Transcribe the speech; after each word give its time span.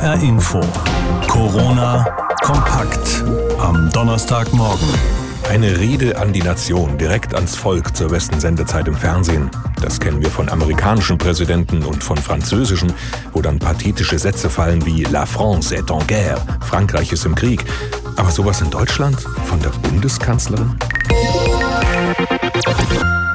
HR 0.00 0.22
Info. 0.22 0.60
Corona 1.28 2.06
kompakt 2.40 3.22
am 3.58 3.90
Donnerstagmorgen. 3.92 4.88
Eine 5.50 5.78
Rede 5.78 6.16
an 6.16 6.32
die 6.32 6.40
Nation, 6.40 6.96
direkt 6.96 7.34
ans 7.34 7.54
Volk 7.54 7.94
zur 7.94 8.08
besten 8.08 8.40
Sendezeit 8.40 8.88
im 8.88 8.94
Fernsehen. 8.94 9.50
Das 9.82 10.00
kennen 10.00 10.22
wir 10.22 10.30
von 10.30 10.48
amerikanischen 10.48 11.18
Präsidenten 11.18 11.82
und 11.82 12.02
von 12.02 12.16
französischen, 12.16 12.94
wo 13.34 13.42
dann 13.42 13.58
pathetische 13.58 14.18
Sätze 14.18 14.48
fallen 14.48 14.86
wie 14.86 15.02
La 15.02 15.26
France 15.26 15.76
est 15.76 15.90
en 15.90 16.06
guerre, 16.06 16.40
Frankreich 16.62 17.12
ist 17.12 17.26
im 17.26 17.34
Krieg. 17.34 17.62
Aber 18.16 18.30
sowas 18.30 18.62
in 18.62 18.70
Deutschland 18.70 19.20
von 19.44 19.60
der 19.60 19.68
Bundeskanzlerin? 19.68 20.76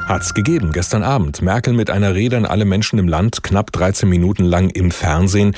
Hat's 0.08 0.34
gegeben 0.34 0.72
gestern 0.72 1.04
Abend. 1.04 1.42
Merkel 1.42 1.74
mit 1.74 1.90
einer 1.90 2.16
Rede 2.16 2.36
an 2.36 2.44
alle 2.44 2.64
Menschen 2.64 2.98
im 2.98 3.06
Land, 3.06 3.44
knapp 3.44 3.70
13 3.70 4.08
Minuten 4.08 4.44
lang 4.44 4.70
im 4.70 4.90
Fernsehen. 4.90 5.54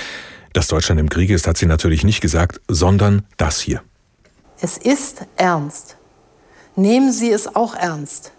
Dass 0.59 0.67
Deutschland 0.67 0.98
im 1.01 1.09
Krieg 1.09 1.30
ist, 1.30 1.47
hat 1.47 1.57
sie 1.57 1.67
natürlich 1.67 2.03
nicht 2.03 2.21
gesagt, 2.21 2.61
sondern 2.67 3.23
das 3.37 3.61
hier. 3.61 3.80
Es 4.61 4.77
ist 4.77 5.25
ernst. 5.37 5.97
Nehmen 6.75 7.12
Sie 7.12 7.31
es 7.31 7.55
auch 7.55 7.77
ernst. 7.77 8.33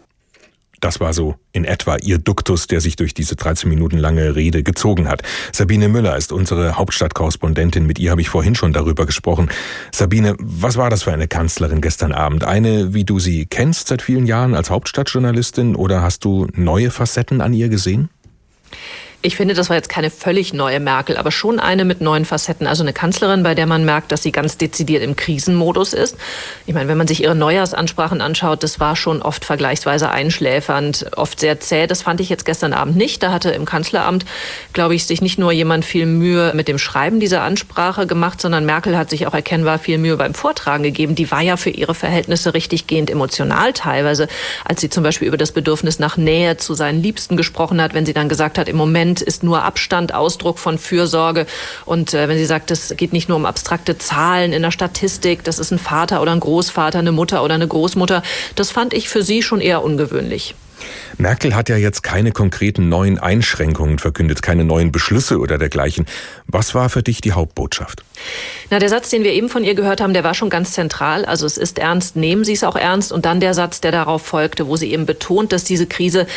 Das 0.82 1.00
war 1.00 1.14
so 1.14 1.36
in 1.54 1.64
etwa 1.64 1.96
ihr 1.96 2.18
Duktus, 2.18 2.68
der 2.68 2.82
sich 2.82 2.98
durch 2.98 3.14
diese 3.14 3.38
13 3.38 3.70
Minuten 3.70 3.98
lange 3.98 4.36
Rede 4.36 4.64
gezogen 4.64 5.08
hat. 5.08 5.22
Sabine 5.54 5.88
Müller 5.88 6.18
ist 6.18 6.34
unsere 6.34 6.76
Hauptstadtkorrespondentin. 6.76 7.86
Mit 7.86 8.00
ihr 8.00 8.12
habe 8.12 8.20
ich 8.20 8.28
vorhin 8.28 8.56
schon 8.56 8.74
darüber 8.74 9.06
gesprochen. 9.06 9.48
Sabine, 9.94 10.36
was 10.40 10.76
war 10.76 10.90
das 10.90 11.04
für 11.04 11.14
eine 11.14 11.30
Kanzlerin 11.30 11.80
gestern 11.80 12.12
Abend? 12.12 12.44
Eine, 12.44 12.94
wie 12.94 13.06
du 13.06 13.20
sie 13.20 13.46
kennst 13.46 13.88
seit 13.88 14.02
vielen 14.02 14.26
Jahren 14.26 14.56
als 14.56 14.70
Hauptstadtjournalistin 14.70 15.78
oder 15.78 16.02
hast 16.02 16.26
du 16.26 16.48
neue 16.54 16.92
Facetten 16.92 17.40
an 17.40 17.54
ihr 17.54 17.70
gesehen? 17.70 18.10
Ich 19.22 19.36
finde, 19.36 19.54
das 19.54 19.70
war 19.70 19.76
jetzt 19.76 19.90
keine 19.90 20.12
völlig 20.12 20.54
neue 20.54 20.80
Merkel, 20.80 21.18
aber 21.18 21.30
schon 21.30 21.60
eine 21.60 21.84
mit 21.84 22.00
neuen 22.00 22.24
Facetten. 22.24 22.68
Also 22.68 22.84
eine 22.84 22.94
Kanzlerin, 22.94 23.44
bei 23.44 23.54
der 23.54 23.66
man 23.66 23.84
merkt, 23.84 24.14
dass 24.14 24.24
sie 24.24 24.32
ganz 24.32 24.58
dezidiert 24.58 25.04
im 25.04 25.18
Krisenmodus 25.18 25.92
ist. 25.92 26.16
Ich 26.66 26.74
meine, 26.74 26.88
wenn 26.88 26.98
man 26.98 27.06
sich 27.06 27.22
ihre 27.22 27.36
Neujahrsansprachen 27.36 28.22
anschaut, 28.22 28.64
das 28.64 28.80
war 28.80 28.96
schon 28.96 29.22
oft 29.22 29.44
vergleichsweise 29.44 30.10
einschläfernd, 30.10 31.08
oft 31.18 31.42
sehr 31.42 31.60
zäh. 31.60 31.86
Das 31.86 32.04
fand 32.04 32.22
ich 32.22 32.30
jetzt 32.30 32.46
gestern 32.46 32.72
Abend 32.72 32.96
nicht. 32.96 33.22
Da 33.22 33.34
hatte 33.34 33.50
im 33.50 33.66
Kanzleramt, 33.66 34.24
glaube 34.72 34.96
ich, 34.96 35.06
sich 35.06 35.22
nicht 35.22 35.38
nur 35.38 35.52
jemand 35.52 35.84
viel 35.84 36.06
Mühe 36.06 36.54
mit 36.56 36.70
dem 36.70 36.78
Schreiben 36.78 37.20
dieser 37.20 37.42
Ansprache 37.42 38.08
gemacht, 38.08 38.40
sondern 38.40 38.66
Merkel 38.66 38.98
hat 38.98 39.10
sich 39.10 39.28
auch 39.28 39.34
erkennbar 39.34 39.80
viel 39.80 39.98
Mühe 39.98 40.16
beim 40.16 40.34
Vortragen 40.34 40.84
gegeben. 40.84 41.16
Die 41.16 41.30
war 41.30 41.42
ja 41.42 41.58
für 41.58 41.72
ihre 41.72 41.94
Verhältnisse 41.94 42.54
richtig 42.54 42.88
gehend 42.88 43.10
emotional 43.10 43.74
teilweise, 43.74 44.30
als 44.64 44.80
sie 44.80 44.90
zum 44.90 45.04
Beispiel 45.04 45.28
über 45.28 45.36
das 45.36 45.52
Bedürfnis 45.52 46.00
nach 46.00 46.16
Nähe 46.16 46.56
zu 46.56 46.74
seinen 46.74 47.04
Liebsten 47.04 47.36
gesprochen 47.36 47.82
hat, 47.82 47.94
wenn 47.94 48.06
sie 48.06 48.14
dann 48.14 48.30
gesagt 48.30 48.58
hat, 48.58 48.70
im 48.70 48.78
Moment 48.78 49.09
Moment 49.10 49.22
ist 49.22 49.42
nur 49.42 49.64
Abstand 49.64 50.14
Ausdruck 50.14 50.60
von 50.60 50.78
Fürsorge. 50.78 51.48
Und 51.86 52.14
äh, 52.14 52.28
wenn 52.28 52.38
sie 52.38 52.46
sagt, 52.46 52.70
es 52.70 52.94
geht 52.96 53.12
nicht 53.12 53.28
nur 53.28 53.38
um 53.38 53.48
abstrakte 53.48 53.98
Zahlen 53.98 54.54
in 54.54 54.62
der 54.62 54.70
Statistik, 54.70 55.44
das 55.44 55.58
ist 55.58 55.72
ein 55.72 55.80
Vater 55.80 56.22
oder 56.22 56.32
ein 56.32 56.40
Großvater, 56.40 57.00
eine 57.00 57.12
Mutter 57.12 57.44
oder 57.44 57.56
eine 57.56 57.68
Großmutter, 57.68 58.22
das 58.54 58.70
fand 58.70 58.94
ich 58.94 59.10
für 59.10 59.24
sie 59.24 59.42
schon 59.42 59.62
eher 59.62 59.84
ungewöhnlich. 59.84 60.54
Merkel 61.18 61.56
hat 61.56 61.70
ja 61.70 61.76
jetzt 61.76 62.04
keine 62.04 62.32
konkreten 62.32 62.88
neuen 62.88 63.18
Einschränkungen 63.18 63.98
verkündet, 63.98 64.44
keine 64.44 64.64
neuen 64.64 64.92
Beschlüsse 64.92 65.40
oder 65.40 65.58
dergleichen. 65.58 66.06
Was 66.46 66.76
war 66.76 66.90
für 66.90 67.02
dich 67.02 67.20
die 67.20 67.34
Hauptbotschaft? 67.34 68.04
Na, 68.70 68.78
der 68.78 68.90
Satz, 68.90 69.10
den 69.10 69.24
wir 69.24 69.34
eben 69.34 69.50
von 69.50 69.64
ihr 69.64 69.74
gehört 69.74 70.02
haben, 70.02 70.14
der 70.14 70.24
war 70.24 70.36
schon 70.36 70.52
ganz 70.52 70.74
zentral. 70.74 71.26
Also 71.26 71.48
es 71.48 71.58
ist 71.58 71.80
ernst, 71.80 72.16
nehmen 72.16 72.44
Sie 72.44 72.54
es 72.54 72.64
auch 72.64 72.76
ernst. 72.76 73.12
Und 73.12 73.26
dann 73.26 73.40
der 73.40 73.56
Satz, 73.56 73.82
der 73.82 73.92
darauf 73.92 74.22
folgte, 74.26 74.68
wo 74.68 74.78
sie 74.78 74.92
eben 74.94 75.06
betont, 75.06 75.52
dass 75.52 75.64
diese 75.64 75.88
Krise 75.88 76.28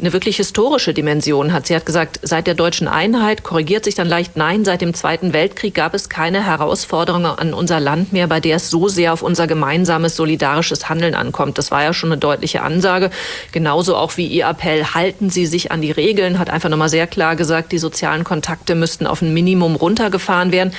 eine 0.00 0.12
wirklich 0.12 0.36
historische 0.36 0.94
Dimension 0.94 1.52
hat. 1.52 1.66
Sie 1.66 1.74
hat 1.74 1.84
gesagt, 1.84 2.20
seit 2.22 2.46
der 2.46 2.54
deutschen 2.54 2.86
Einheit, 2.86 3.42
korrigiert 3.42 3.84
sich 3.84 3.94
dann 3.94 4.08
leicht, 4.08 4.36
nein, 4.36 4.64
seit 4.64 4.80
dem 4.80 4.94
Zweiten 4.94 5.32
Weltkrieg 5.32 5.74
gab 5.74 5.94
es 5.94 6.08
keine 6.08 6.44
Herausforderung 6.44 7.26
an 7.26 7.52
unser 7.52 7.80
Land 7.80 8.12
mehr, 8.12 8.28
bei 8.28 8.38
der 8.38 8.56
es 8.56 8.70
so 8.70 8.88
sehr 8.88 9.12
auf 9.12 9.22
unser 9.22 9.46
gemeinsames 9.46 10.14
solidarisches 10.14 10.88
Handeln 10.88 11.14
ankommt. 11.14 11.58
Das 11.58 11.70
war 11.70 11.82
ja 11.82 11.92
schon 11.92 12.12
eine 12.12 12.18
deutliche 12.18 12.62
Ansage. 12.62 13.10
Genauso 13.50 13.96
auch 13.96 14.16
wie 14.16 14.26
ihr 14.26 14.46
Appell, 14.46 14.84
halten 14.94 15.30
Sie 15.30 15.46
sich 15.46 15.72
an 15.72 15.80
die 15.80 15.90
Regeln, 15.90 16.38
hat 16.38 16.50
einfach 16.50 16.68
nochmal 16.68 16.88
sehr 16.88 17.06
klar 17.06 17.34
gesagt, 17.34 17.72
die 17.72 17.78
sozialen 17.78 18.24
Kontakte 18.24 18.74
müssten 18.74 19.06
auf 19.06 19.22
ein 19.22 19.34
Minimum 19.34 19.74
runtergefahren 19.74 20.52
werden. 20.52 20.72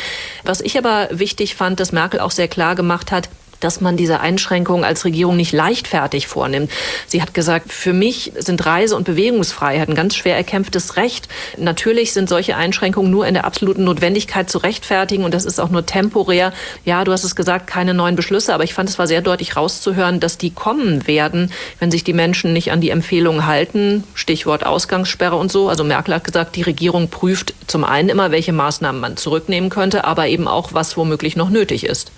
Was 0.43 0.61
ich 0.61 0.77
aber 0.77 1.09
wichtig 1.11 1.55
fand, 1.55 1.79
dass 1.79 1.91
Merkel 1.91 2.21
auch 2.21 2.31
sehr 2.31 2.47
klar 2.47 2.75
gemacht 2.75 3.11
hat, 3.11 3.29
dass 3.59 3.81
man 3.81 3.97
diese 3.97 4.19
Einschränkungen 4.19 4.83
als 4.83 5.05
Regierung 5.05 5.35
nicht 5.35 5.51
leichtfertig 5.51 6.27
vornimmt. 6.27 6.71
Sie 7.07 7.21
hat 7.21 7.33
gesagt, 7.33 7.71
für 7.71 7.93
mich 7.93 8.31
sind 8.37 8.65
Reise- 8.65 8.95
und 8.95 9.03
Bewegungsfreiheit 9.03 9.89
ein 9.89 9.95
ganz 9.95 10.15
schwer 10.15 10.35
erkämpftes 10.35 10.95
Recht. 10.95 11.27
Natürlich 11.57 12.13
sind 12.13 12.29
solche 12.29 12.55
Einschränkungen 12.55 13.11
nur 13.11 13.27
in 13.27 13.33
der 13.33 13.45
absoluten 13.45 13.83
Notwendigkeit 13.83 14.49
zu 14.49 14.59
rechtfertigen 14.59 15.23
und 15.23 15.33
das 15.33 15.45
ist 15.45 15.59
auch 15.59 15.69
nur 15.69 15.85
temporär. 15.85 16.53
Ja, 16.85 17.03
du 17.03 17.11
hast 17.11 17.23
es 17.23 17.35
gesagt, 17.35 17.67
keine 17.67 17.93
neuen 17.93 18.15
Beschlüsse, 18.15 18.53
aber 18.53 18.63
ich 18.63 18.73
fand, 18.73 18.89
es 18.89 18.99
war 18.99 19.07
sehr 19.07 19.21
deutlich 19.21 19.55
rauszuhören, 19.55 20.19
dass 20.19 20.37
die 20.37 20.51
kommen 20.51 21.07
werden, 21.07 21.51
wenn 21.79 21.91
sich 21.91 22.03
die 22.03 22.13
Menschen 22.13 22.53
nicht 22.53 22.71
an 22.71 22.81
die 22.81 22.89
Empfehlungen 22.89 23.45
halten. 23.45 24.03
Stichwort 24.13 24.65
Ausgangssperre 24.65 25.35
und 25.35 25.51
so. 25.51 25.69
Also 25.69 25.83
Merkel 25.83 26.15
hat 26.15 26.23
gesagt, 26.23 26.55
die 26.55 26.61
Regierung 26.61 27.09
prüft 27.09 27.53
zum 27.67 27.83
einen 27.83 28.09
immer, 28.09 28.31
welche 28.31 28.53
Maßnahmen 28.53 29.01
man 29.01 29.17
zurücknehmen 29.17 29.69
könnte, 29.69 30.05
aber 30.05 30.27
eben 30.27 30.47
auch, 30.47 30.73
was 30.73 30.97
womöglich 30.97 31.35
noch 31.35 31.49
nötig 31.49 31.85
ist. 31.85 32.11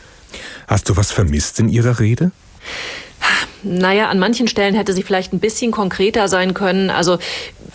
Hast 0.68 0.90
du 0.90 0.98
was 0.98 1.12
vermisst 1.12 1.60
in 1.60 1.70
ihrer 1.70 2.00
Rede? 2.00 2.32
Naja, 3.64 4.10
an 4.10 4.20
manchen 4.20 4.48
Stellen 4.48 4.76
hätte 4.76 4.94
sie 4.94 5.04
vielleicht 5.04 5.34
ein 5.34 5.40
bisschen 5.40 5.72
konkreter 5.72 6.28
sein 6.28 6.54
können. 6.54 6.90
Also 6.90 7.20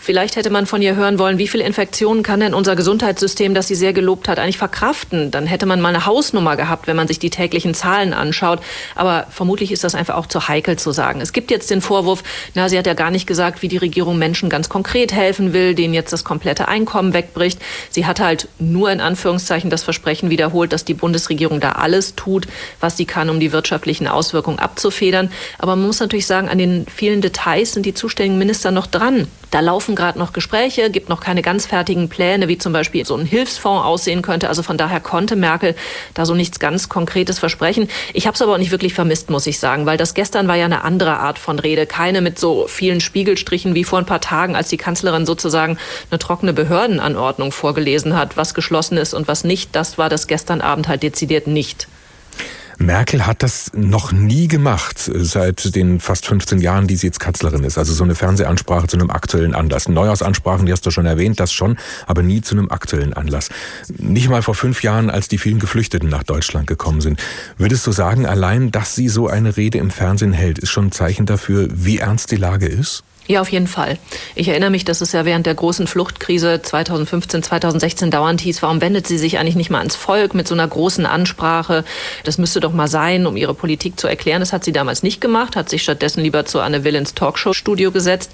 Vielleicht 0.06 0.36
hätte 0.36 0.50
man 0.50 0.66
von 0.66 0.82
ihr 0.82 0.94
hören 0.94 1.18
wollen, 1.18 1.38
wie 1.38 1.48
viele 1.48 1.64
Infektionen 1.64 2.22
kann 2.22 2.38
denn 2.38 2.54
unser 2.54 2.76
Gesundheitssystem, 2.76 3.54
das 3.54 3.66
sie 3.66 3.74
sehr 3.74 3.92
gelobt 3.92 4.28
hat, 4.28 4.38
eigentlich 4.38 4.56
verkraften? 4.56 5.32
Dann 5.32 5.46
hätte 5.46 5.66
man 5.66 5.80
mal 5.80 5.88
eine 5.88 6.06
Hausnummer 6.06 6.54
gehabt, 6.54 6.86
wenn 6.86 6.94
man 6.94 7.08
sich 7.08 7.18
die 7.18 7.28
täglichen 7.28 7.74
Zahlen 7.74 8.12
anschaut. 8.12 8.60
Aber 8.94 9.26
vermutlich 9.30 9.72
ist 9.72 9.82
das 9.82 9.96
einfach 9.96 10.14
auch 10.14 10.26
zu 10.26 10.46
heikel 10.46 10.78
zu 10.78 10.92
sagen. 10.92 11.20
Es 11.20 11.32
gibt 11.32 11.50
jetzt 11.50 11.72
den 11.72 11.80
Vorwurf, 11.80 12.22
na, 12.54 12.68
sie 12.68 12.78
hat 12.78 12.86
ja 12.86 12.94
gar 12.94 13.10
nicht 13.10 13.26
gesagt, 13.26 13.62
wie 13.62 13.68
die 13.68 13.78
Regierung 13.78 14.16
Menschen 14.16 14.48
ganz 14.48 14.68
konkret 14.68 15.12
helfen 15.12 15.52
will, 15.52 15.74
denen 15.74 15.92
jetzt 15.92 16.12
das 16.12 16.22
komplette 16.22 16.68
Einkommen 16.68 17.12
wegbricht. 17.12 17.60
Sie 17.90 18.06
hat 18.06 18.20
halt 18.20 18.46
nur 18.60 18.92
in 18.92 19.00
Anführungszeichen 19.00 19.70
das 19.70 19.82
Versprechen 19.82 20.30
wiederholt, 20.30 20.72
dass 20.72 20.84
die 20.84 20.94
Bundesregierung 20.94 21.58
da 21.58 21.72
alles 21.72 22.14
tut, 22.14 22.46
was 22.78 22.96
sie 22.96 23.06
kann, 23.06 23.28
um 23.28 23.40
die 23.40 23.50
wirtschaftlichen 23.50 24.06
Auswirkungen 24.06 24.60
abzufedern. 24.60 25.32
Aber 25.58 25.74
man 25.76 25.86
muss 25.86 26.00
natürlich 26.00 26.26
sagen, 26.26 26.48
an 26.48 26.58
den 26.58 26.86
vielen 26.92 27.20
Details 27.20 27.72
sind 27.72 27.86
die 27.86 27.94
zuständigen 27.94 28.38
Minister 28.38 28.70
noch 28.70 28.86
dran. 28.86 29.28
Da 29.50 29.60
laufen 29.60 29.94
gerade 29.94 30.18
noch 30.18 30.32
Gespräche, 30.32 30.90
gibt 30.90 31.08
noch 31.08 31.20
keine 31.20 31.40
ganz 31.40 31.66
fertigen 31.66 32.08
Pläne, 32.08 32.48
wie 32.48 32.58
zum 32.58 32.72
Beispiel 32.72 33.06
so 33.06 33.14
ein 33.14 33.26
Hilfsfonds 33.26 33.84
aussehen 33.84 34.22
könnte. 34.22 34.48
Also 34.48 34.62
von 34.62 34.76
daher 34.76 35.00
konnte 35.00 35.36
Merkel 35.36 35.76
da 36.14 36.26
so 36.26 36.34
nichts 36.34 36.58
ganz 36.58 36.88
Konkretes 36.88 37.38
versprechen. 37.38 37.88
Ich 38.12 38.26
habe 38.26 38.34
es 38.34 38.42
aber 38.42 38.54
auch 38.54 38.58
nicht 38.58 38.72
wirklich 38.72 38.94
vermisst, 38.94 39.30
muss 39.30 39.46
ich 39.46 39.58
sagen, 39.58 39.86
weil 39.86 39.96
das 39.96 40.14
gestern 40.14 40.48
war 40.48 40.56
ja 40.56 40.64
eine 40.64 40.82
andere 40.82 41.18
Art 41.18 41.38
von 41.38 41.58
Rede. 41.58 41.86
Keine 41.86 42.20
mit 42.20 42.38
so 42.38 42.66
vielen 42.68 43.00
Spiegelstrichen 43.00 43.74
wie 43.74 43.84
vor 43.84 43.98
ein 43.98 44.06
paar 44.06 44.20
Tagen, 44.20 44.56
als 44.56 44.68
die 44.68 44.76
Kanzlerin 44.78 45.26
sozusagen 45.26 45.78
eine 46.10 46.18
trockene 46.18 46.52
Behördenanordnung 46.52 47.52
vorgelesen 47.52 48.16
hat, 48.16 48.36
was 48.36 48.54
geschlossen 48.54 48.98
ist 48.98 49.14
und 49.14 49.28
was 49.28 49.44
nicht. 49.44 49.76
Das 49.76 49.98
war 49.98 50.08
das 50.08 50.26
gestern 50.26 50.60
Abend 50.60 50.88
halt 50.88 51.02
dezidiert 51.02 51.46
nicht. 51.46 51.86
Merkel 52.78 53.26
hat 53.26 53.42
das 53.42 53.72
noch 53.74 54.12
nie 54.12 54.48
gemacht, 54.48 54.98
seit 54.98 55.74
den 55.74 55.98
fast 55.98 56.26
15 56.26 56.60
Jahren, 56.60 56.86
die 56.86 56.96
sie 56.96 57.06
jetzt 57.06 57.20
Kanzlerin 57.20 57.64
ist. 57.64 57.78
Also 57.78 57.94
so 57.94 58.04
eine 58.04 58.14
Fernsehansprache 58.14 58.86
zu 58.86 58.96
einem 58.96 59.10
aktuellen 59.10 59.54
Anlass. 59.54 59.88
Neujahrsansprachen, 59.88 60.66
die 60.66 60.72
hast 60.72 60.84
du 60.84 60.90
schon 60.90 61.06
erwähnt, 61.06 61.40
das 61.40 61.52
schon, 61.52 61.78
aber 62.06 62.22
nie 62.22 62.42
zu 62.42 62.54
einem 62.54 62.70
aktuellen 62.70 63.14
Anlass. 63.14 63.48
Nicht 63.96 64.28
mal 64.28 64.42
vor 64.42 64.54
fünf 64.54 64.82
Jahren, 64.82 65.10
als 65.10 65.28
die 65.28 65.38
vielen 65.38 65.58
Geflüchteten 65.58 66.08
nach 66.08 66.22
Deutschland 66.22 66.66
gekommen 66.66 67.00
sind. 67.00 67.20
Würdest 67.56 67.86
du 67.86 67.92
sagen, 67.92 68.26
allein, 68.26 68.70
dass 68.70 68.94
sie 68.94 69.08
so 69.08 69.26
eine 69.26 69.56
Rede 69.56 69.78
im 69.78 69.90
Fernsehen 69.90 70.32
hält, 70.32 70.58
ist 70.58 70.70
schon 70.70 70.86
ein 70.86 70.92
Zeichen 70.92 71.24
dafür, 71.24 71.68
wie 71.72 71.98
ernst 71.98 72.30
die 72.30 72.36
Lage 72.36 72.66
ist? 72.66 73.04
Ja, 73.28 73.40
auf 73.40 73.50
jeden 73.50 73.66
Fall. 73.66 73.98
Ich 74.36 74.48
erinnere 74.48 74.70
mich, 74.70 74.84
dass 74.84 75.00
es 75.00 75.10
ja 75.10 75.24
während 75.24 75.46
der 75.46 75.54
großen 75.54 75.88
Fluchtkrise 75.88 76.62
2015, 76.62 77.42
2016 77.42 78.10
dauernd 78.12 78.40
hieß, 78.40 78.62
warum 78.62 78.80
wendet 78.80 79.08
sie 79.08 79.18
sich 79.18 79.38
eigentlich 79.38 79.56
nicht 79.56 79.70
mal 79.70 79.78
ans 79.78 79.96
Volk 79.96 80.32
mit 80.34 80.46
so 80.46 80.54
einer 80.54 80.68
großen 80.68 81.06
Ansprache? 81.06 81.84
Das 82.22 82.38
müsste 82.38 82.60
doch 82.60 82.72
mal 82.72 82.86
sein, 82.86 83.26
um 83.26 83.36
ihre 83.36 83.54
Politik 83.54 83.98
zu 83.98 84.06
erklären. 84.06 84.38
Das 84.38 84.52
hat 84.52 84.62
sie 84.62 84.72
damals 84.72 85.02
nicht 85.02 85.20
gemacht, 85.20 85.56
hat 85.56 85.68
sich 85.68 85.82
stattdessen 85.82 86.22
lieber 86.22 86.44
zu 86.44 86.60
Anne 86.60 86.84
Will 86.84 86.94
ins 86.94 87.14
Talkshow-Studio 87.14 87.90
gesetzt. 87.90 88.30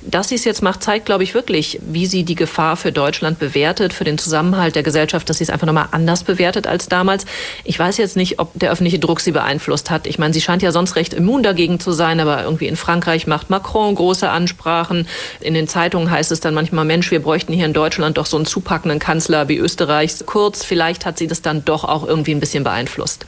Dass 0.00 0.30
sie 0.30 0.34
es 0.34 0.44
jetzt 0.44 0.62
macht, 0.62 0.82
zeigt, 0.82 1.06
glaube 1.06 1.22
ich, 1.22 1.34
wirklich, 1.34 1.78
wie 1.82 2.06
sie 2.06 2.24
die 2.24 2.34
Gefahr 2.34 2.76
für 2.76 2.90
Deutschland 2.90 3.38
bewertet, 3.38 3.92
für 3.92 4.04
den 4.04 4.18
Zusammenhalt 4.18 4.74
der 4.74 4.82
Gesellschaft, 4.82 5.30
dass 5.30 5.38
sie 5.38 5.44
es 5.44 5.50
einfach 5.50 5.68
nochmal 5.68 5.88
anders 5.92 6.24
bewertet 6.24 6.66
als 6.66 6.88
damals. 6.88 7.26
Ich 7.62 7.78
weiß 7.78 7.96
jetzt 7.98 8.16
nicht, 8.16 8.40
ob 8.40 8.50
der 8.54 8.72
öffentliche 8.72 8.98
Druck 8.98 9.20
sie 9.20 9.32
beeinflusst 9.32 9.90
hat. 9.90 10.08
Ich 10.08 10.18
meine, 10.18 10.34
sie 10.34 10.40
scheint 10.40 10.62
ja 10.62 10.72
sonst 10.72 10.96
recht 10.96 11.14
immun 11.14 11.44
dagegen 11.44 11.78
zu 11.78 11.92
sein, 11.92 12.18
aber 12.18 12.42
irgendwie 12.42 12.66
in 12.66 12.76
Frankreich 12.76 13.28
macht 13.28 13.48
Macron 13.48 13.94
große 13.94 14.31
Ansprachen. 14.32 15.06
In 15.40 15.54
den 15.54 15.68
Zeitungen 15.68 16.10
heißt 16.10 16.32
es 16.32 16.40
dann 16.40 16.54
manchmal, 16.54 16.84
Mensch, 16.84 17.10
wir 17.10 17.22
bräuchten 17.22 17.52
hier 17.52 17.66
in 17.66 17.72
Deutschland 17.72 18.18
doch 18.18 18.26
so 18.26 18.36
einen 18.36 18.46
zupackenden 18.46 18.98
Kanzler 18.98 19.48
wie 19.48 19.58
Österreichs. 19.58 20.24
Kurz, 20.26 20.64
vielleicht 20.64 21.06
hat 21.06 21.18
sie 21.18 21.26
das 21.26 21.42
dann 21.42 21.64
doch 21.64 21.84
auch 21.84 22.06
irgendwie 22.06 22.34
ein 22.34 22.40
bisschen 22.40 22.64
beeinflusst. 22.64 23.26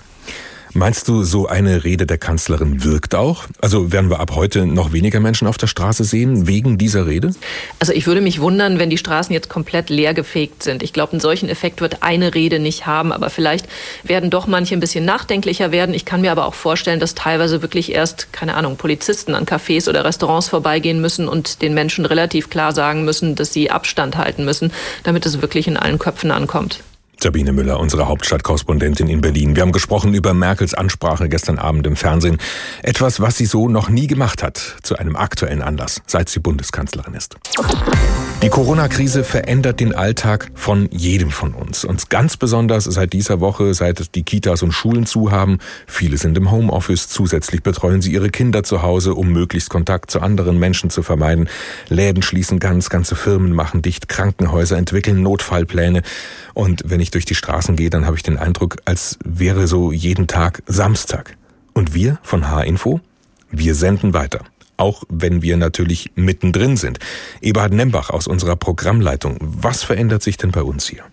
Meinst 0.76 1.06
du, 1.06 1.22
so 1.22 1.46
eine 1.46 1.84
Rede 1.84 2.04
der 2.04 2.18
Kanzlerin 2.18 2.82
wirkt 2.82 3.14
auch? 3.14 3.44
Also 3.60 3.92
werden 3.92 4.10
wir 4.10 4.18
ab 4.18 4.32
heute 4.34 4.66
noch 4.66 4.92
weniger 4.92 5.20
Menschen 5.20 5.46
auf 5.46 5.56
der 5.56 5.68
Straße 5.68 6.02
sehen 6.02 6.48
wegen 6.48 6.78
dieser 6.78 7.06
Rede? 7.06 7.30
Also 7.78 7.92
ich 7.92 8.08
würde 8.08 8.20
mich 8.20 8.40
wundern, 8.40 8.80
wenn 8.80 8.90
die 8.90 8.98
Straßen 8.98 9.32
jetzt 9.32 9.48
komplett 9.48 9.88
leer 9.88 10.14
gefegt 10.14 10.64
sind. 10.64 10.82
Ich 10.82 10.92
glaube, 10.92 11.12
einen 11.12 11.20
solchen 11.20 11.48
Effekt 11.48 11.80
wird 11.80 12.02
eine 12.02 12.34
Rede 12.34 12.58
nicht 12.58 12.86
haben, 12.86 13.12
aber 13.12 13.30
vielleicht 13.30 13.68
werden 14.02 14.30
doch 14.30 14.48
manche 14.48 14.74
ein 14.74 14.80
bisschen 14.80 15.04
nachdenklicher 15.04 15.70
werden. 15.70 15.94
Ich 15.94 16.06
kann 16.06 16.22
mir 16.22 16.32
aber 16.32 16.44
auch 16.44 16.54
vorstellen, 16.54 16.98
dass 16.98 17.14
teilweise 17.14 17.62
wirklich 17.62 17.92
erst, 17.92 18.32
keine 18.32 18.54
Ahnung, 18.56 18.76
Polizisten 18.76 19.36
an 19.36 19.46
Cafés 19.46 19.88
oder 19.88 20.04
Restaurants 20.04 20.48
vorbeigehen 20.48 21.00
müssen 21.00 21.28
und 21.28 21.62
den 21.62 21.74
Menschen 21.74 22.04
relativ 22.04 22.50
klar 22.50 22.72
sagen 22.72 23.04
müssen, 23.04 23.36
dass 23.36 23.52
sie 23.52 23.70
Abstand 23.70 24.16
halten 24.16 24.44
müssen, 24.44 24.72
damit 25.04 25.24
es 25.24 25.40
wirklich 25.40 25.68
in 25.68 25.76
allen 25.76 26.00
Köpfen 26.00 26.32
ankommt. 26.32 26.80
Sabine 27.22 27.52
Müller, 27.52 27.80
unsere 27.80 28.08
Hauptstadtkorrespondentin 28.08 29.08
in 29.08 29.20
Berlin. 29.20 29.56
Wir 29.56 29.62
haben 29.62 29.72
gesprochen 29.72 30.14
über 30.14 30.34
Merkels 30.34 30.74
Ansprache 30.74 31.28
gestern 31.28 31.58
Abend 31.58 31.86
im 31.86 31.96
Fernsehen. 31.96 32.38
Etwas, 32.82 33.20
was 33.20 33.36
sie 33.36 33.46
so 33.46 33.68
noch 33.68 33.88
nie 33.88 34.06
gemacht 34.06 34.42
hat, 34.42 34.76
zu 34.82 34.96
einem 34.96 35.16
aktuellen 35.16 35.62
Anlass, 35.62 36.02
seit 36.06 36.28
sie 36.28 36.40
Bundeskanzlerin 36.40 37.14
ist. 37.14 37.36
Die 38.42 38.50
Corona-Krise 38.50 39.24
verändert 39.24 39.80
den 39.80 39.94
Alltag 39.94 40.50
von 40.54 40.88
jedem 40.90 41.30
von 41.30 41.54
uns. 41.54 41.84
Und 41.84 42.10
ganz 42.10 42.36
besonders 42.36 42.84
seit 42.84 43.14
dieser 43.14 43.40
Woche, 43.40 43.72
seit 43.72 44.14
die 44.14 44.22
Kitas 44.22 44.62
und 44.62 44.72
Schulen 44.72 45.06
zu 45.06 45.30
haben. 45.30 45.60
Viele 45.86 46.18
sind 46.18 46.36
im 46.36 46.50
Homeoffice. 46.50 47.08
Zusätzlich 47.08 47.62
betreuen 47.62 48.02
sie 48.02 48.12
ihre 48.12 48.28
Kinder 48.28 48.62
zu 48.62 48.82
Hause, 48.82 49.14
um 49.14 49.32
möglichst 49.32 49.70
Kontakt 49.70 50.10
zu 50.10 50.20
anderen 50.20 50.58
Menschen 50.58 50.90
zu 50.90 51.02
vermeiden. 51.02 51.48
Läden 51.88 52.22
schließen 52.22 52.58
ganz, 52.58 52.90
ganze 52.90 53.16
Firmen 53.16 53.52
machen 53.52 53.80
dicht, 53.80 54.10
Krankenhäuser 54.10 54.76
entwickeln 54.76 55.22
Notfallpläne. 55.22 56.02
Und 56.52 56.82
wenn 56.84 57.00
ich 57.00 57.03
durch 57.10 57.24
die 57.24 57.34
Straßen 57.34 57.76
gehe, 57.76 57.90
dann 57.90 58.06
habe 58.06 58.16
ich 58.16 58.22
den 58.22 58.38
Eindruck, 58.38 58.78
als 58.84 59.18
wäre 59.24 59.66
so 59.66 59.92
jeden 59.92 60.26
Tag 60.26 60.62
Samstag. 60.66 61.36
Und 61.72 61.94
wir 61.94 62.18
von 62.22 62.50
H-Info, 62.50 63.00
wir 63.50 63.74
senden 63.74 64.14
weiter. 64.14 64.44
Auch 64.76 65.04
wenn 65.08 65.42
wir 65.42 65.56
natürlich 65.56 66.10
mittendrin 66.16 66.76
sind. 66.76 66.98
Eberhard 67.40 67.72
Nembach 67.72 68.10
aus 68.10 68.26
unserer 68.26 68.56
Programmleitung. 68.56 69.38
Was 69.40 69.82
verändert 69.82 70.22
sich 70.22 70.36
denn 70.36 70.50
bei 70.50 70.62
uns 70.62 70.88
hier? 70.88 71.04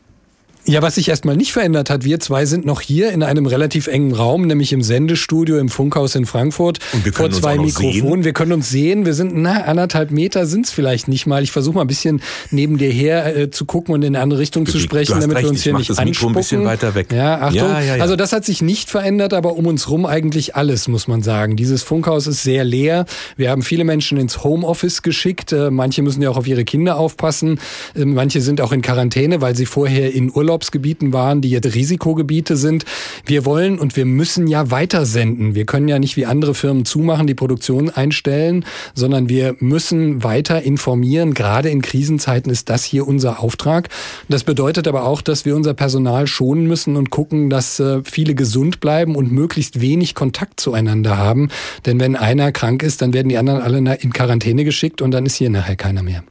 Ja, 0.65 0.81
was 0.83 0.95
sich 0.95 1.09
erstmal 1.09 1.35
nicht 1.35 1.53
verändert 1.53 1.89
hat, 1.89 2.05
wir 2.05 2.19
zwei 2.19 2.45
sind 2.45 2.65
noch 2.65 2.81
hier 2.81 3.11
in 3.11 3.23
einem 3.23 3.47
relativ 3.47 3.87
engen 3.87 4.13
Raum, 4.13 4.45
nämlich 4.45 4.73
im 4.73 4.83
Sendestudio 4.83 5.57
im 5.57 5.69
Funkhaus 5.69 6.13
in 6.13 6.27
Frankfurt 6.27 6.79
Und 6.93 7.03
wir 7.03 7.13
vor 7.13 7.31
zwei 7.31 7.57
Mikrofonen. 7.57 8.01
Sehen. 8.01 8.23
Wir 8.23 8.33
können 8.33 8.51
uns 8.51 8.69
sehen, 8.69 9.05
wir 9.05 9.15
sind 9.15 9.35
na, 9.35 9.63
anderthalb 9.63 10.11
Meter 10.11 10.45
sind 10.45 10.67
es 10.67 10.71
vielleicht 10.71 11.07
nicht 11.07 11.25
mal. 11.25 11.41
Ich 11.41 11.51
versuche 11.51 11.75
mal 11.75 11.81
ein 11.81 11.87
bisschen 11.87 12.21
neben 12.51 12.77
dir 12.77 12.91
her 12.91 13.35
äh, 13.35 13.49
zu 13.49 13.65
gucken 13.65 13.95
und 13.95 14.03
in 14.03 14.15
eine 14.15 14.23
andere 14.23 14.39
Richtung 14.39 14.67
zu 14.67 14.77
sprechen, 14.77 15.19
damit 15.19 15.37
recht. 15.37 15.45
wir 15.45 15.49
uns 15.49 15.63
hier 15.63 15.71
ich 15.73 15.79
nicht 15.79 15.89
das 15.89 15.97
anspucken. 15.97 16.35
Mikro 16.35 16.39
ein 16.39 16.41
bisschen 16.41 16.65
weiter 16.65 16.93
weg. 16.93 17.07
Ja, 17.11 17.41
Achtung. 17.41 17.61
Ja, 17.61 17.81
ja, 17.81 17.95
ja. 17.95 18.03
Also 18.03 18.15
das 18.15 18.31
hat 18.31 18.45
sich 18.45 18.61
nicht 18.61 18.89
verändert, 18.89 19.33
aber 19.33 19.55
um 19.55 19.65
uns 19.65 19.89
rum 19.89 20.05
eigentlich 20.05 20.55
alles, 20.55 20.87
muss 20.87 21.07
man 21.07 21.23
sagen. 21.23 21.55
Dieses 21.55 21.81
Funkhaus 21.81 22.27
ist 22.27 22.43
sehr 22.43 22.63
leer. 22.63 23.05
Wir 23.35 23.49
haben 23.49 23.63
viele 23.63 23.83
Menschen 23.83 24.19
ins 24.19 24.43
Homeoffice 24.43 25.01
geschickt. 25.01 25.53
Äh, 25.53 25.71
Manche 25.71 26.03
müssen 26.03 26.21
ja 26.21 26.29
auch 26.29 26.37
auf 26.37 26.47
ihre 26.47 26.65
Kinder 26.65 26.97
aufpassen. 26.97 27.59
Äh, 27.95 28.05
Manche 28.05 28.41
sind 28.41 28.61
auch 28.61 28.71
in 28.71 28.83
Quarantäne, 28.83 29.41
weil 29.41 29.55
sie 29.55 29.65
vorher 29.65 30.13
in 30.13 30.29
Urlaubsgebieten 30.51 31.13
waren, 31.13 31.39
die 31.39 31.49
jetzt 31.49 31.73
Risikogebiete 31.73 32.57
sind. 32.57 32.83
Wir 33.25 33.45
wollen 33.45 33.79
und 33.79 33.95
wir 33.95 34.03
müssen 34.03 34.47
ja 34.47 34.69
weitersenden. 34.69 35.55
Wir 35.55 35.65
können 35.65 35.87
ja 35.87 35.97
nicht 35.97 36.17
wie 36.17 36.25
andere 36.25 36.53
Firmen 36.53 36.83
zumachen, 36.83 37.25
die 37.25 37.35
Produktion 37.35 37.89
einstellen, 37.89 38.65
sondern 38.93 39.29
wir 39.29 39.55
müssen 39.59 40.25
weiter 40.25 40.61
informieren. 40.61 41.33
Gerade 41.33 41.69
in 41.69 41.81
Krisenzeiten 41.81 42.51
ist 42.51 42.69
das 42.69 42.83
hier 42.83 43.07
unser 43.07 43.39
Auftrag. 43.39 43.87
Das 44.27 44.43
bedeutet 44.43 44.89
aber 44.89 45.05
auch, 45.05 45.21
dass 45.21 45.45
wir 45.45 45.55
unser 45.55 45.73
Personal 45.73 46.27
schonen 46.27 46.67
müssen 46.67 46.97
und 46.97 47.11
gucken, 47.11 47.49
dass 47.49 47.79
äh, 47.79 48.01
viele 48.03 48.35
gesund 48.35 48.81
bleiben 48.81 49.15
und 49.15 49.31
möglichst 49.31 49.79
wenig 49.79 50.15
Kontakt 50.15 50.59
zueinander 50.59 51.17
haben. 51.17 51.47
Denn 51.85 51.97
wenn 52.01 52.17
einer 52.17 52.51
krank 52.51 52.83
ist, 52.83 53.01
dann 53.01 53.13
werden 53.13 53.29
die 53.29 53.37
anderen 53.37 53.61
alle 53.61 53.77
in 53.77 54.11
Quarantäne 54.11 54.65
geschickt 54.65 55.01
und 55.01 55.11
dann 55.11 55.25
ist 55.25 55.35
hier 55.35 55.49
nachher 55.49 55.77
keiner 55.77 56.03
mehr. 56.03 56.23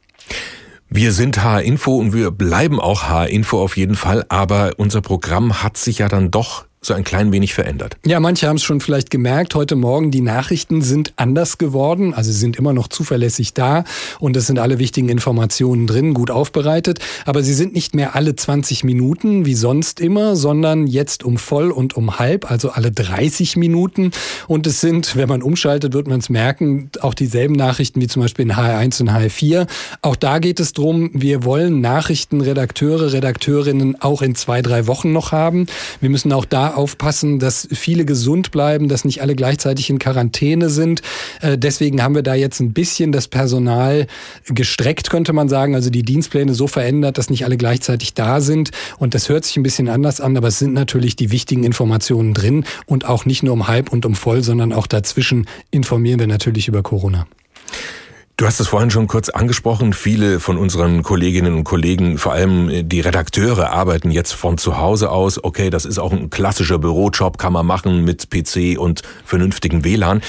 Wir 0.93 1.13
sind 1.13 1.45
H-Info 1.45 1.95
und 1.95 2.13
wir 2.13 2.33
bleiben 2.33 2.81
auch 2.81 3.05
H-Info 3.05 3.63
auf 3.63 3.77
jeden 3.77 3.95
Fall, 3.95 4.27
aber 4.29 4.73
unser 4.77 5.01
Programm 5.01 5.63
hat 5.63 5.77
sich 5.77 5.99
ja 5.99 6.09
dann 6.09 6.33
doch 6.33 6.67
so 6.83 6.95
ein 6.95 7.05
klein 7.05 7.31
wenig 7.31 7.53
verändert. 7.53 7.99
Ja, 8.07 8.21
manche 8.21 8.49
haben 8.49 8.57
es 8.57 8.63
schon 8.63 8.81
vielleicht 8.81 9.11
gemerkt. 9.11 9.55
Heute 9.55 9.77
Morgen, 9.77 10.11
die 10.11 10.23
Nachrichten 10.23 10.81
sind 10.81 11.13
anders 11.17 11.59
geworden. 11.59 12.15
Also 12.15 12.33
sind 12.33 12.57
immer 12.57 12.73
noch 12.73 12.89
zuverlässig 12.89 13.53
da 13.53 13.85
und 14.19 14.35
es 14.35 14.47
sind 14.47 14.59
alle 14.59 14.79
wichtigen 14.79 15.11
Informationen 15.11 15.87
drin, 15.87 16.15
gut 16.15 16.31
aufbereitet. 16.31 16.99
Aber 17.27 17.43
sie 17.43 17.53
sind 17.53 17.75
nicht 17.75 17.95
mehr 17.95 18.17
alle 18.17 18.35
20 18.35 18.83
Minuten 18.85 19.45
wie 19.45 19.55
sonst 19.55 20.01
immer, 20.01 20.37
sondern 20.37 20.87
jetzt 20.87 21.23
um 21.23 21.37
voll 21.37 21.71
und 21.71 21.99
um 21.99 22.19
halb, 22.19 22.51
also 22.51 22.71
alle 22.71 22.91
30 22.91 23.57
Minuten. 23.57 24.11
Und 24.47 24.67
es 24.67 24.81
sind, 24.81 25.17
wenn 25.17 25.29
man 25.29 25.43
umschaltet, 25.43 25.93
wird 25.93 26.09
man 26.09 26.21
es 26.21 26.31
merken, 26.31 26.91
auch 27.03 27.13
dieselben 27.13 27.57
Nachrichten 27.57 28.01
wie 28.01 28.07
zum 28.07 28.23
Beispiel 28.23 28.47
in 28.47 28.53
HR1 28.55 29.03
und 29.03 29.11
HR4. 29.11 29.67
Auch 30.01 30.17
da 30.17 30.39
geht 30.39 30.61
es 30.61 30.73
drum, 30.73 31.11
wir 31.13 31.45
wollen 31.45 31.83
Nachrichtenredakteure, 31.83 33.13
Redakteurinnen 33.13 34.01
auch 34.01 34.23
in 34.23 34.35
zwei, 34.35 34.63
drei 34.63 34.87
Wochen 34.87 35.13
noch 35.13 35.33
haben. 35.33 35.67
Wir 36.01 36.09
müssen 36.09 36.33
auch 36.33 36.47
da 36.47 36.70
aufpassen, 36.77 37.39
dass 37.39 37.69
viele 37.73 38.05
gesund 38.05 38.51
bleiben, 38.51 38.89
dass 38.89 39.05
nicht 39.05 39.23
alle 39.23 39.35
gleichzeitig 39.35 39.91
in 39.91 39.99
Quarantäne 39.99 40.71
sind. 40.71 41.03
Äh, 41.41 41.59
deswegen 41.59 42.03
haben 42.03 42.15
wir 42.15 42.23
da 42.23 42.35
jetzt 42.35 42.61
ein 42.61 42.73
bisschen 42.73 43.13
das 43.13 43.29
Personal 43.29 44.07
gestreckt, 44.47 45.11
könnte 45.11 45.33
man 45.33 45.49
sagen. 45.49 45.75
Also 45.75 45.91
die 45.91 46.03
Dienstpläne 46.03 46.55
so 46.55 46.67
verändert, 46.67 47.19
dass 47.19 47.31
nicht 47.31 47.45
alle 47.45 47.57
gleichzeitig 47.57 48.15
da 48.15 48.41
sind. 48.41 48.71
Und 48.99 49.15
das 49.15 49.29
hört 49.29 49.45
sich 49.45 49.57
ein 49.57 49.63
bisschen 49.63 49.89
anders 49.89 50.21
an, 50.21 50.37
aber 50.37 50.49
es 50.49 50.59
sind 50.59 50.75
natürlich 50.75 51.17
die 51.17 51.31
wichtigen 51.31 51.65
Informationen 51.65 52.35
drin 52.35 52.65
und 52.87 53.05
auch 53.05 53.25
nicht 53.25 53.43
nur 53.43 53.53
um 53.53 53.69
halb 53.69 53.93
und 53.93 54.07
um 54.07 54.15
voll, 54.15 54.43
sondern 54.43 54.73
auch 54.73 54.87
dazwischen 54.87 55.47
informieren 55.71 56.21
wir 56.21 56.27
natürlich 56.27 56.69
über 56.69 56.83
Corona. 56.83 57.27
Du 58.41 58.47
hast 58.47 58.59
es 58.59 58.69
vorhin 58.69 58.91
schon 58.91 59.07
kurz 59.07 59.29
angesprochen. 59.29 59.93
Viele 59.93 60.41
von 60.41 60.57
unseren 60.57 61.03
Kolleginnen 61.03 61.53
und 61.53 61.65
Kollegen, 61.65 62.17
vor 62.17 62.33
allem 62.33 62.89
die 62.89 63.01
Redakteure, 63.03 63.69
arbeiten 63.69 64.11
jetzt 64.11 64.33
von 64.33 64.57
zu 64.57 64.79
Hause 64.79 65.11
aus. 65.11 65.45
Okay, 65.45 65.69
das 65.69 65.85
ist 65.85 65.99
auch 65.99 66.11
ein 66.11 66.31
klassischer 66.31 66.79
Bürojob, 66.79 67.37
kann 67.37 67.53
man 67.53 67.67
machen 67.67 68.03
mit 68.03 68.31
PC 68.31 68.79
und 68.79 69.03
vernünftigen 69.27 69.85
WLAN. 69.85 70.23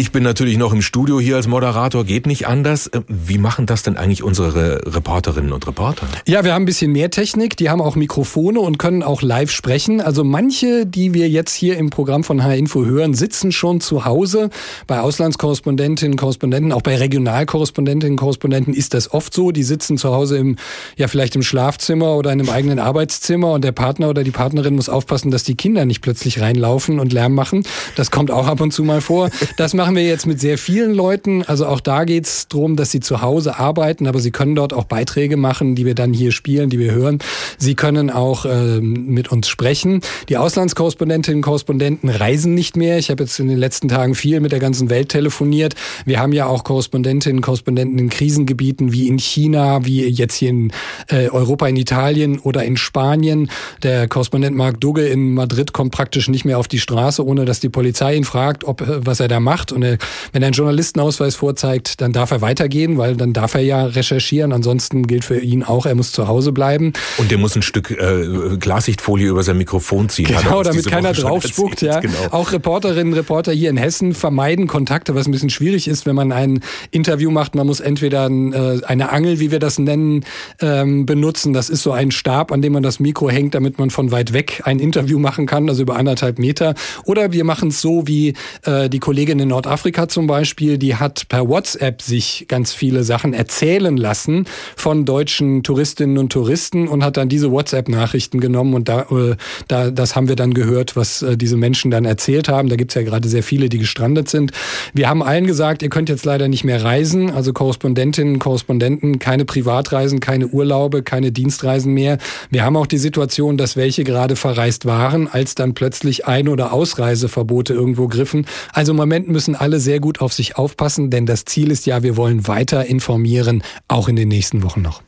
Ich 0.00 0.12
bin 0.12 0.22
natürlich 0.22 0.56
noch 0.56 0.72
im 0.72 0.80
Studio 0.80 1.20
hier 1.20 1.36
als 1.36 1.46
Moderator, 1.46 2.06
geht 2.06 2.26
nicht 2.26 2.48
anders. 2.48 2.86
Äh, 2.86 3.02
Wie 3.06 3.36
machen 3.36 3.66
das 3.66 3.82
denn 3.82 3.98
eigentlich 3.98 4.22
unsere 4.22 4.80
Reporterinnen 4.86 5.52
und 5.52 5.66
Reporter? 5.66 6.06
Ja, 6.26 6.42
wir 6.42 6.54
haben 6.54 6.62
ein 6.62 6.64
bisschen 6.64 6.90
mehr 6.90 7.10
Technik. 7.10 7.54
Die 7.58 7.68
haben 7.68 7.82
auch 7.82 7.96
Mikrofone 7.96 8.60
und 8.60 8.78
können 8.78 9.02
auch 9.02 9.20
live 9.20 9.50
sprechen. 9.50 10.00
Also 10.00 10.24
manche, 10.24 10.86
die 10.86 11.12
wir 11.12 11.28
jetzt 11.28 11.52
hier 11.52 11.76
im 11.76 11.90
Programm 11.90 12.24
von 12.24 12.42
H-Info 12.42 12.86
hören, 12.86 13.12
sitzen 13.12 13.52
schon 13.52 13.82
zu 13.82 14.06
Hause. 14.06 14.48
Bei 14.86 15.00
Auslandskorrespondentinnen, 15.00 16.16
Korrespondenten, 16.16 16.72
auch 16.72 16.80
bei 16.80 16.96
Regionalkorrespondentinnen, 16.96 18.16
Korrespondenten 18.16 18.72
ist 18.72 18.94
das 18.94 19.12
oft 19.12 19.34
so. 19.34 19.50
Die 19.50 19.64
sitzen 19.64 19.98
zu 19.98 20.14
Hause 20.14 20.38
im, 20.38 20.56
ja, 20.96 21.08
vielleicht 21.08 21.36
im 21.36 21.42
Schlafzimmer 21.42 22.16
oder 22.16 22.32
in 22.32 22.40
einem 22.40 22.48
eigenen 22.48 22.78
Arbeitszimmer 22.78 23.52
und 23.52 23.64
der 23.64 23.72
Partner 23.72 24.08
oder 24.08 24.24
die 24.24 24.30
Partnerin 24.30 24.76
muss 24.76 24.88
aufpassen, 24.88 25.30
dass 25.30 25.42
die 25.42 25.56
Kinder 25.56 25.84
nicht 25.84 26.00
plötzlich 26.00 26.40
reinlaufen 26.40 27.00
und 27.00 27.12
Lärm 27.12 27.34
machen. 27.34 27.64
Das 27.96 28.10
kommt 28.10 28.30
auch 28.30 28.46
ab 28.46 28.62
und 28.62 28.72
zu 28.72 28.82
mal 28.82 29.02
vor. 29.02 29.28
Das 29.58 29.74
machen 29.74 29.89
wir 29.96 30.04
jetzt 30.04 30.26
mit 30.26 30.40
sehr 30.40 30.58
vielen 30.58 30.94
Leuten. 30.94 31.42
Also 31.44 31.66
auch 31.66 31.80
da 31.80 32.04
geht 32.04 32.26
es 32.26 32.48
darum, 32.48 32.76
dass 32.76 32.90
sie 32.90 33.00
zu 33.00 33.22
Hause 33.22 33.58
arbeiten, 33.58 34.06
aber 34.06 34.20
sie 34.20 34.30
können 34.30 34.54
dort 34.54 34.72
auch 34.72 34.84
Beiträge 34.84 35.36
machen, 35.36 35.74
die 35.74 35.86
wir 35.86 35.94
dann 35.94 36.12
hier 36.12 36.32
spielen, 36.32 36.70
die 36.70 36.78
wir 36.78 36.92
hören. 36.92 37.18
Sie 37.58 37.74
können 37.74 38.10
auch 38.10 38.46
ähm, 38.46 39.06
mit 39.06 39.30
uns 39.30 39.48
sprechen. 39.48 40.00
Die 40.28 40.36
Auslandskorrespondentinnen 40.36 41.38
und 41.38 41.42
Korrespondenten 41.42 42.08
reisen 42.08 42.54
nicht 42.54 42.76
mehr. 42.76 42.98
Ich 42.98 43.10
habe 43.10 43.22
jetzt 43.22 43.38
in 43.38 43.48
den 43.48 43.58
letzten 43.58 43.88
Tagen 43.88 44.14
viel 44.14 44.40
mit 44.40 44.52
der 44.52 44.60
ganzen 44.60 44.90
Welt 44.90 45.08
telefoniert. 45.08 45.74
Wir 46.04 46.20
haben 46.20 46.32
ja 46.32 46.46
auch 46.46 46.64
Korrespondentinnen 46.64 47.38
und 47.38 47.42
Korrespondenten 47.42 47.98
in 47.98 48.08
Krisengebieten 48.08 48.92
wie 48.92 49.08
in 49.08 49.18
China, 49.18 49.84
wie 49.84 50.06
jetzt 50.06 50.34
hier 50.34 50.50
in 50.50 50.72
äh, 51.08 51.28
Europa, 51.28 51.66
in 51.66 51.76
Italien 51.76 52.38
oder 52.38 52.64
in 52.64 52.76
Spanien. 52.76 53.50
Der 53.82 54.08
Korrespondent 54.08 54.56
Marc 54.56 54.80
Dugge 54.80 55.06
in 55.06 55.34
Madrid 55.34 55.72
kommt 55.72 55.92
praktisch 55.92 56.28
nicht 56.28 56.44
mehr 56.44 56.58
auf 56.58 56.68
die 56.68 56.78
Straße, 56.78 57.24
ohne 57.24 57.44
dass 57.44 57.60
die 57.60 57.68
Polizei 57.68 58.16
ihn 58.16 58.24
fragt, 58.24 58.64
ob 58.64 58.80
äh, 58.82 59.06
was 59.06 59.20
er 59.20 59.28
da 59.28 59.40
macht. 59.40 59.72
Und 59.72 59.79
er, 59.82 59.98
wenn 60.32 60.42
er 60.42 60.46
einen 60.46 60.54
Journalistenausweis 60.54 61.36
vorzeigt, 61.36 62.00
dann 62.00 62.12
darf 62.12 62.30
er 62.30 62.40
weitergehen, 62.40 62.98
weil 62.98 63.16
dann 63.16 63.32
darf 63.32 63.54
er 63.54 63.60
ja 63.60 63.84
recherchieren. 63.84 64.52
Ansonsten 64.52 65.06
gilt 65.06 65.24
für 65.24 65.38
ihn 65.38 65.62
auch, 65.62 65.86
er 65.86 65.94
muss 65.94 66.12
zu 66.12 66.28
Hause 66.28 66.52
bleiben. 66.52 66.92
Und 67.18 67.30
der 67.30 67.38
muss 67.38 67.56
ein 67.56 67.62
Stück 67.62 67.90
äh, 67.90 68.56
Glassichtfolie 68.58 69.28
über 69.28 69.42
sein 69.42 69.58
Mikrofon 69.58 70.08
ziehen. 70.08 70.26
Genau, 70.26 70.62
damit 70.62 70.86
keiner 70.86 71.12
draufspuckt. 71.12 71.82
Ja. 71.82 72.00
Genau. 72.10 72.16
Auch 72.30 72.52
Reporterinnen, 72.52 73.12
Reporter 73.12 73.52
hier 73.52 73.68
in 73.68 73.76
Hessen 73.76 74.14
vermeiden 74.14 74.66
Kontakte, 74.66 75.14
was 75.14 75.26
ein 75.26 75.32
bisschen 75.32 75.50
schwierig 75.50 75.86
ist, 75.86 76.06
wenn 76.06 76.16
man 76.16 76.32
ein 76.32 76.60
Interview 76.90 77.30
macht. 77.30 77.54
Man 77.54 77.66
muss 77.66 77.80
entweder 77.80 78.28
äh, 78.30 78.82
eine 78.84 79.10
Angel, 79.10 79.38
wie 79.38 79.50
wir 79.50 79.58
das 79.58 79.78
nennen, 79.78 80.24
ähm, 80.60 81.04
benutzen. 81.04 81.52
Das 81.52 81.68
ist 81.68 81.82
so 81.82 81.92
ein 81.92 82.10
Stab, 82.10 82.52
an 82.52 82.62
dem 82.62 82.72
man 82.72 82.82
das 82.82 83.00
Mikro 83.00 83.28
hängt, 83.28 83.54
damit 83.54 83.78
man 83.78 83.90
von 83.90 84.12
weit 84.12 84.32
weg 84.32 84.62
ein 84.64 84.78
Interview 84.78 85.18
machen 85.18 85.46
kann, 85.46 85.68
also 85.68 85.82
über 85.82 85.96
anderthalb 85.96 86.38
Meter. 86.38 86.74
Oder 87.04 87.32
wir 87.32 87.44
machen 87.44 87.68
es 87.68 87.80
so 87.80 88.06
wie 88.06 88.34
äh, 88.64 88.88
die 88.88 88.98
Kollegin 88.98 89.38
in 89.40 89.52
Nordafrika 89.60 90.08
zum 90.08 90.26
Beispiel, 90.26 90.78
die 90.78 90.96
hat 90.96 91.28
per 91.28 91.46
WhatsApp 91.46 92.00
sich 92.00 92.46
ganz 92.48 92.72
viele 92.72 93.04
Sachen 93.04 93.34
erzählen 93.34 93.94
lassen 93.94 94.46
von 94.74 95.04
deutschen 95.04 95.62
Touristinnen 95.62 96.16
und 96.16 96.32
Touristen 96.32 96.88
und 96.88 97.04
hat 97.04 97.18
dann 97.18 97.28
diese 97.28 97.50
WhatsApp-Nachrichten 97.50 98.40
genommen 98.40 98.72
und 98.72 98.88
da, 98.88 99.02
äh, 99.10 99.36
da, 99.68 99.90
das 99.90 100.16
haben 100.16 100.28
wir 100.28 100.36
dann 100.36 100.54
gehört, 100.54 100.96
was 100.96 101.20
äh, 101.20 101.36
diese 101.36 101.58
Menschen 101.58 101.90
dann 101.90 102.06
erzählt 102.06 102.48
haben. 102.48 102.70
Da 102.70 102.76
gibt's 102.76 102.94
ja 102.94 103.02
gerade 103.02 103.28
sehr 103.28 103.42
viele, 103.42 103.68
die 103.68 103.76
gestrandet 103.76 104.30
sind. 104.30 104.52
Wir 104.94 105.10
haben 105.10 105.22
allen 105.22 105.46
gesagt, 105.46 105.82
ihr 105.82 105.90
könnt 105.90 106.08
jetzt 106.08 106.24
leider 106.24 106.48
nicht 106.48 106.64
mehr 106.64 106.82
reisen, 106.82 107.30
also 107.30 107.52
Korrespondentinnen, 107.52 108.38
Korrespondenten, 108.38 109.18
keine 109.18 109.44
Privatreisen, 109.44 110.20
keine 110.20 110.46
Urlaube, 110.48 111.02
keine 111.02 111.32
Dienstreisen 111.32 111.92
mehr. 111.92 112.16
Wir 112.48 112.64
haben 112.64 112.78
auch 112.78 112.86
die 112.86 112.96
Situation, 112.96 113.58
dass 113.58 113.76
welche 113.76 114.04
gerade 114.04 114.36
verreist 114.36 114.86
waren, 114.86 115.28
als 115.28 115.54
dann 115.54 115.74
plötzlich 115.74 116.26
Ein- 116.26 116.48
oder 116.48 116.72
Ausreiseverbote 116.72 117.74
irgendwo 117.74 118.08
griffen. 118.08 118.46
Also 118.72 118.92
im 118.92 118.96
Moment 118.96 119.28
müssen 119.28 119.49
alle 119.54 119.80
sehr 119.80 120.00
gut 120.00 120.20
auf 120.20 120.32
sich 120.32 120.56
aufpassen, 120.56 121.10
denn 121.10 121.26
das 121.26 121.44
Ziel 121.44 121.70
ist 121.70 121.86
ja, 121.86 122.02
wir 122.02 122.16
wollen 122.16 122.46
weiter 122.46 122.86
informieren, 122.86 123.62
auch 123.88 124.08
in 124.08 124.16
den 124.16 124.28
nächsten 124.28 124.62
Wochen 124.62 124.82
noch. 124.82 125.02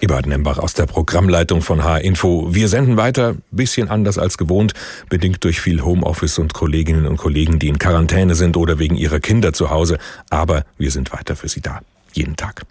Eberhard 0.00 0.26
Nembach 0.26 0.58
aus 0.58 0.74
der 0.74 0.84
Programmleitung 0.86 1.62
von 1.62 1.82
H-Info. 1.82 2.54
Wir 2.54 2.68
senden 2.68 2.98
weiter, 2.98 3.36
bisschen 3.50 3.88
anders 3.88 4.18
als 4.18 4.36
gewohnt, 4.36 4.74
bedingt 5.08 5.42
durch 5.44 5.60
viel 5.60 5.82
Homeoffice 5.82 6.38
und 6.38 6.52
Kolleginnen 6.52 7.06
und 7.06 7.16
Kollegen, 7.16 7.58
die 7.58 7.68
in 7.68 7.78
Quarantäne 7.78 8.34
sind 8.34 8.56
oder 8.56 8.78
wegen 8.78 8.96
ihrer 8.96 9.20
Kinder 9.20 9.54
zu 9.54 9.70
Hause. 9.70 9.98
Aber 10.28 10.64
wir 10.76 10.90
sind 10.90 11.12
weiter 11.12 11.36
für 11.36 11.48
Sie 11.48 11.62
da. 11.62 11.80
Jeden 12.12 12.36
Tag. 12.36 12.62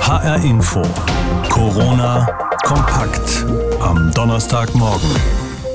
HR 0.00 0.44
Info. 0.44 0.82
Corona 1.48 2.26
kompakt 2.62 3.46
am 3.80 4.12
Donnerstagmorgen. 4.12 5.08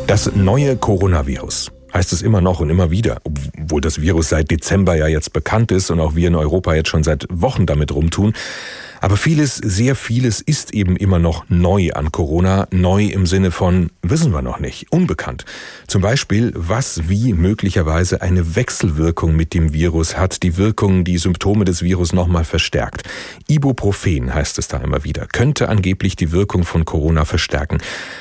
Das 0.05 0.31
neue 0.35 0.77
Coronavirus 0.77 1.71
heißt 1.93 2.13
es 2.13 2.21
immer 2.21 2.41
noch 2.41 2.59
und 2.59 2.69
immer 2.69 2.91
wieder, 2.91 3.19
obwohl 3.23 3.81
das 3.81 4.01
Virus 4.01 4.29
seit 4.29 4.51
Dezember 4.51 4.95
ja 4.95 5.07
jetzt 5.07 5.33
bekannt 5.33 5.71
ist 5.71 5.89
und 5.89 5.99
auch 5.99 6.15
wir 6.15 6.27
in 6.27 6.35
Europa 6.35 6.73
jetzt 6.73 6.89
schon 6.89 7.03
seit 7.03 7.27
Wochen 7.29 7.65
damit 7.65 7.93
rumtun. 7.93 8.33
Aber 9.01 9.17
vieles, 9.17 9.55
sehr 9.57 9.95
vieles 9.95 10.41
ist 10.41 10.75
eben 10.75 10.95
immer 10.95 11.17
noch 11.17 11.45
neu 11.49 11.89
an 11.93 12.11
Corona. 12.11 12.67
Neu 12.69 13.05
im 13.05 13.25
Sinne 13.25 13.49
von, 13.49 13.89
wissen 14.03 14.31
wir 14.31 14.43
noch 14.43 14.59
nicht, 14.59 14.91
unbekannt. 14.91 15.43
Zum 15.87 16.03
Beispiel, 16.03 16.53
was 16.55 17.09
wie 17.09 17.33
möglicherweise 17.33 18.21
eine 18.21 18.55
Wechselwirkung 18.55 19.35
mit 19.35 19.55
dem 19.55 19.73
Virus 19.73 20.17
hat, 20.17 20.43
die 20.43 20.55
Wirkung, 20.55 21.03
die 21.03 21.17
Symptome 21.17 21.65
des 21.65 21.81
Virus 21.81 22.13
nochmal 22.13 22.43
verstärkt. 22.43 23.01
Ibuprofen 23.47 24.35
heißt 24.35 24.59
es 24.59 24.67
da 24.67 24.77
immer 24.77 25.03
wieder, 25.03 25.25
könnte 25.25 25.67
angeblich 25.67 26.15
die 26.15 26.31
Wirkung 26.31 26.63
von 26.63 26.85
Corona 26.85 27.25
verstärken. 27.25 27.79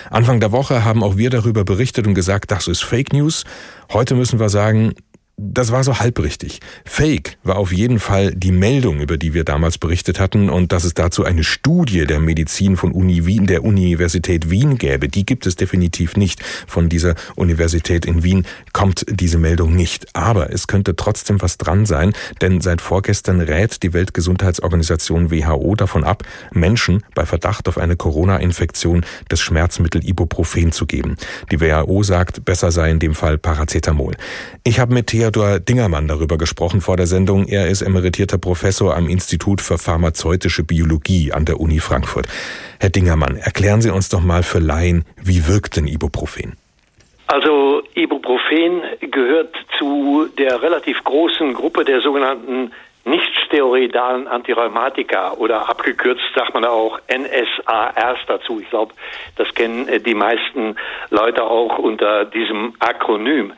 Anfang 0.09 0.41
der 0.41 0.51
Woche 0.51 0.83
haben 0.83 1.03
auch 1.03 1.19
wir 1.19 1.29
darüber 1.29 1.63
berichtet 1.63 2.07
und 2.07 2.15
gesagt, 2.15 2.51
das 2.51 2.69
ist 2.69 2.83
Fake 2.83 3.13
News. 3.13 3.45
Heute 3.93 4.15
müssen 4.15 4.41
wir 4.41 4.49
sagen, 4.49 4.95
das 5.43 5.73
war 5.73 5.83
so 5.83 5.99
halbrichtig. 5.99 6.61
Fake 6.85 7.39
war 7.43 7.57
auf 7.57 7.73
jeden 7.73 7.99
Fall 7.99 8.35
die 8.35 8.53
Meldung, 8.53 9.01
über 9.01 9.17
die 9.17 9.33
wir 9.33 9.45
damals 9.45 9.79
berichtet 9.79 10.21
hatten 10.21 10.51
und 10.51 10.71
dass 10.71 10.85
es 10.85 10.93
dazu 10.93 11.25
eine 11.25 11.45
Studie 11.45 12.05
der 12.05 12.21
Medizin 12.21 12.77
von 12.77 12.93
Uni 12.93 13.25
Wien, 13.25 13.47
der 13.47 13.65
Universität 13.65 14.51
Wien 14.51 14.77
gäbe. 14.77 15.09
Die 15.09 15.25
gibt 15.25 15.47
es 15.47 15.57
definitiv 15.57 16.17
nicht. 16.17 16.43
Von 16.67 16.91
dieser 16.91 17.15
Universität 17.37 18.05
in 18.05 18.23
Wien 18.23 18.47
kommt 18.75 19.07
diese 19.09 19.39
Meldung 19.39 19.75
nicht. 19.75 20.15
Aber 20.15 20.53
es 20.53 20.67
könnte 20.67 20.95
trotzdem 20.95 21.41
was 21.41 21.57
dran 21.57 21.87
sein, 21.87 22.13
denn 22.43 22.61
seit 22.61 22.83
vorgestern 22.83 23.41
rät 23.41 23.83
die 23.83 23.95
Weltgesundheitsorganisation 23.95 25.31
WHO 25.31 25.75
davon 25.75 26.05
ab, 26.05 26.23
Menschen 26.53 27.03
bei 27.15 27.25
Verdacht 27.25 27.67
auf 27.69 27.79
eine 27.79 27.97
Corona-Infektion 27.97 29.07
das 29.29 29.41
Schmerzmittel 29.41 30.07
Ibuprofen 30.07 30.73
zu 30.73 30.85
geben. 30.85 31.17
Die 31.51 31.61
WHO 31.61 32.03
sagt, 32.03 32.45
besser 32.45 32.71
sei 32.71 32.91
in 32.91 32.99
dem 32.99 33.15
Fall 33.15 33.39
Paracetamol. 33.39 34.17
Ich 34.65 34.79
habe 34.81 34.93
mit 34.93 35.07
Thea 35.07 35.30
Theodor 35.31 35.61
Dingermann 35.61 36.09
darüber 36.09 36.39
gesprochen 36.39 36.81
vor 36.81 36.97
der 36.97 37.07
Sendung. 37.07 37.47
Er 37.47 37.69
ist 37.69 37.83
emeritierter 37.83 38.37
Professor 38.37 38.97
am 38.97 39.09
Institut 39.09 39.61
für 39.61 39.79
pharmazeutische 39.79 40.65
Biologie 40.65 41.33
an 41.33 41.45
der 41.45 41.61
Uni 41.61 41.79
Frankfurt. 41.79 42.27
Herr 42.81 42.91
Dingermann, 42.91 43.37
erklären 43.37 43.81
Sie 43.81 43.91
uns 43.91 44.09
doch 44.09 44.23
mal 44.23 44.43
für 44.43 44.59
Laien, 44.59 45.05
wie 45.23 45.47
wirkt 45.47 45.77
denn 45.77 45.87
Ibuprofen? 45.87 46.57
Also 47.29 47.83
Ibuprofen 47.95 48.83
gehört 49.13 49.55
zu 49.79 50.27
der 50.37 50.63
relativ 50.63 51.05
großen 51.05 51.55
Gruppe 51.55 51.85
der 51.85 52.01
sogenannten 52.01 52.73
nicht-steroidalen 53.05 54.27
Antirheumatika 54.27 55.35
oder 55.35 55.69
abgekürzt 55.69 56.23
sagt 56.35 56.55
man 56.55 56.65
auch 56.65 56.99
NSARs 57.09 58.19
dazu. 58.27 58.61
Ich 58.61 58.69
glaube, 58.69 58.95
das 59.37 59.55
kennen 59.55 59.89
die 60.05 60.15
meisten 60.15 60.77
Leute 61.11 61.45
auch 61.45 61.79
unter 61.79 62.25
diesem 62.25 62.75
Akronym. 62.81 63.53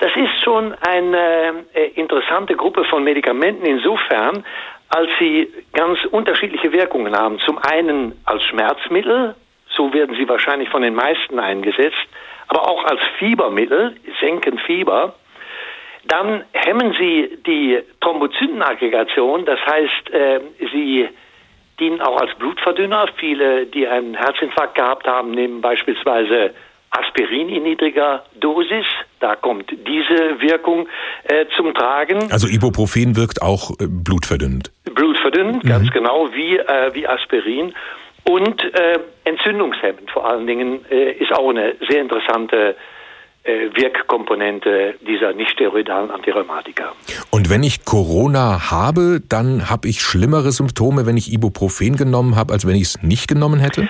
Das 0.00 0.16
ist 0.16 0.42
schon 0.42 0.74
eine 0.80 1.66
äh, 1.74 1.88
interessante 1.94 2.56
Gruppe 2.56 2.84
von 2.84 3.04
Medikamenten 3.04 3.66
insofern, 3.66 4.44
als 4.88 5.10
sie 5.18 5.52
ganz 5.74 5.98
unterschiedliche 6.10 6.72
Wirkungen 6.72 7.14
haben. 7.14 7.38
Zum 7.40 7.58
einen 7.58 8.18
als 8.24 8.42
Schmerzmittel, 8.44 9.34
so 9.68 9.92
werden 9.92 10.16
sie 10.16 10.26
wahrscheinlich 10.26 10.70
von 10.70 10.80
den 10.80 10.94
meisten 10.94 11.38
eingesetzt, 11.38 11.98
aber 12.48 12.66
auch 12.66 12.82
als 12.84 13.00
Fiebermittel, 13.18 13.94
senken 14.20 14.58
Fieber. 14.58 15.14
Dann 16.04 16.44
hemmen 16.52 16.96
sie 16.98 17.38
die 17.46 17.78
Thrombozytenaggregation, 18.00 19.44
das 19.44 19.60
heißt, 19.66 20.10
äh, 20.12 20.40
sie 20.72 21.08
dienen 21.78 22.00
auch 22.00 22.18
als 22.18 22.34
Blutverdünner. 22.36 23.06
Viele, 23.16 23.66
die 23.66 23.86
einen 23.86 24.14
Herzinfarkt 24.14 24.76
gehabt 24.76 25.06
haben, 25.06 25.32
nehmen 25.32 25.60
beispielsweise 25.60 26.54
Aspirin 26.90 27.48
in 27.48 27.62
niedriger 27.62 28.24
Dosis. 28.40 28.86
Da 29.20 29.36
kommt 29.36 29.70
diese 29.70 30.40
Wirkung 30.40 30.88
äh, 31.24 31.46
zum 31.56 31.72
Tragen. 31.74 32.30
Also 32.32 32.48
Ibuprofen 32.48 33.16
wirkt 33.16 33.42
auch 33.42 33.70
äh, 33.78 33.86
blutverdünnend. 33.86 34.72
Blutverdünnend, 34.94 35.64
mhm. 35.64 35.68
ganz 35.68 35.90
genau 35.92 36.32
wie, 36.32 36.56
äh, 36.56 36.94
wie 36.94 37.06
Aspirin. 37.06 37.74
Und 38.24 38.62
äh, 38.62 38.98
entzündungshemmend 39.24 40.10
vor 40.10 40.28
allen 40.28 40.46
Dingen 40.46 40.84
äh, 40.90 41.12
ist 41.12 41.32
auch 41.32 41.48
eine 41.48 41.74
sehr 41.88 42.00
interessante 42.02 42.76
äh, 43.42 43.70
Wirkkomponente 43.74 44.96
dieser 45.06 45.32
nicht-steroidalen 45.32 46.10
Antirheumatika. 46.10 46.92
Und 47.30 47.48
wenn 47.48 47.62
ich 47.62 47.84
Corona 47.84 48.70
habe, 48.70 49.20
dann 49.26 49.70
habe 49.70 49.88
ich 49.88 50.02
schlimmere 50.02 50.52
Symptome, 50.52 51.06
wenn 51.06 51.16
ich 51.16 51.32
Ibuprofen 51.32 51.96
genommen 51.96 52.36
habe, 52.36 52.52
als 52.52 52.66
wenn 52.66 52.76
ich 52.76 52.82
es 52.82 53.02
nicht 53.02 53.28
genommen 53.28 53.60
hätte? 53.60 53.88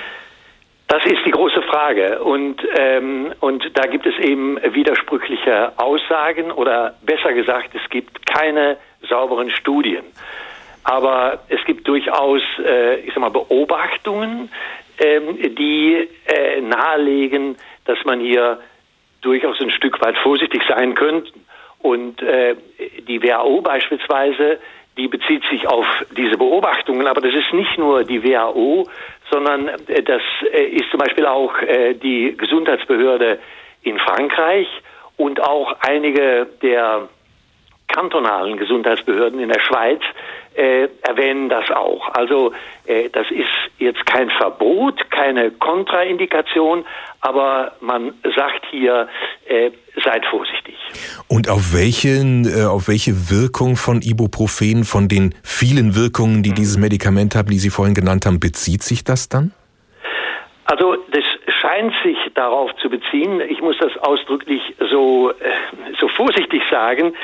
Das 0.91 1.05
ist 1.05 1.25
die 1.25 1.31
große 1.31 1.63
Frage. 1.63 2.19
Und, 2.19 2.57
ähm, 2.77 3.33
und 3.39 3.63
da 3.75 3.87
gibt 3.87 4.07
es 4.07 4.19
eben 4.19 4.59
widersprüchliche 4.75 5.79
Aussagen 5.79 6.51
oder 6.51 6.97
besser 7.03 7.33
gesagt, 7.33 7.77
es 7.77 7.91
gibt 7.91 8.27
keine 8.27 8.77
sauberen 9.09 9.51
Studien. 9.51 10.03
Aber 10.83 11.45
es 11.49 11.65
gibt 11.65 11.87
durchaus, 11.87 12.43
äh, 12.59 12.97
ich 13.03 13.15
sag 13.15 13.21
mal, 13.21 13.31
Beobachtungen, 13.31 14.51
ähm, 14.99 15.39
die 15.57 16.09
äh, 16.27 16.61
nahelegen, 16.61 17.55
dass 17.85 18.05
man 18.05 18.19
hier 18.19 18.59
durchaus 19.21 19.61
ein 19.61 19.71
Stück 19.71 20.01
weit 20.05 20.19
vorsichtig 20.19 20.63
sein 20.69 20.97
könnte. 20.97 21.31
Und 21.79 22.21
äh, 22.21 22.57
die 23.07 23.23
WHO 23.23 23.61
beispielsweise 23.61 24.59
die 24.97 25.09
bezieht 25.09 25.43
sich 25.51 25.67
auf 25.67 25.87
diese 26.17 26.37
Beobachtungen, 26.37 27.07
aber 27.07 27.21
das 27.21 27.35
ist 27.35 27.53
nicht 27.55 27.79
nur 27.79 28.05
die 28.05 28.23
WHO, 28.23 28.89
sondern 29.31 29.69
äh, 29.69 30.03
das 30.03 30.23
äh, 30.53 30.65
ist 30.65 30.91
zum 30.91 30.99
Beispiel 30.99 31.27
auch 31.27 31.57
äh, 31.63 31.95
die 31.95 32.37
Gesundheitsbehörde 32.37 33.39
in 33.83 33.99
Frankreich 33.99 34.69
und 35.17 35.41
auch 35.41 35.77
einige 35.81 36.47
der 36.63 37.09
kantonalen 37.89 38.57
Gesundheitsbehörden 38.57 39.41
in 39.41 39.49
der 39.49 39.61
Schweiz 39.61 40.01
äh, 40.61 40.89
erwähnen 41.09 41.49
das 41.49 41.71
auch. 41.71 42.13
Also 42.13 42.53
äh, 42.85 43.09
das 43.09 43.27
ist 43.31 43.49
jetzt 43.79 44.05
kein 44.05 44.29
Verbot, 44.31 45.11
keine 45.11 45.51
Kontraindikation, 45.53 46.85
aber 47.23 47.73
man 47.81 48.13
sagt 48.37 48.67
hier, 48.71 49.09
äh, 49.49 49.71
seid 50.05 50.27
vorsichtig. 50.27 50.77
Und 51.29 51.49
auf 51.49 51.73
welchen, 51.73 52.45
äh, 52.45 52.67
auf 52.67 52.89
welche 52.89 53.31
Wirkung 53.31 53.77
von 53.77 54.03
Ibuprofen, 54.03 54.85
von 54.85 55.09
den 55.09 55.35
vielen 55.43 55.95
Wirkungen, 55.95 56.43
die 56.43 56.53
dieses 56.53 56.77
Medikament 56.77 57.35
haben, 57.35 57.49
die 57.49 57.59
Sie 57.59 57.71
vorhin 57.71 57.95
genannt 57.95 58.27
haben, 58.27 58.39
bezieht 58.39 58.83
sich 58.83 59.03
das 59.03 59.31
dann? 59.31 59.53
Also 60.67 60.97
das 61.11 61.25
scheint 61.61 61.95
sich 62.05 62.19
darauf 62.35 62.71
zu 62.77 62.91
beziehen. 62.91 63.41
Ich 63.41 63.61
muss 63.63 63.77
das 63.79 63.97
ausdrücklich 63.97 64.61
so, 64.91 65.31
äh, 65.31 65.35
so 65.99 66.09
vorsichtig 66.09 66.63
sagen 66.71 67.15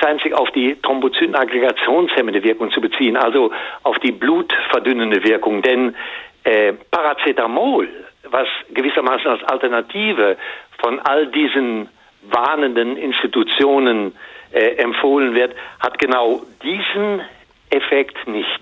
scheint 0.00 0.22
sich 0.22 0.34
auf 0.34 0.50
die 0.52 0.76
Thrombozytenaggregationshemmende 0.82 2.42
Wirkung 2.42 2.70
zu 2.70 2.80
beziehen, 2.80 3.16
also 3.16 3.50
auf 3.82 3.98
die 3.98 4.12
blutverdünnende 4.12 5.24
Wirkung. 5.24 5.62
Denn 5.62 5.94
äh, 6.44 6.72
Paracetamol, 6.90 7.88
was 8.30 8.48
gewissermaßen 8.72 9.26
als 9.26 9.42
Alternative 9.44 10.36
von 10.78 11.00
all 11.00 11.26
diesen 11.28 11.88
warnenden 12.22 12.96
Institutionen 12.96 14.12
äh, 14.52 14.76
empfohlen 14.76 15.34
wird, 15.34 15.54
hat 15.80 15.98
genau 15.98 16.42
diesen 16.62 17.20
Effekt 17.70 18.26
nicht. 18.26 18.60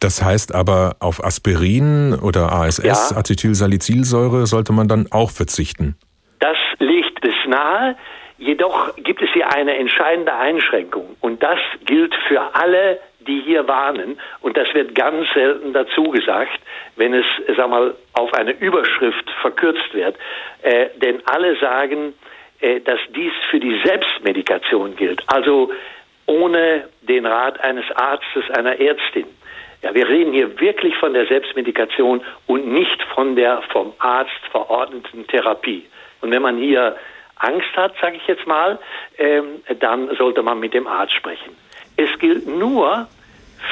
Das 0.00 0.22
heißt 0.22 0.54
aber, 0.54 0.96
auf 1.00 1.24
Aspirin 1.24 2.14
oder 2.22 2.52
ASS, 2.52 2.82
ja. 2.84 2.92
Acetylsalicylsäure, 2.92 4.46
sollte 4.46 4.72
man 4.72 4.88
dann 4.88 5.06
auch 5.10 5.30
verzichten. 5.30 5.96
Das 6.38 6.56
legt 6.78 7.24
es 7.24 7.34
nahe. 7.48 7.96
Jedoch 8.38 8.94
gibt 8.96 9.22
es 9.22 9.30
hier 9.32 9.50
eine 9.54 9.76
entscheidende 9.76 10.34
Einschränkung 10.34 11.16
und 11.20 11.42
das 11.42 11.58
gilt 11.86 12.14
für 12.28 12.54
alle, 12.54 13.00
die 13.20 13.40
hier 13.40 13.66
warnen 13.66 14.20
und 14.40 14.56
das 14.56 14.72
wird 14.74 14.94
ganz 14.94 15.26
selten 15.32 15.72
dazu 15.72 16.04
gesagt, 16.04 16.60
wenn 16.96 17.14
es, 17.14 17.24
sag 17.56 17.70
mal, 17.70 17.94
auf 18.12 18.32
eine 18.34 18.52
Überschrift 18.52 19.30
verkürzt 19.40 19.92
wird. 19.94 20.16
Äh, 20.62 20.88
denn 20.96 21.22
alle 21.26 21.56
sagen, 21.56 22.12
äh, 22.60 22.80
dass 22.80 23.00
dies 23.14 23.32
für 23.50 23.58
die 23.58 23.80
Selbstmedikation 23.84 24.96
gilt, 24.96 25.22
also 25.28 25.72
ohne 26.26 26.88
den 27.02 27.24
Rat 27.24 27.60
eines 27.60 27.90
Arztes, 27.92 28.50
einer 28.50 28.78
Ärztin. 28.78 29.26
Ja, 29.82 29.94
wir 29.94 30.08
reden 30.08 30.32
hier 30.32 30.58
wirklich 30.60 30.96
von 30.96 31.14
der 31.14 31.26
Selbstmedikation 31.26 32.22
und 32.46 32.66
nicht 32.66 33.02
von 33.14 33.36
der 33.36 33.62
vom 33.70 33.94
Arzt 33.98 34.40
verordneten 34.50 35.26
Therapie. 35.26 35.86
Und 36.20 36.32
wenn 36.32 36.42
man 36.42 36.58
hier 36.58 36.96
Angst 37.36 37.76
hat, 37.76 37.94
sage 38.00 38.16
ich 38.16 38.26
jetzt 38.26 38.46
mal, 38.46 38.78
ähm, 39.18 39.62
dann 39.80 40.14
sollte 40.16 40.42
man 40.42 40.58
mit 40.60 40.74
dem 40.74 40.86
Arzt 40.86 41.14
sprechen. 41.14 41.56
Es 41.96 42.18
gilt 42.18 42.46
nur 42.46 43.08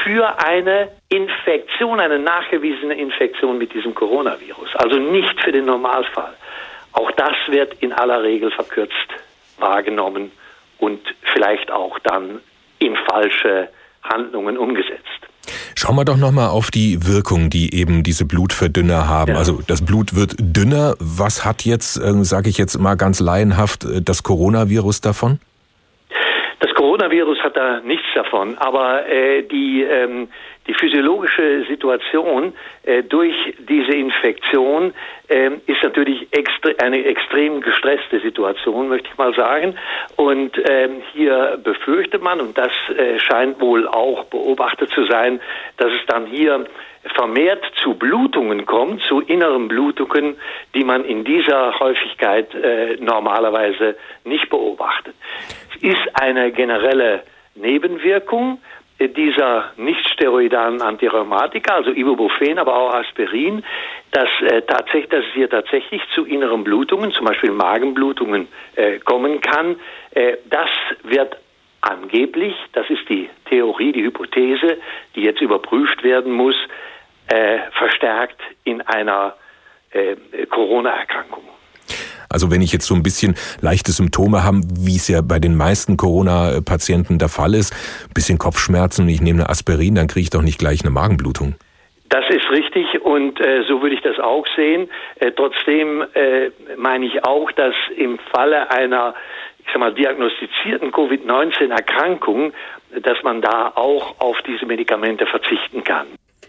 für 0.02 0.38
eine 0.42 0.90
Infektion, 1.08 2.00
eine 2.00 2.18
nachgewiesene 2.18 2.94
Infektion 2.94 3.58
mit 3.58 3.72
diesem 3.74 3.94
Coronavirus, 3.94 4.76
also 4.76 4.96
nicht 4.98 5.40
für 5.42 5.52
den 5.52 5.66
Normalfall. 5.66 6.34
Auch 6.92 7.10
das 7.12 7.34
wird 7.48 7.74
in 7.82 7.92
aller 7.92 8.22
Regel 8.22 8.50
verkürzt 8.50 8.94
wahrgenommen 9.58 10.32
und 10.78 11.00
vielleicht 11.32 11.70
auch 11.70 11.98
dann 12.00 12.40
in 12.78 12.96
falsche 12.96 13.68
Handlungen 14.02 14.58
umgesetzt. 14.58 15.28
Schauen 15.74 15.96
wir 15.96 16.04
doch 16.04 16.16
nochmal 16.16 16.48
auf 16.48 16.70
die 16.70 17.06
Wirkung, 17.06 17.50
die 17.50 17.74
eben 17.74 18.02
diese 18.02 18.24
Blutverdünner 18.24 19.08
haben. 19.08 19.32
Ja. 19.32 19.38
Also 19.38 19.60
das 19.66 19.84
Blut 19.84 20.14
wird 20.14 20.34
dünner. 20.38 20.94
Was 20.98 21.44
hat 21.44 21.64
jetzt, 21.64 21.96
äh, 21.96 22.24
sage 22.24 22.48
ich 22.48 22.58
jetzt 22.58 22.78
mal 22.78 22.94
ganz 22.96 23.20
laienhaft, 23.20 23.84
äh, 23.84 24.02
das 24.02 24.22
Coronavirus 24.22 25.00
davon? 25.00 25.40
Das 26.60 26.72
Coronavirus 26.74 27.38
hat 27.42 27.56
da 27.56 27.80
nichts 27.80 28.06
davon, 28.14 28.56
aber 28.58 29.06
äh, 29.08 29.42
die, 29.42 29.82
ähm, 29.82 30.28
die 30.66 30.74
physiologische 30.74 31.64
Situation 31.66 32.54
äh, 32.84 33.02
durch 33.02 33.34
diese 33.58 33.92
Infektion 33.92 34.94
äh, 35.28 35.50
ist 35.66 35.82
natürlich 35.82 36.28
extre 36.32 36.74
eine 36.82 37.04
extrem 37.04 37.60
gestresste 37.60 38.20
Situation, 38.20 38.88
möchte 38.88 39.08
ich 39.10 39.18
mal 39.18 39.34
sagen. 39.34 39.76
Und 40.16 40.52
ähm, 40.68 41.02
hier 41.12 41.58
befürchtet 41.62 42.22
man, 42.22 42.40
und 42.40 42.56
das 42.56 42.72
äh, 42.96 43.18
scheint 43.18 43.60
wohl 43.60 43.86
auch 43.86 44.24
beobachtet 44.24 44.90
zu 44.90 45.04
sein, 45.04 45.40
dass 45.76 45.92
es 45.92 46.06
dann 46.06 46.26
hier 46.26 46.66
vermehrt 47.14 47.62
zu 47.82 47.94
Blutungen 47.94 48.64
kommt, 48.64 49.02
zu 49.02 49.20
inneren 49.20 49.68
Blutungen, 49.68 50.36
die 50.74 50.84
man 50.84 51.04
in 51.04 51.24
dieser 51.24 51.78
Häufigkeit 51.78 52.54
äh, 52.54 52.96
normalerweise 52.98 53.96
nicht 54.24 54.48
beobachtet 54.48 55.14
ist 55.84 56.08
eine 56.14 56.50
generelle 56.50 57.22
Nebenwirkung 57.54 58.58
dieser 59.00 59.72
nicht 59.76 60.08
steroidalen 60.10 60.80
Antirheumatika, 60.80 61.74
also 61.74 61.90
Ibuprofen, 61.90 62.58
aber 62.58 62.76
auch 62.76 62.94
Aspirin, 62.94 63.64
dass, 64.12 64.28
äh, 64.42 64.62
tatsächlich, 64.62 65.08
dass 65.08 65.24
es 65.24 65.32
hier 65.34 65.50
tatsächlich 65.50 66.02
zu 66.14 66.24
inneren 66.24 66.64
Blutungen, 66.64 67.12
zum 67.12 67.26
Beispiel 67.26 67.50
Magenblutungen, 67.50 68.48
äh, 68.76 68.98
kommen 69.00 69.40
kann. 69.40 69.76
Äh, 70.12 70.36
das 70.48 70.70
wird 71.02 71.36
angeblich, 71.80 72.54
das 72.72 72.88
ist 72.88 73.08
die 73.08 73.28
Theorie, 73.46 73.92
die 73.92 74.04
Hypothese, 74.04 74.78
die 75.14 75.22
jetzt 75.22 75.40
überprüft 75.40 76.02
werden 76.02 76.32
muss, 76.32 76.56
äh, 77.28 77.58
verstärkt 77.72 78.40
in 78.64 78.80
einer 78.82 79.34
äh, 79.90 80.16
Corona-Erkrankung. 80.46 81.44
Also 82.34 82.50
wenn 82.50 82.60
ich 82.62 82.72
jetzt 82.72 82.86
so 82.86 82.96
ein 82.96 83.04
bisschen 83.04 83.36
leichte 83.60 83.92
Symptome 83.92 84.42
habe, 84.42 84.60
wie 84.76 84.96
es 84.96 85.06
ja 85.06 85.20
bei 85.22 85.38
den 85.38 85.56
meisten 85.56 85.96
Corona-Patienten 85.96 87.20
der 87.20 87.28
Fall 87.28 87.54
ist, 87.54 87.72
bisschen 88.12 88.38
Kopfschmerzen 88.38 89.02
und 89.02 89.08
ich 89.08 89.22
nehme 89.22 89.42
eine 89.42 89.50
Aspirin, 89.50 89.94
dann 89.94 90.08
kriege 90.08 90.24
ich 90.24 90.30
doch 90.30 90.42
nicht 90.42 90.58
gleich 90.58 90.82
eine 90.82 90.90
Magenblutung. 90.90 91.54
Das 92.08 92.24
ist 92.28 92.50
richtig 92.50 93.00
und 93.02 93.40
äh, 93.40 93.62
so 93.68 93.80
würde 93.82 93.94
ich 93.94 94.02
das 94.02 94.18
auch 94.18 94.44
sehen. 94.56 94.90
Äh, 95.20 95.30
trotzdem 95.30 96.02
äh, 96.14 96.50
meine 96.76 97.06
ich 97.06 97.24
auch, 97.24 97.52
dass 97.52 97.74
im 97.96 98.18
Falle 98.32 98.68
einer 98.68 99.14
ich 99.60 99.66
sag 99.72 99.78
mal, 99.78 99.94
diagnostizierten 99.94 100.90
Covid-19-Erkrankung, 100.90 102.52
dass 103.00 103.22
man 103.22 103.40
da 103.42 103.72
auch 103.76 104.20
auf 104.20 104.36
diese 104.42 104.66
Medikamente 104.66 105.24
verzichten 105.24 105.84
kann 105.84 106.06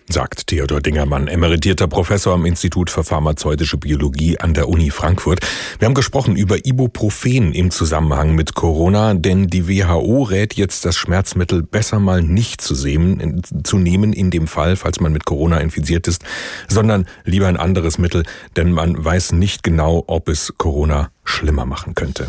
sagt 0.07 0.47
Theodor 0.47 0.81
Dingermann, 0.81 1.27
emeritierter 1.27 1.87
Professor 1.87 2.33
am 2.33 2.45
Institut 2.45 2.89
für 2.89 3.03
pharmazeutische 3.03 3.77
Biologie 3.77 4.39
an 4.39 4.53
der 4.53 4.69
Uni 4.69 4.91
Frankfurt. 4.91 5.39
Wir 5.79 5.87
haben 5.87 5.95
gesprochen 5.95 6.35
über 6.35 6.65
Ibuprofen 6.65 7.53
im 7.53 7.71
Zusammenhang 7.71 8.35
mit 8.35 8.55
Corona, 8.55 9.13
denn 9.13 9.47
die 9.47 9.67
WHO 9.67 10.23
rät 10.23 10.53
jetzt, 10.53 10.85
das 10.85 10.95
Schmerzmittel 10.95 11.63
besser 11.63 11.99
mal 11.99 12.21
nicht 12.21 12.61
zu, 12.61 12.75
sehen, 12.75 13.41
zu 13.63 13.77
nehmen 13.77 14.13
in 14.13 14.31
dem 14.31 14.47
Fall, 14.47 14.75
falls 14.75 14.99
man 14.99 15.11
mit 15.11 15.25
Corona 15.25 15.57
infiziert 15.57 16.07
ist, 16.07 16.23
sondern 16.67 17.05
lieber 17.23 17.47
ein 17.47 17.57
anderes 17.57 17.97
Mittel, 17.97 18.23
denn 18.55 18.71
man 18.71 19.03
weiß 19.03 19.31
nicht 19.31 19.63
genau, 19.63 20.03
ob 20.07 20.29
es 20.29 20.53
Corona 20.57 21.09
schlimmer 21.23 21.65
machen 21.65 21.95
könnte. 21.95 22.27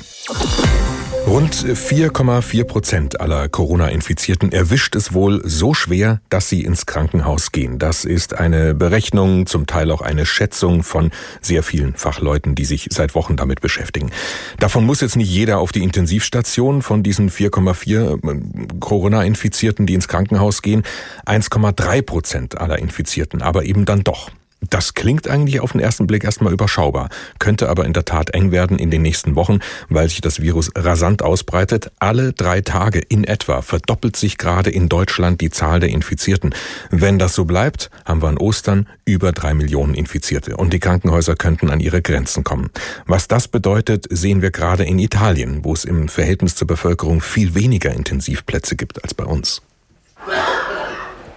Rund 1.27 1.57
4,4 1.57 2.63
Prozent 2.63 3.21
aller 3.21 3.49
Corona-Infizierten 3.49 4.53
erwischt 4.53 4.95
es 4.95 5.13
wohl 5.13 5.43
so 5.45 5.75
schwer, 5.75 6.21
dass 6.29 6.49
sie 6.49 6.63
ins 6.63 6.87
Krankenhaus 6.87 7.51
gehen. 7.51 7.81
Das 7.81 8.05
ist 8.05 8.39
eine 8.39 8.75
Berechnung, 8.75 9.47
zum 9.47 9.67
Teil 9.67 9.91
auch 9.91 10.03
eine 10.03 10.25
Schätzung 10.25 10.85
von 10.85 11.11
sehr 11.41 11.65
vielen 11.65 11.97
Fachleuten, 11.97 12.55
die 12.55 12.65
sich 12.65 12.87
seit 12.93 13.17
Wochen 13.17 13.35
damit 13.35 13.61
beschäftigen. 13.61 14.13
Davon 14.61 14.87
muss 14.87 15.01
jetzt 15.01 15.17
nicht 15.17 15.29
jeder 15.29 15.59
auf 15.59 15.73
die 15.73 15.83
Intensivstation 15.83 16.81
von 16.81 17.03
diesen 17.03 17.29
4,4 17.29 18.23
äh, 18.23 18.79
Corona-Infizierten, 18.79 19.85
die 19.85 19.95
ins 19.95 20.07
Krankenhaus 20.07 20.63
gehen. 20.63 20.85
1,3 21.27 22.03
Prozent 22.03 22.59
aller 22.59 22.79
Infizierten, 22.79 23.43
aber 23.43 23.65
eben 23.65 23.85
dann 23.85 24.05
doch. 24.05 24.31
Das 24.63 24.95
klingt 24.95 25.29
eigentlich 25.29 25.61
auf 25.61 25.73
den 25.73 25.81
ersten 25.81 26.07
Blick 26.07 26.25
erstmal 26.25 26.53
überschaubar, 26.53 27.11
könnte 27.39 27.69
aber 27.69 27.85
in 27.85 27.93
der 27.93 28.05
Tat 28.05 28.31
eng 28.31 28.53
werden 28.53 28.79
in 28.79 28.91
den 28.91 29.03
nächsten 29.03 29.37
Wochen, 29.37 29.61
weil 29.91 30.09
sich 30.09 30.23
das 30.23 30.41
Virus 30.41 30.71
rasant 30.75 31.23
ausbreitet. 31.23 31.93
Alle 31.99 32.33
drei 32.33 32.63
Tage 32.63 32.99
in 33.01 33.25
etwa 33.25 33.61
verdoppelt 33.61 34.17
sich 34.17 34.39
gerade 34.39 34.71
in 34.71 34.89
Deutschland 34.89 35.41
die 35.43 35.51
Zahl 35.51 35.81
der 35.81 35.91
Infizierten. 35.91 36.55
Wenn 36.91 37.19
das 37.19 37.35
so 37.35 37.45
bleibt, 37.45 37.91
haben 38.07 38.23
wir 38.23 38.29
an 38.29 38.39
Ostern 38.39 38.89
über 39.05 39.33
drei 39.33 39.53
Millionen 39.53 39.95
Infizierte 39.95 40.57
und 40.57 40.73
die 40.73 40.81
Krankenhäuser 40.81 41.37
könnten 41.37 41.71
an 41.71 41.81
ihre 41.81 42.01
Grenzen 42.01 42.43
kommen. 42.43 42.71
Was 43.07 43.29
das 43.29 43.49
bedeutet, 43.49 44.07
sehen 44.11 44.41
wir 44.41 44.51
gerade 44.51 44.85
in 44.85 44.99
Italien, 44.99 45.65
wo 45.65 45.75
es 45.75 45.85
im 45.85 46.09
Verhältnis 46.09 46.55
zur 46.55 46.67
Bevölkerung 46.67 47.21
viel 47.21 47.55
weniger 47.55 47.93
Intensivplätze 47.93 48.75
gibt 48.75 49.05
als 49.05 49.13
bei 49.13 49.25
uns. 49.25 49.61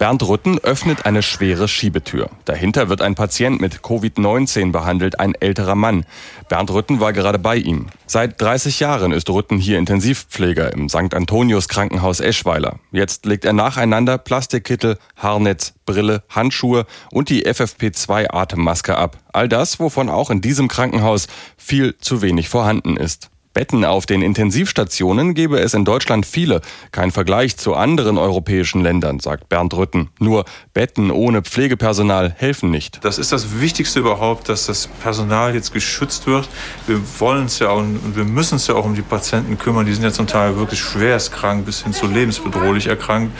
Bernd 0.00 0.26
Rütten 0.26 0.58
öffnet 0.58 1.04
eine 1.04 1.22
schwere 1.22 1.68
Schiebetür. 1.68 2.30
Dahinter 2.46 2.88
wird 2.88 3.02
ein 3.02 3.14
Patient 3.14 3.60
mit 3.60 3.80
Covid-19 3.80 4.72
behandelt, 4.72 5.20
ein 5.20 5.34
älterer 5.34 5.74
Mann. 5.74 6.06
Bernd 6.48 6.70
Rütten 6.70 7.00
war 7.00 7.12
gerade 7.12 7.38
bei 7.38 7.56
ihm. 7.56 7.88
Seit 8.06 8.40
30 8.40 8.80
Jahren 8.80 9.12
ist 9.12 9.28
Rütten 9.28 9.58
hier 9.58 9.76
Intensivpfleger 9.76 10.72
im 10.72 10.88
St. 10.88 11.12
Antonius 11.12 11.68
Krankenhaus 11.68 12.20
Eschweiler. 12.20 12.78
Jetzt 12.92 13.26
legt 13.26 13.44
er 13.44 13.52
nacheinander 13.52 14.16
Plastikkittel, 14.16 14.96
Haarnetz, 15.16 15.74
Brille, 15.84 16.22
Handschuhe 16.30 16.86
und 17.12 17.28
die 17.28 17.46
FFP2 17.46 18.32
Atemmaske 18.32 18.96
ab. 18.96 19.18
All 19.34 19.50
das, 19.50 19.80
wovon 19.80 20.08
auch 20.08 20.30
in 20.30 20.40
diesem 20.40 20.68
Krankenhaus 20.68 21.28
viel 21.58 21.98
zu 21.98 22.22
wenig 22.22 22.48
vorhanden 22.48 22.96
ist. 22.96 23.29
Betten 23.52 23.84
auf 23.84 24.06
den 24.06 24.22
Intensivstationen 24.22 25.34
gebe 25.34 25.58
es 25.58 25.74
in 25.74 25.84
Deutschland 25.84 26.24
viele. 26.24 26.60
Kein 26.92 27.10
Vergleich 27.10 27.56
zu 27.56 27.74
anderen 27.74 28.16
europäischen 28.16 28.80
Ländern, 28.80 29.18
sagt 29.18 29.48
Bernd 29.48 29.74
Rütten. 29.74 30.08
Nur 30.20 30.44
Betten 30.72 31.10
ohne 31.10 31.42
Pflegepersonal 31.42 32.32
helfen 32.38 32.70
nicht. 32.70 33.04
Das 33.04 33.18
ist 33.18 33.32
das 33.32 33.60
Wichtigste 33.60 33.98
überhaupt, 33.98 34.48
dass 34.48 34.66
das 34.66 34.86
Personal 34.86 35.52
jetzt 35.52 35.72
geschützt 35.72 36.28
wird. 36.28 36.48
Wir 36.86 37.00
wollen 37.18 37.46
es 37.46 37.58
ja 37.58 37.70
auch 37.70 37.78
und 37.78 38.14
wir 38.14 38.24
müssen 38.24 38.54
es 38.54 38.68
ja 38.68 38.76
auch 38.76 38.84
um 38.84 38.94
die 38.94 39.02
Patienten 39.02 39.58
kümmern. 39.58 39.84
Die 39.84 39.94
sind 39.94 40.04
ja 40.04 40.12
zum 40.12 40.28
Teil 40.28 40.56
wirklich 40.56 40.78
schwerst 40.78 41.32
krank 41.32 41.66
bis 41.66 41.82
hin 41.82 41.92
zu 41.92 42.06
lebensbedrohlich 42.06 42.86
erkrankt. 42.86 43.36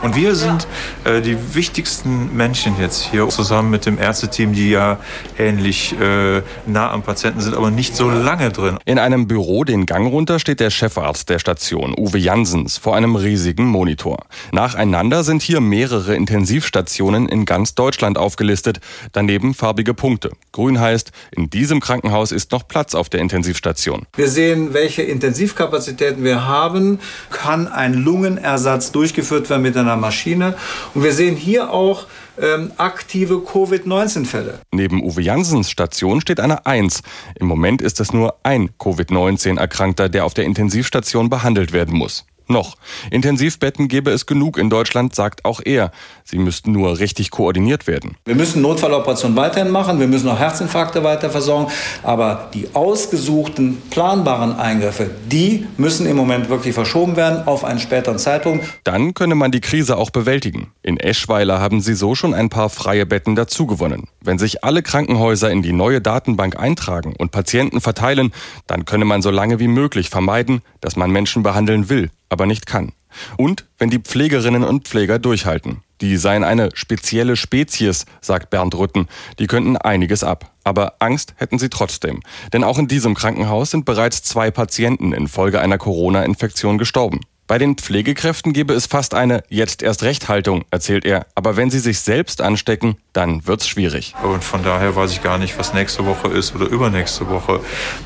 Und 0.00 0.16
wir 0.16 0.36
sind 0.36 0.66
äh, 1.04 1.20
die 1.20 1.36
wichtigsten 1.54 2.34
Menschen 2.34 2.80
jetzt 2.80 3.02
hier 3.10 3.28
zusammen 3.28 3.68
mit 3.68 3.84
dem 3.84 3.98
Ärzteteam, 3.98 4.54
die 4.54 4.70
ja 4.70 4.98
ähnlich 5.38 5.94
äh, 6.00 6.40
nah 6.64 6.90
am 6.92 7.02
Patienten 7.02 7.42
sind, 7.42 7.54
aber 7.54 7.70
nicht 7.70 7.94
so 7.94 8.08
lange 8.08 8.50
drin. 8.50 8.78
In 8.86 8.98
einem 8.98 9.28
Büro 9.28 9.49
Büro 9.50 9.64
den 9.64 9.84
Gang 9.84 10.06
runter 10.06 10.38
steht 10.38 10.60
der 10.60 10.70
Chefarzt 10.70 11.28
der 11.28 11.40
Station, 11.40 11.92
Uwe 11.98 12.18
Jansens, 12.18 12.78
vor 12.78 12.94
einem 12.94 13.16
riesigen 13.16 13.64
Monitor. 13.64 14.26
Nacheinander 14.52 15.24
sind 15.24 15.42
hier 15.42 15.60
mehrere 15.60 16.14
Intensivstationen 16.14 17.28
in 17.28 17.46
ganz 17.46 17.74
Deutschland 17.74 18.16
aufgelistet, 18.16 18.78
daneben 19.10 19.54
farbige 19.54 19.92
Punkte. 19.92 20.30
Grün 20.52 20.78
heißt, 20.78 21.10
in 21.32 21.50
diesem 21.50 21.80
Krankenhaus 21.80 22.30
ist 22.30 22.52
noch 22.52 22.68
Platz 22.68 22.94
auf 22.94 23.08
der 23.08 23.18
Intensivstation. 23.18 24.06
Wir 24.14 24.28
sehen, 24.28 24.72
welche 24.72 25.02
Intensivkapazitäten 25.02 26.22
wir 26.22 26.46
haben. 26.46 27.00
Kann 27.30 27.66
ein 27.66 27.94
Lungenersatz 27.94 28.92
durchgeführt 28.92 29.50
werden 29.50 29.62
mit 29.62 29.76
einer 29.76 29.96
Maschine. 29.96 30.54
Und 30.94 31.02
wir 31.02 31.12
sehen 31.12 31.34
hier 31.34 31.72
auch, 31.72 32.06
ähm, 32.40 32.72
aktive 32.76 33.40
Covid-19-Fälle. 33.40 34.60
Neben 34.72 35.02
Uwe 35.02 35.22
Jansens 35.22 35.70
Station 35.70 36.20
steht 36.20 36.40
eine 36.40 36.66
Eins. 36.66 37.02
Im 37.38 37.46
Moment 37.46 37.82
ist 37.82 38.00
es 38.00 38.12
nur 38.12 38.36
ein 38.42 38.70
Covid-19-Erkrankter, 38.78 40.08
der 40.08 40.24
auf 40.24 40.34
der 40.34 40.44
Intensivstation 40.44 41.28
behandelt 41.30 41.72
werden 41.72 41.96
muss. 41.96 42.26
Noch. 42.50 42.76
Intensivbetten 43.10 43.88
gäbe 43.88 44.10
es 44.10 44.26
genug 44.26 44.58
in 44.58 44.70
Deutschland, 44.70 45.14
sagt 45.14 45.44
auch 45.44 45.60
er. 45.64 45.92
Sie 46.24 46.38
müssten 46.38 46.72
nur 46.72 46.98
richtig 46.98 47.30
koordiniert 47.30 47.86
werden. 47.86 48.16
Wir 48.24 48.34
müssen 48.34 48.60
Notfalloperationen 48.62 49.36
weiterhin 49.36 49.70
machen, 49.70 50.00
wir 50.00 50.08
müssen 50.08 50.28
auch 50.28 50.38
Herzinfarkte 50.38 51.02
weiter 51.04 51.30
versorgen, 51.30 51.70
aber 52.02 52.50
die 52.54 52.68
ausgesuchten, 52.74 53.80
planbaren 53.90 54.58
Eingriffe, 54.58 55.10
die 55.26 55.66
müssen 55.76 56.06
im 56.06 56.16
Moment 56.16 56.48
wirklich 56.48 56.74
verschoben 56.74 57.16
werden 57.16 57.46
auf 57.46 57.64
einen 57.64 57.80
späteren 57.80 58.18
Zeitpunkt. 58.18 58.64
Dann 58.84 59.14
könne 59.14 59.34
man 59.34 59.50
die 59.50 59.60
Krise 59.60 59.96
auch 59.96 60.10
bewältigen. 60.10 60.72
In 60.82 60.98
Eschweiler 60.98 61.60
haben 61.60 61.80
sie 61.80 61.94
so 61.94 62.14
schon 62.14 62.34
ein 62.34 62.48
paar 62.48 62.68
freie 62.68 63.06
Betten 63.06 63.36
dazugewonnen. 63.36 64.08
Wenn 64.20 64.38
sich 64.38 64.64
alle 64.64 64.82
Krankenhäuser 64.82 65.50
in 65.50 65.62
die 65.62 65.72
neue 65.72 66.00
Datenbank 66.00 66.58
eintragen 66.58 67.14
und 67.16 67.30
Patienten 67.30 67.80
verteilen, 67.80 68.32
dann 68.66 68.84
könne 68.84 69.04
man 69.04 69.22
so 69.22 69.30
lange 69.30 69.58
wie 69.60 69.68
möglich 69.68 70.10
vermeiden, 70.10 70.62
dass 70.80 70.96
man 70.96 71.10
Menschen 71.10 71.42
behandeln 71.42 71.88
will 71.88 72.10
aber 72.30 72.46
nicht 72.46 72.64
kann. 72.66 72.92
Und 73.36 73.66
wenn 73.78 73.90
die 73.90 73.98
Pflegerinnen 73.98 74.64
und 74.64 74.88
Pfleger 74.88 75.18
durchhalten. 75.18 75.82
Die 76.00 76.16
seien 76.16 76.44
eine 76.44 76.70
spezielle 76.72 77.36
Spezies, 77.36 78.06
sagt 78.22 78.48
Bernd 78.48 78.74
Rütten. 78.74 79.08
Die 79.38 79.46
könnten 79.46 79.76
einiges 79.76 80.24
ab. 80.24 80.52
Aber 80.64 80.94
Angst 81.00 81.34
hätten 81.36 81.58
sie 81.58 81.68
trotzdem. 81.68 82.22
Denn 82.52 82.64
auch 82.64 82.78
in 82.78 82.88
diesem 82.88 83.14
Krankenhaus 83.14 83.72
sind 83.72 83.84
bereits 83.84 84.22
zwei 84.22 84.50
Patienten 84.50 85.12
infolge 85.12 85.60
einer 85.60 85.76
Corona-Infektion 85.76 86.78
gestorben. 86.78 87.20
Bei 87.50 87.58
den 87.58 87.74
Pflegekräften 87.74 88.52
gebe 88.52 88.74
es 88.74 88.86
fast 88.86 89.12
eine 89.12 89.42
jetzt 89.48 89.82
erst 89.82 90.04
Recht 90.04 90.28
Haltung, 90.28 90.64
erzählt 90.70 91.04
er. 91.04 91.26
Aber 91.34 91.56
wenn 91.56 91.68
sie 91.68 91.80
sich 91.80 91.98
selbst 91.98 92.40
anstecken, 92.40 92.96
dann 93.12 93.46
wird's 93.46 93.68
schwierig. 93.68 94.14
Und 94.22 94.44
von 94.44 94.62
daher 94.62 94.94
weiß 94.96 95.12
ich 95.12 95.22
gar 95.22 95.38
nicht, 95.38 95.58
was 95.58 95.74
nächste 95.74 96.06
Woche 96.06 96.28
ist 96.28 96.54
oder 96.54 96.66
übernächste 96.66 97.28
Woche. 97.28 97.60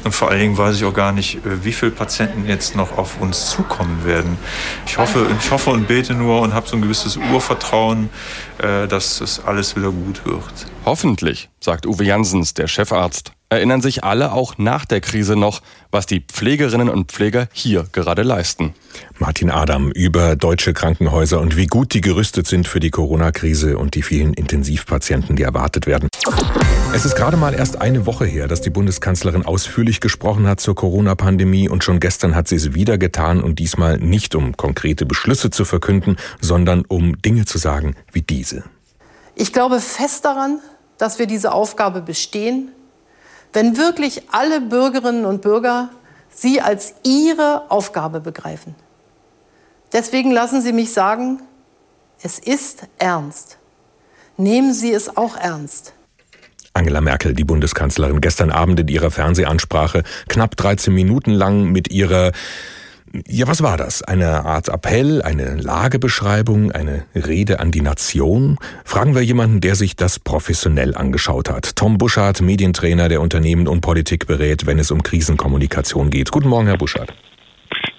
Und 0.05 0.13
vor 0.13 0.31
allen 0.31 0.41
Dingen 0.41 0.59
weiß 0.59 0.77
ich 0.77 0.85
auch 0.85 0.95
gar 0.95 1.13
nicht, 1.13 1.37
äh, 1.45 1.65
wie 1.65 1.73
viele 1.73 1.91
Patienten 1.91 2.47
jetzt 2.47 2.77
noch 2.77 2.97
auf 2.97 3.21
uns 3.21 3.51
zukommen 3.51 4.05
werden. 4.05 4.39
Ich 4.87 4.99
hoffe, 4.99 5.27
ich 5.39 5.51
hoffe 5.51 5.71
und 5.71 5.87
bete 5.87 6.15
nur 6.15 6.41
und 6.41 6.55
habe 6.55 6.69
so 6.69 6.77
ein 6.77 6.83
gewisses 6.83 7.17
Urvertrauen, 7.17 8.11
äh, 8.59 8.89
dass 8.89 9.21
es 9.21 9.45
alles 9.45 9.77
wieder 9.77 9.91
gut 9.91 10.25
wird. 10.25 10.67
Hoffentlich, 10.85 11.49
sagt 11.61 11.87
Uwe 11.87 12.05
Jansens, 12.05 12.55
der 12.55 12.69
Chefarzt 12.69 13.33
erinnern 13.55 13.81
sich 13.81 14.05
alle 14.05 14.33
auch 14.33 14.59
nach 14.59 14.85
der 14.85 15.01
Krise 15.01 15.37
noch, 15.37 15.63
was 15.91 16.07
die 16.07 16.21
Pflegerinnen 16.21 16.89
und 16.89 17.13
Pfleger 17.13 17.49
hier 17.53 17.87
gerade 17.93 18.23
leisten. 18.23 18.75
Martin 19.19 19.51
Adam 19.51 19.91
über 19.93 20.37
deutsche 20.37 20.73
Krankenhäuser 20.73 21.41
und 21.41 21.57
wie 21.57 21.67
gut 21.67 21.95
die 21.95 22.01
gerüstet 22.01 22.47
sind 22.47 22.67
für 22.67 22.81
die 22.81 22.91
Corona-Krise 22.91 23.79
und 23.79 23.95
die 23.95 24.03
vielen 24.03 24.35
Intensivpatienten, 24.35 24.94
die 25.37 25.43
erwartet 25.43 25.87
werden. 25.87 26.09
Es 26.95 27.05
ist 27.05 27.17
gerade 27.17 27.37
mal 27.37 27.55
erst 27.55 27.81
eine 27.81 28.07
Woche 28.07 28.25
her, 28.25 28.47
dass 28.47 28.61
die 28.61 28.71
Bundeskanzlerin 28.71 29.45
ausführlich 29.45 30.01
gesprochen 30.01 30.47
hat 30.47 30.61
zur 30.61 30.77
Corona-Pandemie 30.77 31.69
und 31.69 31.83
schon 31.83 31.99
gestern 31.99 32.37
hat 32.37 32.47
sie 32.47 32.55
es 32.55 32.75
wieder 32.75 32.99
getan 32.99 33.43
und 33.43 33.59
diesmal 33.59 33.99
nicht 33.99 34.35
um 34.35 34.57
konkrete 34.57 35.05
Beschlüsse 35.05 35.51
zu 35.51 35.65
verkünden, 35.65 36.17
sondern 36.41 36.85
um 36.87 37.21
Dinge 37.21 37.47
zu 37.47 37.59
sagen 37.59 37.97
wie 38.13 38.23
diese. 38.23 38.63
Ich 39.35 39.53
glaube 39.53 39.81
fest 39.81 40.25
daran, 40.25 40.61
dass 40.97 41.19
wir 41.19 41.27
diese 41.27 41.53
Aufgabe 41.53 42.01
bestehen, 42.01 42.71
wenn 43.53 43.77
wirklich 43.77 44.23
alle 44.31 44.61
Bürgerinnen 44.61 45.25
und 45.25 45.43
Bürger 45.43 45.91
sie 46.31 46.61
als 46.61 46.95
ihre 47.03 47.71
Aufgabe 47.71 48.21
begreifen. 48.21 48.75
Deswegen 49.93 50.31
lassen 50.31 50.61
Sie 50.61 50.73
mich 50.73 50.93
sagen, 50.93 51.41
es 52.23 52.39
ist 52.39 52.85
ernst. 52.99 53.59
Nehmen 54.37 54.73
Sie 54.73 54.93
es 54.93 55.17
auch 55.17 55.37
ernst. 55.37 55.95
Angela 56.73 57.01
Merkel, 57.01 57.35
die 57.35 57.45
Bundeskanzlerin, 57.45 58.21
gestern 58.21 58.51
Abend 58.51 58.81
in 58.81 58.89
ihrer 58.89 59.13
Fernsehansprache 59.13 60.03
knapp 60.29 60.57
13 60.57 60.93
Minuten 60.93 61.31
lang 61.31 61.71
mit 61.71 61.91
ihrer 61.91 62.33
ja, 63.29 63.47
was 63.47 63.63
war 63.63 63.77
das? 63.77 64.03
Eine 64.03 64.45
Art 64.45 64.69
Appell, 64.69 65.23
eine 65.23 65.55
Lagebeschreibung, 65.55 66.73
eine 66.73 67.05
Rede 67.15 67.61
an 67.61 67.71
die 67.71 67.81
Nation? 67.81 68.59
Fragen 68.85 69.15
wir 69.15 69.23
jemanden, 69.23 69.61
der 69.61 69.77
sich 69.77 69.95
das 69.95 70.19
professionell 70.19 70.97
angeschaut 70.97 71.49
hat. 71.49 71.77
Tom 71.77 71.97
Buschardt, 71.97 72.41
Medientrainer, 72.41 73.09
der 73.09 73.21
Unternehmen 73.21 73.69
und 73.69 73.83
Politik 73.83 74.27
berät, 74.27 74.67
wenn 74.67 74.81
es 74.81 74.91
um 74.91 75.05
Krisenkommunikation 75.05 76.11
geht. 76.11 76.33
Guten 76.33 76.49
Morgen, 76.49 76.67
Herr 76.67 76.77
Buschardt. 76.77 77.15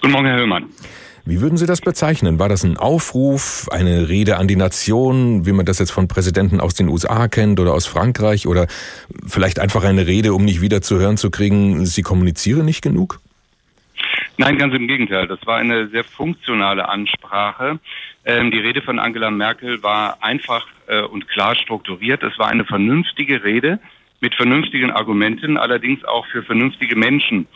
Guten 0.02 0.12
Morgen, 0.12 0.28
Herr 0.28 0.36
Höllmann. 0.36 0.66
Wie 1.28 1.42
würden 1.42 1.58
Sie 1.58 1.66
das 1.66 1.82
bezeichnen? 1.82 2.38
War 2.38 2.50
das 2.50 2.64
ein 2.64 2.78
Aufruf, 2.78 3.68
eine 3.72 4.10
Rede 4.10 4.38
an 4.38 4.48
die 4.48 4.56
Nation, 4.56 5.48
wie 5.48 5.54
man 5.54 5.66
das 5.66 5.80
jetzt 5.80 5.90
von 5.90 6.08
Präsidenten 6.08 6.60
aus 6.60 6.76
den 6.76 6.88
USA 6.88 7.28
kennt 7.28 7.60
oder 7.60 7.74
aus 7.74 7.88
Frankreich 7.88 8.46
oder 8.46 8.68
vielleicht 9.26 9.58
einfach 9.58 9.84
eine 9.84 10.06
Rede, 10.06 10.36
um 10.36 10.46
nicht 10.46 10.62
wieder 10.62 10.84
zu 10.84 11.00
hören 11.00 11.18
zu 11.18 11.32
kriegen, 11.32 11.88
Sie 11.88 12.04
kommunizieren 12.04 12.64
nicht 12.64 12.84
genug? 12.84 13.22
Nein, 14.38 14.60
ganz 14.60 14.76
im 14.76 14.88
Gegenteil. 14.88 15.28
Das 15.28 15.40
war 15.48 15.58
eine 15.58 15.88
sehr 15.88 16.04
funktionale 16.04 16.88
Ansprache. 16.88 17.80
Ähm, 18.24 18.52
die 18.52 18.60
Rede 18.60 18.84
von 18.84 19.00
Angela 19.00 19.32
Merkel 19.32 19.82
war 19.82 20.22
einfach 20.22 20.68
äh, 20.86 21.02
und 21.02 21.28
klar 21.28 21.56
strukturiert. 21.56 22.22
Es 22.22 22.38
war 22.38 22.50
eine 22.50 22.66
vernünftige 22.66 23.44
Rede 23.44 23.80
mit 24.22 24.34
vernünftigen 24.36 24.92
Argumenten, 24.92 25.58
allerdings 25.58 26.04
auch 26.06 26.26
für 26.28 26.44
vernünftige 26.44 26.96
Menschen. 26.96 27.48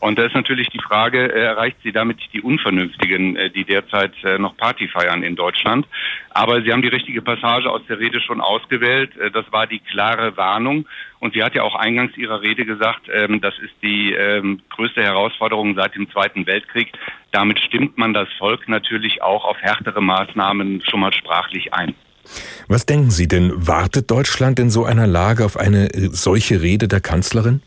Und 0.00 0.18
da 0.18 0.24
ist 0.24 0.34
natürlich 0.34 0.68
die 0.68 0.80
Frage, 0.80 1.32
äh, 1.32 1.40
erreicht 1.40 1.78
sie 1.82 1.92
damit 1.92 2.18
die 2.32 2.40
Unvernünftigen, 2.40 3.36
äh, 3.36 3.50
die 3.50 3.64
derzeit 3.64 4.12
äh, 4.24 4.38
noch 4.38 4.56
Party 4.56 4.88
feiern 4.88 5.22
in 5.22 5.36
Deutschland? 5.36 5.86
Aber 6.30 6.62
Sie 6.62 6.72
haben 6.72 6.82
die 6.82 6.88
richtige 6.88 7.22
Passage 7.22 7.70
aus 7.70 7.80
der 7.88 7.98
Rede 7.98 8.20
schon 8.20 8.42
ausgewählt. 8.42 9.10
Das 9.32 9.50
war 9.52 9.66
die 9.66 9.78
klare 9.78 10.36
Warnung. 10.36 10.86
Und 11.18 11.32
sie 11.32 11.42
hat 11.42 11.54
ja 11.54 11.62
auch 11.62 11.74
eingangs 11.74 12.16
ihrer 12.16 12.42
Rede 12.42 12.66
gesagt, 12.66 13.08
ähm, 13.10 13.40
das 13.40 13.58
ist 13.58 13.72
die 13.82 14.12
ähm, 14.12 14.60
größte 14.68 15.02
Herausforderung 15.02 15.74
seit 15.74 15.94
dem 15.94 16.10
Zweiten 16.10 16.46
Weltkrieg. 16.46 16.92
Damit 17.32 17.58
stimmt 17.60 17.96
man 17.96 18.12
das 18.12 18.28
Volk 18.38 18.68
natürlich 18.68 19.22
auch 19.22 19.44
auf 19.44 19.56
härtere 19.60 20.02
Maßnahmen 20.02 20.82
schon 20.86 21.00
mal 21.00 21.12
sprachlich 21.12 21.72
ein. 21.72 21.94
Was 22.68 22.86
denken 22.86 23.10
Sie 23.10 23.28
denn, 23.28 23.52
wartet 23.66 24.10
Deutschland 24.10 24.58
in 24.58 24.70
so 24.70 24.84
einer 24.84 25.06
Lage 25.06 25.44
auf 25.44 25.56
eine 25.56 25.92
äh, 25.94 26.08
solche 26.12 26.62
Rede 26.62 26.88
der 26.88 27.00
Kanzlerin? 27.00 27.62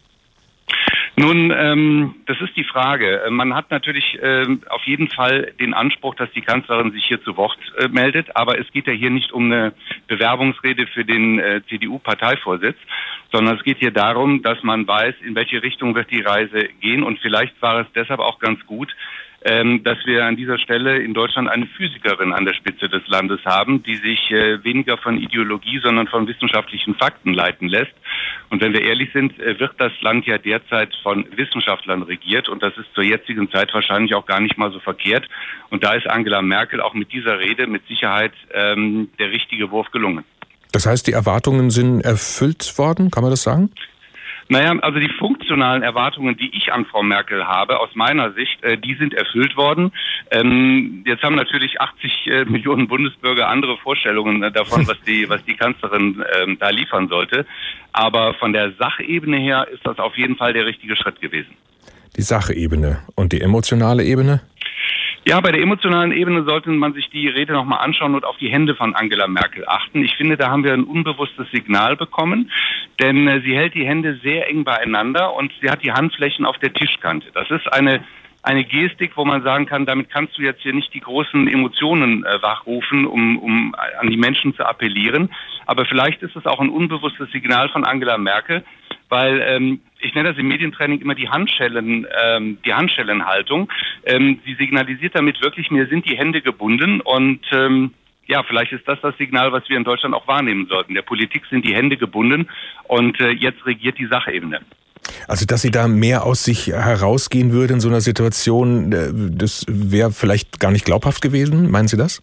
Nun, 1.19 1.53
ähm, 1.53 2.15
das 2.27 2.39
ist 2.39 2.55
die 2.55 2.63
Frage. 2.63 3.21
Man 3.29 3.53
hat 3.53 3.71
natürlich 3.71 4.17
ähm, 4.21 4.61
auf 4.69 4.83
jeden 4.85 5.09
Fall 5.09 5.51
den 5.59 5.73
Anspruch, 5.73 6.15
dass 6.15 6.31
die 6.31 6.41
Kanzlerin 6.41 6.93
sich 6.93 7.03
hier 7.03 7.21
zu 7.21 7.35
Wort 7.35 7.57
äh, 7.77 7.89
meldet, 7.89 8.33
aber 8.37 8.57
es 8.57 8.71
geht 8.71 8.87
ja 8.87 8.93
hier 8.93 9.09
nicht 9.09 9.33
um 9.33 9.51
eine 9.51 9.73
Bewerbungsrede 10.07 10.87
für 10.87 11.03
den 11.03 11.39
äh, 11.39 11.61
CDU-Parteivorsitz, 11.67 12.77
sondern 13.33 13.57
es 13.57 13.63
geht 13.63 13.79
hier 13.79 13.91
darum, 13.91 14.43
dass 14.43 14.63
man 14.63 14.87
weiß, 14.87 15.15
in 15.25 15.35
welche 15.35 15.61
Richtung 15.61 15.93
wird 15.93 16.09
die 16.09 16.21
Reise 16.21 16.69
gehen 16.79 17.03
und 17.03 17.19
vielleicht 17.19 17.61
war 17.61 17.81
es 17.81 17.87
deshalb 17.93 18.21
auch 18.21 18.39
ganz 18.39 18.65
gut, 18.65 18.95
ähm, 19.43 19.83
dass 19.83 19.97
wir 20.05 20.25
an 20.25 20.35
dieser 20.35 20.57
Stelle 20.57 20.99
in 20.99 21.13
Deutschland 21.13 21.47
eine 21.47 21.65
Physikerin 21.65 22.33
an 22.33 22.45
der 22.45 22.53
Spitze 22.53 22.89
des 22.89 23.07
Landes 23.07 23.39
haben, 23.45 23.83
die 23.83 23.95
sich 23.95 24.31
äh, 24.31 24.63
weniger 24.63 24.97
von 24.97 25.17
Ideologie, 25.17 25.79
sondern 25.81 26.07
von 26.07 26.27
wissenschaftlichen 26.27 26.95
Fakten 26.95 27.33
leiten 27.33 27.67
lässt. 27.67 27.93
Und 28.49 28.61
wenn 28.61 28.73
wir 28.73 28.81
ehrlich 28.81 29.11
sind, 29.13 29.39
äh, 29.39 29.59
wird 29.59 29.73
das 29.77 29.93
Land 30.01 30.25
ja 30.25 30.37
derzeit 30.37 30.93
von 31.03 31.25
Wissenschaftlern 31.35 32.03
regiert 32.03 32.49
und 32.49 32.61
das 32.61 32.77
ist 32.77 32.93
zur 32.93 33.03
jetzigen 33.03 33.49
Zeit 33.49 33.73
wahrscheinlich 33.73 34.13
auch 34.15 34.25
gar 34.25 34.41
nicht 34.41 34.57
mal 34.57 34.71
so 34.71 34.79
verkehrt. 34.79 35.27
Und 35.69 35.83
da 35.83 35.93
ist 35.93 36.07
Angela 36.07 36.41
Merkel 36.41 36.81
auch 36.81 36.93
mit 36.93 37.11
dieser 37.13 37.39
Rede 37.39 37.67
mit 37.67 37.87
Sicherheit 37.87 38.33
ähm, 38.53 39.09
der 39.19 39.31
richtige 39.31 39.71
Wurf 39.71 39.91
gelungen. 39.91 40.25
Das 40.71 40.85
heißt, 40.85 41.07
die 41.07 41.13
Erwartungen 41.13 41.71
sind 41.71 42.01
erfüllt 42.01 42.77
worden, 42.77 43.09
kann 43.09 43.23
man 43.23 43.31
das 43.31 43.43
sagen? 43.43 43.71
Naja, 44.51 44.75
also 44.81 44.97
die 44.99 45.09
funktionalen 45.09 45.83
Erwartungen, 45.83 46.35
die 46.35 46.49
ich 46.57 46.73
an 46.73 46.85
Frau 46.85 47.03
Merkel 47.03 47.45
habe, 47.45 47.79
aus 47.79 47.91
meiner 47.93 48.33
Sicht, 48.33 48.63
äh, 48.63 48.79
die 48.79 48.95
sind 48.95 49.13
erfüllt 49.13 49.55
worden. 49.55 49.91
Ähm, 50.31 51.03
jetzt 51.05 51.21
haben 51.21 51.35
natürlich 51.35 51.79
80 51.79 52.27
äh, 52.27 52.45
Millionen 52.49 52.87
Bundesbürger 52.87 53.47
andere 53.47 53.77
Vorstellungen 53.77 54.41
äh, 54.41 54.51
davon, 54.51 54.87
was 54.87 54.99
die, 55.05 55.29
was 55.29 55.45
die 55.45 55.53
Kanzlerin 55.53 56.23
ähm, 56.41 56.57
da 56.59 56.71
liefern 56.71 57.09
sollte. 57.09 57.45
Aber 57.93 58.33
von 58.33 58.51
der 58.51 58.73
Sachebene 58.73 59.37
her 59.37 59.67
ist 59.71 59.85
das 59.85 59.99
auf 59.99 60.17
jeden 60.17 60.35
Fall 60.35 60.53
der 60.53 60.65
richtige 60.65 60.95
Schritt 60.95 61.21
gewesen. 61.21 61.55
Die 62.17 62.23
Sachebene 62.23 63.03
und 63.15 63.33
die 63.33 63.41
emotionale 63.41 64.03
Ebene? 64.03 64.41
Ja, 65.27 65.39
bei 65.41 65.51
der 65.51 65.61
emotionalen 65.61 66.11
Ebene 66.11 66.43
sollte 66.43 66.69
man 66.69 66.93
sich 66.93 67.09
die 67.09 67.27
Rede 67.27 67.53
nochmal 67.53 67.79
anschauen 67.79 68.15
und 68.15 68.25
auf 68.25 68.37
die 68.37 68.49
Hände 68.49 68.75
von 68.75 68.95
Angela 68.95 69.27
Merkel 69.27 69.65
achten. 69.67 70.03
Ich 70.03 70.15
finde, 70.15 70.37
da 70.37 70.49
haben 70.49 70.63
wir 70.63 70.73
ein 70.73 70.85
unbewusstes 70.85 71.49
Signal 71.51 71.95
bekommen, 71.97 72.51
denn 72.99 73.27
äh, 73.27 73.41
sie 73.41 73.55
hält 73.55 73.75
die 73.75 73.85
Hände 73.85 74.19
sehr 74.23 74.49
eng 74.49 74.63
beieinander 74.63 75.35
und 75.35 75.51
sie 75.61 75.69
hat 75.69 75.83
die 75.83 75.91
Handflächen 75.91 76.45
auf 76.45 76.57
der 76.57 76.73
Tischkante. 76.73 77.27
Das 77.33 77.51
ist 77.51 77.71
eine 77.71 78.01
eine 78.41 78.63
Gestik, 78.63 79.11
wo 79.15 79.25
man 79.25 79.43
sagen 79.43 79.65
kann, 79.65 79.85
damit 79.85 80.09
kannst 80.09 80.37
du 80.37 80.41
jetzt 80.41 80.61
hier 80.61 80.73
nicht 80.73 80.93
die 80.93 81.01
großen 81.01 81.47
Emotionen 81.47 82.23
äh, 82.23 82.41
wachrufen, 82.41 83.05
um, 83.05 83.37
um 83.37 83.75
an 83.99 84.09
die 84.09 84.17
Menschen 84.17 84.55
zu 84.55 84.65
appellieren. 84.65 85.29
Aber 85.65 85.85
vielleicht 85.85 86.23
ist 86.23 86.35
es 86.35 86.45
auch 86.45 86.59
ein 86.59 86.69
unbewusstes 86.69 87.29
Signal 87.31 87.69
von 87.69 87.83
Angela 87.83 88.17
Merkel, 88.17 88.63
weil 89.09 89.41
ähm, 89.41 89.81
ich 89.99 90.15
nenne 90.15 90.29
das 90.29 90.37
im 90.37 90.47
Medientraining 90.47 91.01
immer 91.01 91.15
die 91.15 91.29
Handschellen, 91.29 92.07
ähm, 92.23 92.57
die 92.65 92.73
Handschellenhaltung. 92.73 93.69
Ähm, 94.05 94.39
sie 94.45 94.55
signalisiert 94.55 95.15
damit 95.15 95.41
wirklich, 95.41 95.71
mir 95.71 95.87
sind 95.87 96.09
die 96.09 96.17
Hände 96.17 96.41
gebunden 96.41 97.01
und 97.01 97.41
ähm, 97.51 97.93
ja, 98.27 98.43
vielleicht 98.43 98.71
ist 98.71 98.87
das 98.87 98.99
das 99.01 99.17
Signal, 99.17 99.51
was 99.51 99.67
wir 99.69 99.75
in 99.75 99.83
Deutschland 99.83 100.13
auch 100.13 100.27
wahrnehmen 100.27 100.67
sollten. 100.69 100.93
Der 100.93 101.01
Politik 101.01 101.43
sind 101.49 101.65
die 101.65 101.75
Hände 101.75 101.97
gebunden 101.97 102.47
und 102.87 103.19
äh, 103.19 103.31
jetzt 103.31 103.65
regiert 103.65 103.97
die 103.97 104.05
Sachebene. 104.05 104.61
Also, 105.27 105.45
dass 105.45 105.63
sie 105.63 105.71
da 105.71 105.87
mehr 105.87 106.25
aus 106.25 106.43
sich 106.43 106.67
herausgehen 106.67 107.51
würde 107.51 107.73
in 107.73 107.79
so 107.79 107.89
einer 107.89 108.01
Situation, 108.01 108.91
äh, 108.91 109.09
das 109.13 109.65
wäre 109.67 110.11
vielleicht 110.11 110.59
gar 110.59 110.71
nicht 110.71 110.85
glaubhaft 110.85 111.21
gewesen. 111.21 111.71
Meinen 111.71 111.87
Sie 111.87 111.97
das? 111.97 112.21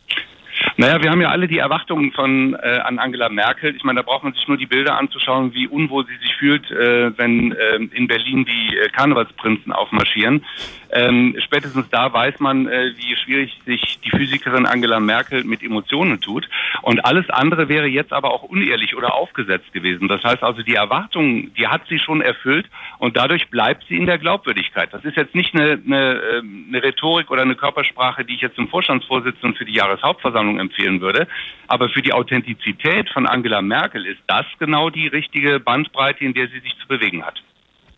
Naja, 0.78 1.02
wir 1.02 1.10
haben 1.10 1.22
ja 1.22 1.30
alle 1.30 1.48
die 1.48 1.56
Erwartungen 1.56 2.12
von 2.12 2.52
äh, 2.54 2.80
an 2.84 2.98
Angela 2.98 3.30
Merkel. 3.30 3.74
Ich 3.74 3.82
meine, 3.82 4.00
da 4.00 4.02
braucht 4.02 4.24
man 4.24 4.34
sich 4.34 4.46
nur 4.46 4.58
die 4.58 4.66
Bilder 4.66 4.98
anzuschauen, 4.98 5.54
wie 5.54 5.66
unwohl 5.66 6.04
sie 6.06 6.16
sich 6.18 6.36
fühlt, 6.36 6.70
äh, 6.70 7.16
wenn 7.16 7.52
äh, 7.52 7.76
in 7.92 8.06
Berlin 8.06 8.44
die 8.44 8.76
äh, 8.76 8.90
Karnevalsprinzen 8.90 9.72
aufmarschieren. 9.72 10.44
Ähm, 10.90 11.34
spätestens 11.42 11.88
da 11.90 12.12
weiß 12.12 12.40
man, 12.40 12.68
äh, 12.68 12.92
wie 12.96 13.16
schwierig 13.16 13.58
sich 13.64 14.00
die 14.04 14.10
Physikerin 14.10 14.66
Angela 14.66 15.00
Merkel 15.00 15.44
mit 15.44 15.62
Emotionen 15.62 16.20
tut. 16.20 16.46
Und 16.82 17.04
alles 17.06 17.28
andere 17.30 17.70
wäre 17.70 17.86
jetzt 17.86 18.12
aber 18.12 18.30
auch 18.30 18.42
unehrlich 18.42 18.94
oder 18.96 19.14
aufgesetzt 19.14 19.72
gewesen. 19.72 20.08
Das 20.08 20.22
heißt 20.22 20.42
also, 20.42 20.62
die 20.62 20.74
Erwartungen, 20.74 21.54
die 21.54 21.66
hat 21.68 21.82
sie 21.88 21.98
schon 21.98 22.20
erfüllt 22.20 22.66
und 22.98 23.16
dadurch 23.16 23.48
bleibt 23.48 23.84
sie 23.88 23.96
in 23.96 24.06
der 24.06 24.18
Glaubwürdigkeit. 24.18 24.92
Das 24.92 25.04
ist 25.04 25.16
jetzt 25.16 25.34
nicht 25.34 25.54
eine, 25.54 25.80
eine, 25.86 26.20
ähm, 26.36 26.66
eine 26.68 26.82
Rhetorik 26.82 27.30
oder 27.30 27.42
eine 27.42 27.56
Körpersprache, 27.56 28.26
die 28.26 28.34
ich 28.34 28.42
jetzt 28.42 28.56
zum 28.56 28.68
Vorstandsvorsitzenden 28.68 29.54
für 29.54 29.64
die 29.64 29.74
Jahreshauptversammlung 29.74 30.58
empfehlen 30.66 31.00
würde. 31.00 31.26
Aber 31.68 31.88
für 31.88 32.02
die 32.02 32.12
Authentizität 32.12 33.08
von 33.10 33.26
Angela 33.26 33.62
Merkel 33.62 34.06
ist 34.06 34.20
das 34.26 34.46
genau 34.58 34.90
die 34.90 35.08
richtige 35.08 35.60
Bandbreite, 35.60 36.24
in 36.24 36.34
der 36.34 36.48
sie 36.48 36.60
sich 36.60 36.76
zu 36.80 36.86
bewegen 36.88 37.24
hat. 37.24 37.42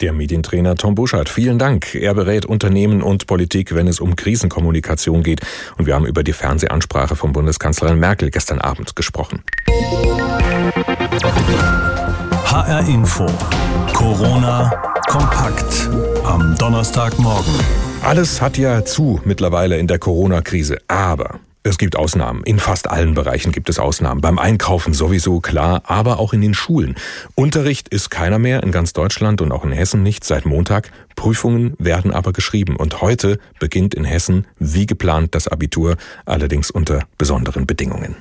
Der 0.00 0.12
Medientrainer 0.12 0.76
Tom 0.76 0.94
Buschardt, 0.94 1.28
vielen 1.28 1.58
Dank. 1.58 1.96
Er 1.96 2.14
berät 2.14 2.46
Unternehmen 2.46 3.02
und 3.02 3.26
Politik, 3.26 3.74
wenn 3.74 3.88
es 3.88 3.98
um 3.98 4.14
Krisenkommunikation 4.14 5.24
geht. 5.24 5.40
Und 5.76 5.86
wir 5.86 5.94
haben 5.96 6.06
über 6.06 6.22
die 6.22 6.32
Fernsehansprache 6.32 7.16
von 7.16 7.32
Bundeskanzlerin 7.32 7.98
Merkel 7.98 8.30
gestern 8.30 8.60
Abend 8.60 8.94
gesprochen. 8.94 9.42
HR 12.44 12.88
Info. 12.88 13.26
Corona 13.92 14.70
kompakt 15.08 15.90
am 16.24 16.54
Donnerstagmorgen. 16.56 17.54
Alles 18.02 18.40
hat 18.40 18.56
ja 18.56 18.84
zu 18.84 19.20
mittlerweile 19.24 19.78
in 19.78 19.88
der 19.88 19.98
Corona-Krise. 19.98 20.78
Aber 20.86 21.40
es 21.62 21.78
gibt 21.78 21.96
Ausnahmen. 21.96 22.42
In 22.44 22.58
fast 22.58 22.88
allen 22.88 23.14
Bereichen 23.14 23.52
gibt 23.52 23.68
es 23.68 23.78
Ausnahmen. 23.78 24.20
Beim 24.20 24.38
Einkaufen 24.38 24.94
sowieso 24.94 25.40
klar, 25.40 25.82
aber 25.84 26.18
auch 26.18 26.32
in 26.32 26.40
den 26.40 26.54
Schulen. 26.54 26.94
Unterricht 27.34 27.88
ist 27.88 28.10
keiner 28.10 28.38
mehr 28.38 28.62
in 28.62 28.72
ganz 28.72 28.92
Deutschland 28.92 29.40
und 29.40 29.52
auch 29.52 29.64
in 29.64 29.72
Hessen 29.72 30.02
nicht 30.02 30.24
seit 30.24 30.46
Montag. 30.46 30.90
Prüfungen 31.16 31.74
werden 31.78 32.12
aber 32.12 32.32
geschrieben. 32.32 32.76
Und 32.76 33.00
heute 33.00 33.38
beginnt 33.58 33.94
in 33.94 34.04
Hessen 34.04 34.46
wie 34.58 34.86
geplant 34.86 35.34
das 35.34 35.48
Abitur, 35.48 35.96
allerdings 36.24 36.70
unter 36.70 37.04
besonderen 37.18 37.66
Bedingungen. 37.66 38.16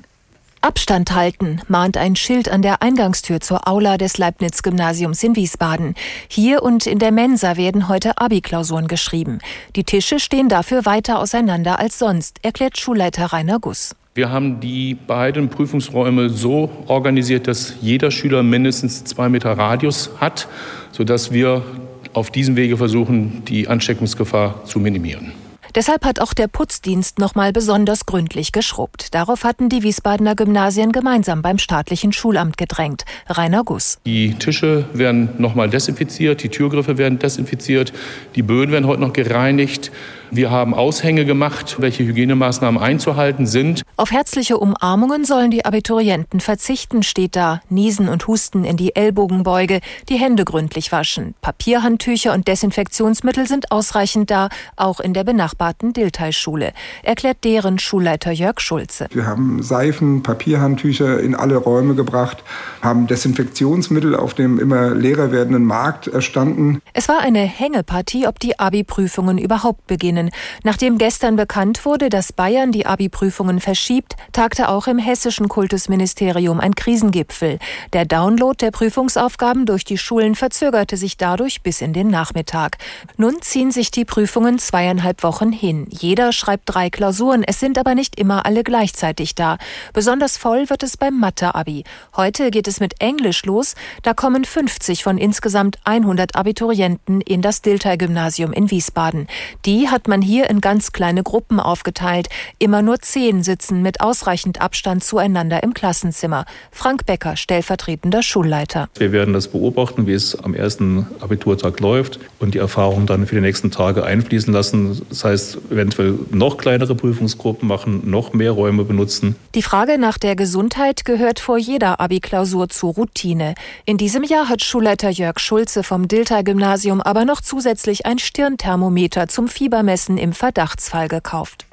Abstand 0.68 1.16
halten, 1.16 1.62
mahnt 1.70 1.96
ein 1.96 2.18
Schild 2.18 2.52
an 2.52 2.62
der 2.62 2.82
Eingangstür 2.82 3.40
zur 3.40 3.70
Aula 3.70 3.98
des 3.98 4.18
Leibniz-Gymnasiums 4.18 5.24
in 5.24 5.38
Wiesbaden. 5.38 5.96
Hier 6.28 6.62
und 6.62 6.86
in 6.88 7.00
der 7.00 7.14
Mensa 7.14 7.56
werden 7.56 7.88
heute 7.88 8.18
Abi-Klausuren 8.18 8.90
geschrieben. 8.90 9.40
Die 9.78 9.86
Tische 9.86 10.20
stehen 10.20 10.50
dafür 10.50 10.86
weiter 10.86 11.20
auseinander 11.20 11.80
als 11.80 11.98
sonst, 11.98 12.40
erklärt 12.42 12.78
Schulleiter 12.78 13.28
Rainer 13.28 13.60
Guss. 13.60 13.96
Wir 14.14 14.30
haben 14.30 14.60
die 14.60 14.94
beiden 14.94 15.48
Prüfungsräume 15.48 16.30
so 16.30 16.70
organisiert, 16.88 17.48
dass 17.48 17.76
jeder 17.80 18.12
Schüler 18.12 18.44
mindestens 18.44 19.06
zwei 19.06 19.30
Meter 19.30 19.58
Radius 19.58 20.10
hat, 20.20 20.50
sodass 20.92 21.32
wir 21.32 21.64
auf 22.12 22.30
diesem 22.30 22.58
Wege 22.58 22.76
versuchen, 22.76 23.46
die 23.46 23.70
Ansteckungsgefahr 23.70 24.66
zu 24.66 24.82
minimieren. 24.82 25.32
Deshalb 25.76 26.06
hat 26.06 26.20
auch 26.20 26.34
der 26.34 26.48
Putzdienst 26.48 27.20
nochmal 27.20 27.54
besonders 27.54 28.06
gründlich 28.06 28.52
geschrubbt. 28.52 29.14
Darauf 29.14 29.44
hatten 29.44 29.70
die 29.70 29.84
Wiesbadener 29.84 30.36
Gymnasien 30.36 30.92
gemeinsam 30.92 31.42
beim 31.42 31.58
staatlichen 31.58 32.14
Schulamt 32.14 32.58
gedrängt. 32.58 33.06
Rainer 33.28 33.64
Guss. 33.64 34.00
Die 34.06 34.34
Tische 34.36 34.86
werden 34.94 35.30
nochmal 35.38 35.70
desinfiziert, 35.70 36.44
die 36.44 36.50
Türgriffe 36.50 36.98
werden 36.98 37.20
desinfiziert, 37.20 37.94
die 38.36 38.44
Böden 38.44 38.72
werden 38.72 38.88
heute 38.88 39.02
noch 39.02 39.14
gereinigt. 39.14 39.92
Wir 40.30 40.52
haben 40.52 40.74
Aushänge 40.74 41.24
gemacht, 41.26 41.78
welche 41.80 42.04
Hygienemaßnahmen 42.04 42.82
einzuhalten 42.82 43.48
sind. 43.48 43.84
Auf 43.96 44.12
herzliche 44.12 44.58
Umarmungen 44.58 45.24
sollen 45.24 45.52
die 45.52 45.64
Abiturienten 45.64 46.42
verzichten, 46.42 47.02
steht 47.04 47.36
da. 47.36 47.62
Niesen 47.70 48.10
und 48.10 48.28
Husten 48.28 48.66
in 48.66 48.76
die 48.76 48.96
Ellbogenbeuge, 48.96 49.80
die 50.10 50.16
Hände 50.16 50.44
gründlich 50.44 50.92
waschen. 50.92 51.34
Papierhandtücher 51.42 52.34
und 52.34 52.48
Desinfektionsmittel 52.48 53.48
sind 53.48 53.72
ausreichend 53.72 54.30
da, 54.30 54.50
auch 54.76 55.00
in 55.00 55.14
der 55.14 55.24
benachbarten 55.24 55.94
Dilthey-Schule, 55.94 56.74
erklärt 57.04 57.44
deren 57.46 57.80
Schulleiter 57.80 58.32
Jörg 58.32 58.60
Schulze. 58.60 59.08
Wir 59.14 59.26
haben 59.26 59.64
Seifen, 59.64 60.24
Papierhandtücher 60.24 61.22
in 61.22 61.36
alle 61.36 61.56
Räume 61.56 61.96
gebracht, 61.96 62.44
haben 62.82 63.08
Desinfektionsmittel 63.08 64.16
auf 64.16 64.34
dem 64.34 64.60
immer 64.60 64.94
leerer 64.94 65.32
werdenden 65.32 65.64
Markt 65.64 66.08
erstanden. 66.08 66.82
Es 66.94 67.08
war 67.08 67.20
eine 67.20 67.40
Hängepartie, 67.40 68.28
ob 68.28 68.40
die 68.40 68.60
Abi-Prüfungen 68.60 69.38
überhaupt 69.38 69.88
beginnen 69.88 70.17
beginnen. 70.18 70.32
Nachdem 70.64 70.98
gestern 70.98 71.36
bekannt 71.36 71.86
wurde, 71.86 72.10
dass 72.10 72.34
Bayern 72.34 72.72
die 72.72 72.86
Abi-Prüfungen 72.86 73.60
verschiebt, 73.60 74.16
tagte 74.32 74.70
auch 74.70 74.88
im 74.88 74.98
hessischen 74.98 75.48
Kultusministerium 75.48 76.60
ein 76.60 76.76
Krisengipfel. 76.76 77.60
Der 77.94 78.06
Download 78.06 78.58
der 78.58 78.72
Prüfungsaufgaben 78.72 79.66
durch 79.66 79.86
die 79.86 79.98
Schulen 79.98 80.36
verzögerte 80.36 80.98
sich 80.98 81.18
dadurch 81.18 81.62
bis 81.62 81.82
in 81.82 81.94
den 81.94 82.08
Nachmittag. 82.08 82.78
Nun 83.18 83.42
ziehen 83.42 83.72
sich 83.72 83.92
die 83.92 84.06
Prüfungen 84.06 84.60
zweieinhalb 84.60 85.24
Wochen 85.24 85.52
hin. 85.52 85.88
Jeder 85.90 86.32
schreibt 86.32 86.64
drei 86.66 86.90
Klausuren, 86.90 87.44
es 87.44 87.60
sind 87.60 87.78
aber 87.78 87.96
nicht 87.96 88.20
immer 88.20 88.46
alle 88.46 88.64
gleichzeitig 88.64 89.36
da. 89.36 89.58
Besonders 89.94 90.38
voll 90.38 90.70
wird 90.70 90.84
es 90.84 90.98
beim 90.98 91.20
Mathe-Abi. 91.20 91.84
Heute 92.16 92.52
geht 92.52 92.68
es 92.68 92.80
mit 92.80 93.00
Englisch 93.00 93.46
los. 93.46 93.76
Da 94.04 94.14
kommen 94.14 94.46
50 94.46 95.04
von 95.04 95.18
insgesamt 95.18 95.78
100 95.86 96.36
Abiturienten 96.36 97.22
in 97.22 97.42
das 97.42 97.62
Dilthey-Gymnasium 97.62 98.54
in 98.54 98.70
Wiesbaden. 98.72 99.28
Die 99.66 99.90
hat 99.90 100.07
man 100.08 100.22
hier 100.22 100.50
in 100.50 100.62
ganz 100.62 100.92
kleine 100.92 101.24
Gruppen 101.24 101.60
aufgeteilt. 101.60 102.30
Immer 102.60 102.82
nur 102.82 103.00
zehn 103.00 103.44
sitzen 103.44 103.82
mit 103.82 104.02
ausreichend 104.02 104.62
Abstand 104.62 105.04
zueinander 105.04 105.62
im 105.64 105.74
Klassenzimmer. 105.74 106.46
Frank 106.72 107.06
Becker, 107.06 107.36
stellvertretender 107.36 108.24
Schulleiter. 108.24 108.88
Wir 108.96 109.12
werden 109.12 109.34
das 109.34 109.50
beobachten, 109.50 110.08
wie 110.08 110.14
es 110.14 110.38
am 110.40 110.54
ersten 110.54 111.08
Abiturtag 111.20 111.80
läuft 111.80 112.20
und 112.40 112.54
die 112.54 112.60
Erfahrungen 112.60 113.06
dann 113.06 113.28
für 113.28 113.36
die 113.36 113.42
nächsten 113.42 113.70
Tage 113.70 114.06
einfließen 114.06 114.54
lassen. 114.54 115.02
Das 115.10 115.24
heißt, 115.24 115.58
eventuell 115.70 116.18
noch 116.32 116.58
kleinere 116.58 116.96
Prüfungsgruppen 116.96 117.68
machen, 117.68 118.10
noch 118.10 118.34
mehr 118.34 118.52
Räume 118.52 118.86
benutzen. 118.86 119.36
Die 119.56 119.62
Frage 119.62 119.98
nach 119.98 120.18
der 120.18 120.36
Gesundheit 120.36 121.04
gehört 121.04 121.40
vor 121.40 121.58
jeder 121.58 122.00
Abi-Klausur 122.00 122.70
zur 122.70 122.94
Routine. 122.94 123.56
In 123.86 123.98
diesem 123.98 124.24
Jahr 124.24 124.48
hat 124.50 124.64
Schulleiter 124.64 125.10
Jörg 125.10 125.40
Schulze 125.40 125.84
vom 125.84 126.08
Dilter-Gymnasium 126.08 127.02
aber 127.02 127.26
noch 127.26 127.42
zusätzlich 127.42 128.06
ein 128.06 128.20
Stirnthermometer 128.20 129.28
zum 129.28 129.48
Fiebermessen 129.48 129.97
Essen 129.98 130.20
im 130.20 130.32
Verdachtsfall 130.32 131.08
gekauft. 131.08 131.66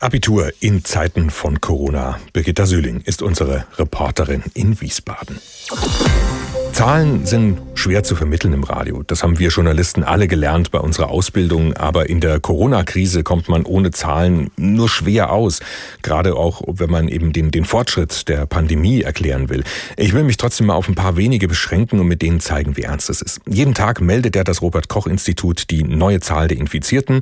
Abitur 0.00 0.52
in 0.58 0.84
Zeiten 0.84 1.30
von 1.30 1.60
Corona. 1.60 2.18
Birgitta 2.32 2.66
Sühling 2.66 3.02
ist 3.02 3.22
unsere 3.22 3.66
Reporterin 3.78 4.42
in 4.54 4.80
Wiesbaden. 4.80 5.38
Zahlen 6.72 7.26
sind 7.26 7.58
schwer 7.74 8.02
zu 8.02 8.16
vermitteln 8.16 8.54
im 8.54 8.64
Radio. 8.64 9.02
Das 9.06 9.22
haben 9.22 9.38
wir 9.38 9.50
Journalisten 9.50 10.04
alle 10.04 10.26
gelernt 10.26 10.70
bei 10.70 10.78
unserer 10.78 11.10
Ausbildung. 11.10 11.74
Aber 11.74 12.08
in 12.08 12.20
der 12.20 12.40
Corona-Krise 12.40 13.22
kommt 13.22 13.48
man 13.48 13.64
ohne 13.64 13.90
Zahlen 13.90 14.50
nur 14.56 14.88
schwer 14.88 15.32
aus. 15.32 15.60
Gerade 16.00 16.34
auch, 16.34 16.62
wenn 16.66 16.90
man 16.90 17.08
eben 17.08 17.32
den, 17.32 17.50
den 17.50 17.66
Fortschritt 17.66 18.28
der 18.28 18.46
Pandemie 18.46 19.02
erklären 19.02 19.50
will. 19.50 19.64
Ich 19.96 20.14
will 20.14 20.24
mich 20.24 20.38
trotzdem 20.38 20.68
mal 20.68 20.74
auf 20.74 20.88
ein 20.88 20.94
paar 20.94 21.16
wenige 21.16 21.46
beschränken 21.46 22.00
und 22.00 22.06
mit 22.06 22.22
denen 22.22 22.40
zeigen, 22.40 22.76
wie 22.76 22.82
ernst 22.82 23.10
es 23.10 23.20
ist. 23.20 23.40
Jeden 23.46 23.74
Tag 23.74 24.00
meldet 24.00 24.34
ja 24.34 24.44
das 24.44 24.62
Robert-Koch-Institut 24.62 25.70
die 25.70 25.82
neue 25.82 26.20
Zahl 26.20 26.48
der 26.48 26.56
Infizierten. 26.56 27.20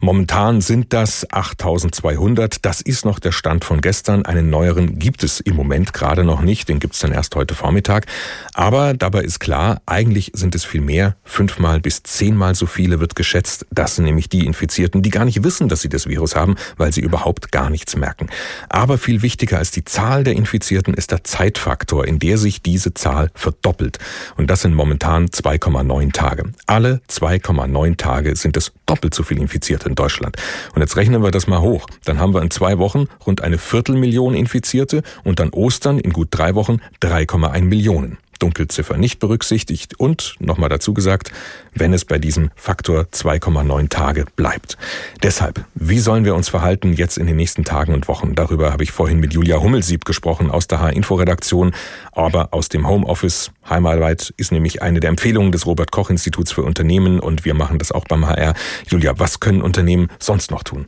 Momentan 0.00 0.60
sind 0.60 0.92
das 0.92 1.26
8200. 1.30 2.64
Das 2.64 2.80
ist 2.80 3.04
noch 3.04 3.18
der 3.18 3.32
Stand 3.32 3.64
von 3.64 3.80
gestern. 3.80 4.24
Einen 4.24 4.48
neueren 4.48 4.98
gibt 4.98 5.24
es 5.24 5.40
im 5.40 5.56
Moment 5.56 5.92
gerade 5.92 6.22
noch 6.22 6.40
nicht. 6.40 6.68
Den 6.68 6.78
gibt 6.78 6.94
es 6.94 7.00
dann 7.00 7.10
erst 7.10 7.34
heute 7.34 7.54
Vormittag. 7.54 8.06
Aber 8.54 8.77
dabei 8.78 9.22
ist 9.22 9.40
klar, 9.40 9.80
eigentlich 9.86 10.30
sind 10.34 10.54
es 10.54 10.64
viel 10.64 10.80
mehr. 10.80 11.16
Fünfmal 11.24 11.80
bis 11.80 12.02
zehnmal 12.02 12.54
so 12.54 12.66
viele 12.66 13.00
wird 13.00 13.16
geschätzt. 13.16 13.66
Das 13.70 13.96
sind 13.96 14.04
nämlich 14.04 14.28
die 14.28 14.46
Infizierten, 14.46 15.02
die 15.02 15.10
gar 15.10 15.24
nicht 15.24 15.42
wissen, 15.42 15.68
dass 15.68 15.80
sie 15.80 15.88
das 15.88 16.06
Virus 16.06 16.36
haben, 16.36 16.54
weil 16.76 16.92
sie 16.92 17.00
überhaupt 17.00 17.50
gar 17.50 17.70
nichts 17.70 17.96
merken. 17.96 18.28
Aber 18.68 18.98
viel 18.98 19.22
wichtiger 19.22 19.58
als 19.58 19.70
die 19.70 19.84
Zahl 19.84 20.22
der 20.22 20.34
Infizierten 20.34 20.94
ist 20.94 21.10
der 21.10 21.24
Zeitfaktor, 21.24 22.06
in 22.06 22.18
der 22.18 22.38
sich 22.38 22.62
diese 22.62 22.94
Zahl 22.94 23.30
verdoppelt. 23.34 23.98
Und 24.36 24.48
das 24.50 24.62
sind 24.62 24.74
momentan 24.74 25.26
2,9 25.26 26.12
Tage. 26.12 26.52
Alle 26.66 27.00
2,9 27.10 27.96
Tage 27.96 28.36
sind 28.36 28.56
es 28.56 28.72
doppelt 28.86 29.14
so 29.14 29.22
viele 29.22 29.40
Infizierte 29.40 29.88
in 29.88 29.94
Deutschland. 29.94 30.36
Und 30.74 30.82
jetzt 30.82 30.96
rechnen 30.96 31.22
wir 31.22 31.30
das 31.30 31.46
mal 31.46 31.60
hoch. 31.60 31.86
Dann 32.04 32.18
haben 32.20 32.32
wir 32.32 32.42
in 32.42 32.50
zwei 32.50 32.78
Wochen 32.78 33.06
rund 33.26 33.40
eine 33.42 33.58
Viertelmillion 33.58 34.34
Infizierte 34.34 35.02
und 35.24 35.40
dann 35.40 35.50
Ostern 35.50 35.98
in 35.98 36.12
gut 36.12 36.28
drei 36.30 36.54
Wochen 36.54 36.78
3,1 37.02 37.62
Millionen. 37.62 38.18
Dunkelziffer 38.38 38.96
nicht 38.96 39.18
berücksichtigt 39.18 39.98
und, 39.98 40.36
nochmal 40.38 40.68
dazu 40.68 40.94
gesagt, 40.94 41.32
wenn 41.74 41.92
es 41.92 42.04
bei 42.04 42.18
diesem 42.18 42.50
Faktor 42.56 43.02
2,9 43.12 43.88
Tage 43.88 44.24
bleibt. 44.36 44.76
Deshalb, 45.22 45.64
wie 45.74 45.98
sollen 45.98 46.24
wir 46.24 46.34
uns 46.34 46.48
verhalten 46.48 46.92
jetzt 46.92 47.18
in 47.18 47.26
den 47.26 47.36
nächsten 47.36 47.64
Tagen 47.64 47.94
und 47.94 48.08
Wochen? 48.08 48.34
Darüber 48.34 48.72
habe 48.72 48.82
ich 48.82 48.92
vorhin 48.92 49.20
mit 49.20 49.32
Julia 49.32 49.60
Hummelsieb 49.60 50.04
gesprochen 50.04 50.50
aus 50.50 50.66
der 50.66 50.80
H-Info-Redaktion, 50.80 51.72
aber 52.12 52.48
aus 52.52 52.68
dem 52.68 52.88
Homeoffice. 52.88 53.50
Heimarbeit 53.68 54.32
ist 54.36 54.52
nämlich 54.52 54.82
eine 54.82 55.00
der 55.00 55.10
Empfehlungen 55.10 55.52
des 55.52 55.66
Robert-Koch-Instituts 55.66 56.52
für 56.52 56.62
Unternehmen 56.62 57.20
und 57.20 57.44
wir 57.44 57.54
machen 57.54 57.78
das 57.78 57.92
auch 57.92 58.04
beim 58.04 58.26
HR. 58.26 58.54
Julia, 58.88 59.18
was 59.18 59.40
können 59.40 59.62
Unternehmen 59.62 60.08
sonst 60.18 60.50
noch 60.50 60.62
tun? 60.62 60.86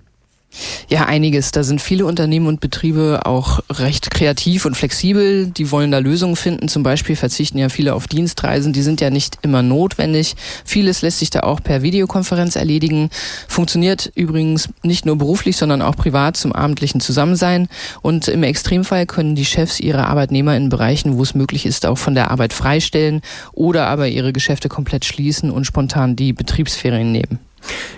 Ja, 0.89 1.07
einiges. 1.07 1.53
Da 1.53 1.63
sind 1.63 1.81
viele 1.81 2.05
Unternehmen 2.05 2.49
und 2.49 2.59
Betriebe 2.59 3.21
auch 3.25 3.61
recht 3.71 4.11
kreativ 4.11 4.65
und 4.65 4.77
flexibel. 4.77 5.47
Die 5.47 5.71
wollen 5.71 5.93
da 5.93 5.99
Lösungen 5.99 6.35
finden. 6.35 6.67
Zum 6.67 6.83
Beispiel 6.83 7.15
verzichten 7.15 7.59
ja 7.59 7.69
viele 7.69 7.95
auf 7.95 8.09
Dienstreisen. 8.09 8.73
Die 8.73 8.83
sind 8.83 9.01
ja 9.01 9.11
nicht 9.11 9.39
immer 9.43 9.63
notwendig. 9.63 10.35
Vieles 10.65 11.03
lässt 11.03 11.21
sich 11.21 11.31
da 11.31 11.41
auch 11.41 11.63
per 11.63 11.83
Videokonferenz 11.83 12.57
erledigen. 12.57 13.11
Funktioniert 13.47 14.11
übrigens 14.17 14.69
nicht 14.83 15.07
nur 15.07 15.17
beruflich, 15.17 15.57
sondern 15.57 15.81
auch 15.81 15.95
privat 15.95 16.37
zum 16.37 16.53
abendlichen 16.53 17.01
Zusammensein. 17.01 17.69
Und 18.03 18.27
im 18.27 18.43
Extremfall 18.43 19.07
können 19.07 19.37
die 19.37 19.45
Chefs 19.45 19.79
ihre 19.79 20.09
Arbeitnehmer 20.09 20.57
in 20.57 20.69
Bereichen, 20.71 21.17
wo 21.17 21.23
es 21.23 21.37
möglich 21.37 21.67
ist, 21.67 21.87
auch 21.87 21.99
von 21.99 22.17
der 22.17 22.33
Arbeit 22.33 22.53
freistellen 22.53 23.23
oder 23.53 23.87
aber 23.87 24.09
ihre 24.09 24.33
Geschäfte 24.33 24.69
komplett 24.69 25.05
schließen 25.05 25.53
und 25.53 25.65
spontan 25.65 26.17
die 26.17 26.33
Betriebsferien 26.33 27.13
nehmen. 27.13 27.39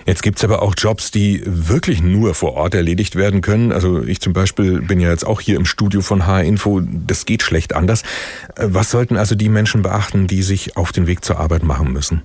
Jetzt 0.05 0.23
gibt's 0.23 0.43
aber 0.43 0.61
auch 0.61 0.73
Jobs, 0.77 1.11
die 1.11 1.41
wirklich 1.45 2.01
nur 2.01 2.33
vor 2.33 2.53
Ort 2.53 2.75
erledigt 2.75 3.15
werden 3.15 3.41
können. 3.41 3.71
Also 3.71 4.03
ich 4.03 4.19
zum 4.19 4.33
Beispiel 4.33 4.81
bin 4.81 4.99
ja 4.99 5.09
jetzt 5.09 5.25
auch 5.25 5.39
hier 5.39 5.55
im 5.55 5.65
Studio 5.65 6.01
von 6.01 6.25
H-Info. 6.27 6.81
Das 6.81 7.25
geht 7.25 7.43
schlecht 7.43 7.73
anders. 7.73 8.03
Äh, 8.55 8.67
was 8.69 8.91
sollten 8.91 9.17
also 9.17 9.35
die 9.35 9.49
Menschen 9.49 9.81
beachten, 9.81 10.27
die 10.27 10.43
sich 10.43 10.75
auf 10.77 10.91
den 10.91 11.07
Weg 11.07 11.23
zur 11.23 11.39
Arbeit 11.39 11.63
machen 11.63 11.93
müssen? 11.93 12.23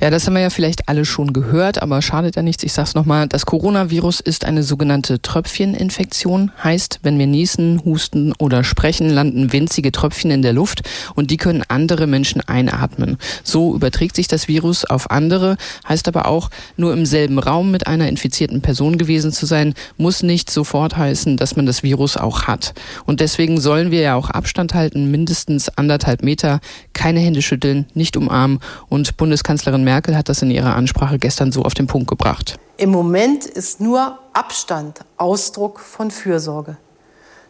Ja, 0.00 0.10
das 0.10 0.26
haben 0.26 0.34
wir 0.34 0.42
ja 0.42 0.50
vielleicht 0.50 0.88
alle 0.88 1.04
schon 1.04 1.32
gehört, 1.32 1.82
aber 1.82 2.02
schadet 2.02 2.36
ja 2.36 2.42
nichts. 2.42 2.62
Ich 2.62 2.72
sag's 2.72 2.94
nochmal. 2.94 3.28
Das 3.28 3.46
Coronavirus 3.46 4.20
ist 4.20 4.44
eine 4.44 4.62
sogenannte 4.62 5.20
Tröpfcheninfektion. 5.20 6.52
Heißt, 6.62 7.00
wenn 7.02 7.18
wir 7.18 7.26
niesen, 7.26 7.82
husten 7.84 8.32
oder 8.38 8.64
sprechen, 8.64 9.08
landen 9.08 9.52
winzige 9.52 9.92
Tröpfchen 9.92 10.30
in 10.30 10.42
der 10.42 10.52
Luft 10.52 10.82
und 11.14 11.30
die 11.30 11.36
können 11.36 11.62
andere 11.68 12.06
Menschen 12.06 12.40
einatmen. 12.40 13.18
So 13.42 13.74
überträgt 13.74 14.16
sich 14.16 14.28
das 14.28 14.48
Virus 14.48 14.84
auf 14.84 15.10
andere. 15.10 15.56
Heißt 15.88 16.08
aber 16.08 16.26
auch, 16.26 16.50
nur 16.76 16.92
im 16.92 17.06
selben 17.06 17.38
Raum 17.38 17.70
mit 17.70 17.86
einer 17.86 18.08
infizierten 18.08 18.60
Person 18.60 18.98
gewesen 18.98 19.32
zu 19.32 19.46
sein, 19.46 19.74
muss 19.96 20.22
nicht 20.22 20.50
sofort 20.50 20.96
heißen, 20.96 21.36
dass 21.36 21.56
man 21.56 21.66
das 21.66 21.82
Virus 21.82 22.16
auch 22.16 22.44
hat. 22.44 22.74
Und 23.04 23.20
deswegen 23.20 23.60
sollen 23.60 23.90
wir 23.90 24.00
ja 24.00 24.14
auch 24.14 24.30
Abstand 24.30 24.74
halten, 24.74 25.10
mindestens 25.10 25.68
anderthalb 25.68 26.22
Meter, 26.22 26.60
keine 26.92 27.20
Hände 27.20 27.42
schütteln, 27.42 27.86
nicht 27.94 28.16
umarmen 28.16 28.60
und 28.88 29.16
Bundes 29.16 29.44
Bundeskanzlerin 29.54 29.84
Merkel 29.84 30.16
hat 30.16 30.28
das 30.28 30.42
in 30.42 30.50
ihrer 30.50 30.74
Ansprache 30.74 31.16
gestern 31.16 31.52
so 31.52 31.62
auf 31.62 31.74
den 31.74 31.86
Punkt 31.86 32.08
gebracht. 32.08 32.58
Im 32.76 32.90
Moment 32.90 33.44
ist 33.44 33.80
nur 33.80 34.18
Abstand 34.32 35.00
Ausdruck 35.16 35.78
von 35.78 36.10
Fürsorge. 36.10 36.76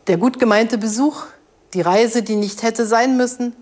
Der 0.07 0.19
gut 0.19 0.39
gemeinte 0.39 0.77
Besuch, 0.77 1.25
die 1.73 1.81
Reise, 1.81 2.23
die 2.23 2.37
nicht 2.37 2.63
hätte 2.63 2.85
sein 2.85 3.17
müssen, 3.17 3.55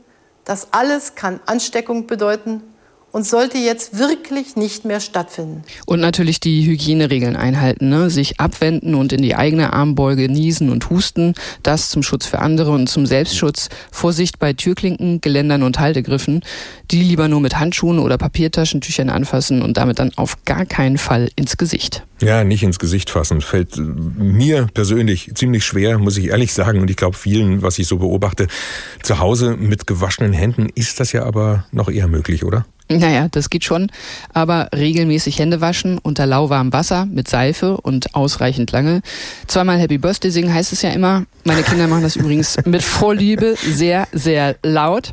das 0.44 0.72
alles 0.72 1.14
kann 1.14 1.38
Ansteckung 1.46 2.08
bedeuten 2.08 2.64
und 3.12 3.26
sollte 3.26 3.58
jetzt 3.58 3.98
wirklich 3.98 4.56
nicht 4.56 4.84
mehr 4.84 5.00
stattfinden. 5.00 5.62
Und 5.86 6.00
natürlich 6.00 6.40
die 6.40 6.66
Hygieneregeln 6.66 7.36
einhalten, 7.36 7.90
ne? 7.90 8.10
sich 8.10 8.40
abwenden 8.40 8.94
und 8.94 9.12
in 9.12 9.22
die 9.22 9.36
eigene 9.36 9.72
Armbeuge 9.72 10.28
niesen 10.28 10.70
und 10.70 10.90
husten, 10.90 11.34
das 11.62 11.90
zum 11.90 12.02
Schutz 12.02 12.26
für 12.26 12.40
andere 12.40 12.72
und 12.72 12.88
zum 12.88 13.06
Selbstschutz. 13.06 13.68
Vorsicht 13.90 14.38
bei 14.38 14.54
Türklinken, 14.54 15.20
Geländern 15.20 15.62
und 15.62 15.78
Haltegriffen, 15.78 16.40
die 16.90 17.02
lieber 17.02 17.28
nur 17.28 17.40
mit 17.40 17.58
Handschuhen 17.58 17.98
oder 17.98 18.18
Papiertaschentüchern 18.18 19.10
anfassen 19.10 19.62
und 19.62 19.76
damit 19.76 19.98
dann 19.98 20.12
auf 20.16 20.44
gar 20.44 20.64
keinen 20.64 20.98
Fall 20.98 21.30
ins 21.36 21.56
Gesicht. 21.56 22.04
Ja, 22.22 22.44
nicht 22.44 22.62
ins 22.62 22.78
Gesicht 22.78 23.10
fassen. 23.10 23.40
Fällt 23.40 23.76
mir 23.76 24.68
persönlich 24.72 25.32
ziemlich 25.34 25.64
schwer, 25.64 25.98
muss 25.98 26.16
ich 26.16 26.28
ehrlich 26.28 26.52
sagen. 26.52 26.80
Und 26.80 26.88
ich 26.88 26.96
glaube 26.96 27.16
vielen, 27.16 27.62
was 27.62 27.78
ich 27.78 27.88
so 27.88 27.98
beobachte, 27.98 28.46
zu 29.02 29.18
Hause 29.18 29.56
mit 29.56 29.86
gewaschenen 29.86 30.32
Händen 30.32 30.68
ist 30.74 31.00
das 31.00 31.12
ja 31.12 31.24
aber 31.24 31.66
noch 31.72 31.90
eher 31.90 32.08
möglich, 32.08 32.44
oder? 32.44 32.64
Naja, 32.98 33.28
das 33.30 33.50
geht 33.50 33.64
schon. 33.64 33.90
Aber 34.32 34.68
regelmäßig 34.74 35.38
Hände 35.38 35.60
waschen 35.60 35.98
unter 35.98 36.26
lauwarmem 36.26 36.72
Wasser 36.72 37.06
mit 37.06 37.28
Seife 37.28 37.76
und 37.76 38.14
ausreichend 38.14 38.72
lange. 38.72 39.02
Zweimal 39.46 39.78
Happy 39.78 39.98
Birthday 39.98 40.30
singen 40.30 40.52
heißt 40.52 40.72
es 40.72 40.82
ja 40.82 40.90
immer. 40.90 41.24
Meine 41.44 41.62
Kinder 41.62 41.86
machen 41.86 42.02
das 42.02 42.16
übrigens 42.16 42.56
mit 42.64 42.82
Vorliebe 42.82 43.56
sehr, 43.56 44.08
sehr 44.12 44.56
laut. 44.62 45.12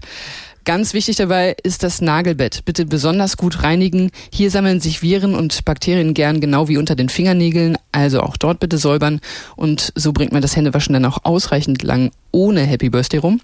Ganz 0.70 0.94
wichtig 0.94 1.16
dabei 1.16 1.56
ist 1.64 1.82
das 1.82 2.00
Nagelbett. 2.00 2.64
Bitte 2.64 2.86
besonders 2.86 3.38
gut 3.38 3.64
reinigen. 3.64 4.12
Hier 4.32 4.52
sammeln 4.52 4.80
sich 4.80 5.02
Viren 5.02 5.34
und 5.34 5.66
Bakterien 5.66 6.14
gern 6.14 6.42
genau 6.42 6.68
wie 6.68 6.78
unter 6.78 6.96
den 6.96 7.10
Fingernägeln. 7.10 7.76
Also 7.92 8.22
auch 8.22 8.38
dort 8.38 8.60
bitte 8.60 8.78
säubern. 8.78 9.20
Und 9.56 9.92
so 9.96 10.14
bringt 10.14 10.32
man 10.32 10.44
das 10.44 10.56
Händewaschen 10.56 10.94
dann 10.94 11.06
auch 11.06 11.24
ausreichend 11.24 11.82
lang 11.82 12.12
ohne 12.32 12.62
Happy 12.62 12.90
Birthday 12.90 13.20
rum. 13.20 13.42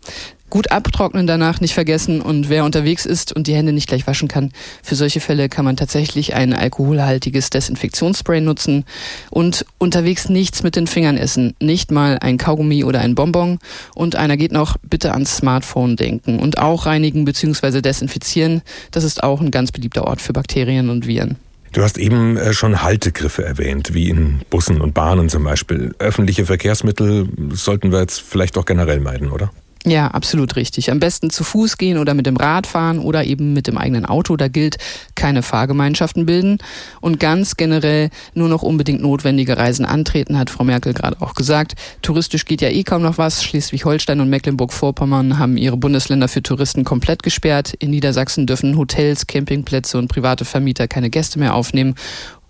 Gut 0.56 0.72
abtrocknen 0.72 1.28
danach 1.28 1.60
nicht 1.60 1.74
vergessen 1.74 2.22
und 2.22 2.48
wer 2.48 2.64
unterwegs 2.64 3.06
ist 3.06 3.36
und 3.36 3.48
die 3.48 3.54
Hände 3.54 3.74
nicht 3.74 3.90
gleich 3.90 4.08
waschen 4.08 4.30
kann, 4.30 4.54
für 4.82 4.96
solche 4.96 5.20
Fälle 5.20 5.50
kann 5.50 5.66
man 5.66 5.76
tatsächlich 5.76 6.34
ein 6.34 6.54
alkoholhaltiges 6.54 7.50
Desinfektionsspray 7.50 8.40
nutzen 8.40 8.86
und 9.30 9.66
unterwegs 9.80 10.30
nichts 10.30 10.64
mit 10.64 10.78
den 10.78 10.88
Fingern 10.88 11.18
essen, 11.18 11.56
nicht 11.60 11.92
mal 11.92 12.20
ein 12.22 12.38
Kaugummi 12.38 12.86
oder 12.86 13.02
ein 13.02 13.16
Bonbon 13.16 13.60
und 13.96 14.16
einer 14.16 14.38
geht 14.38 14.54
noch, 14.54 14.78
bitte 14.82 15.12
ans 15.12 15.36
Smartphone 15.36 15.98
denken 15.98 16.40
und 16.40 16.58
auch 16.58 16.86
reinigen 16.86 17.26
bzw. 17.26 17.82
desinfizieren, 17.82 18.62
das 18.92 19.04
ist 19.04 19.24
auch 19.24 19.42
ein 19.42 19.52
ganz 19.52 19.74
beliebter 19.74 20.06
Ort 20.06 20.22
für 20.22 20.32
Bakterien 20.32 20.90
und 20.90 21.06
Viren. 21.06 21.36
Du 21.74 21.82
hast 21.82 21.98
eben 21.98 22.38
äh, 22.38 22.54
schon 22.54 22.82
Haltegriffe 22.82 23.44
erwähnt, 23.44 23.94
wie 23.94 24.08
in 24.08 24.40
Bussen 24.50 24.80
und 24.80 24.94
Bahnen 24.94 25.28
zum 25.28 25.44
Beispiel. 25.44 25.94
Öffentliche 26.00 26.46
Verkehrsmittel 26.46 27.28
sollten 27.52 27.92
wir 27.92 28.00
jetzt 28.00 28.22
vielleicht 28.22 28.58
auch 28.58 28.64
generell 28.64 29.02
meiden, 29.02 29.30
oder? 29.30 29.52
Ja, 29.88 30.08
absolut 30.08 30.56
richtig. 30.56 30.90
Am 30.90 31.00
besten 31.00 31.30
zu 31.30 31.44
Fuß 31.44 31.78
gehen 31.78 32.00
oder 32.00 32.16
mit 32.16 32.26
dem 32.26 32.38
Rad 32.38 32.66
fahren 32.66 32.98
oder 32.98 33.24
eben 33.24 33.54
mit 33.54 33.68
dem 33.68 33.78
eigenen 33.78 34.04
Auto. 34.04 34.36
Da 34.36 34.48
gilt 34.48 34.78
keine 35.14 35.44
Fahrgemeinschaften 35.44 36.26
bilden 36.26 36.58
und 37.02 37.20
ganz 37.20 37.56
generell 37.56 38.10
nur 38.34 38.50
noch 38.50 38.64
unbedingt 38.64 39.04
notwendige 39.04 39.58
Reisen 39.58 39.86
antreten, 39.86 40.40
hat 40.40 40.50
Frau 40.50 40.64
Merkel 40.64 40.96
gerade 40.96 41.22
auch 41.22 41.36
gesagt. 41.36 41.76
Touristisch 42.02 42.46
geht 42.46 42.62
ja 42.62 42.70
eh 42.70 42.84
kaum 42.84 43.04
noch 43.04 43.20
was. 43.20 43.44
Schleswig-Holstein 43.44 44.22
und 44.22 44.30
Mecklenburg-Vorpommern 44.32 45.38
haben 45.38 45.56
ihre 45.56 45.78
Bundesländer 45.78 46.30
für 46.30 46.42
Touristen 46.42 46.84
komplett 46.84 47.22
gesperrt. 47.22 47.76
In 47.78 47.92
Niedersachsen 47.92 48.48
dürfen 48.48 48.78
Hotels, 48.78 49.28
Campingplätze 49.28 50.00
und 50.00 50.08
private 50.08 50.46
Vermieter 50.46 50.88
keine 50.88 51.12
Gäste 51.12 51.38
mehr 51.38 51.54
aufnehmen. 51.54 51.94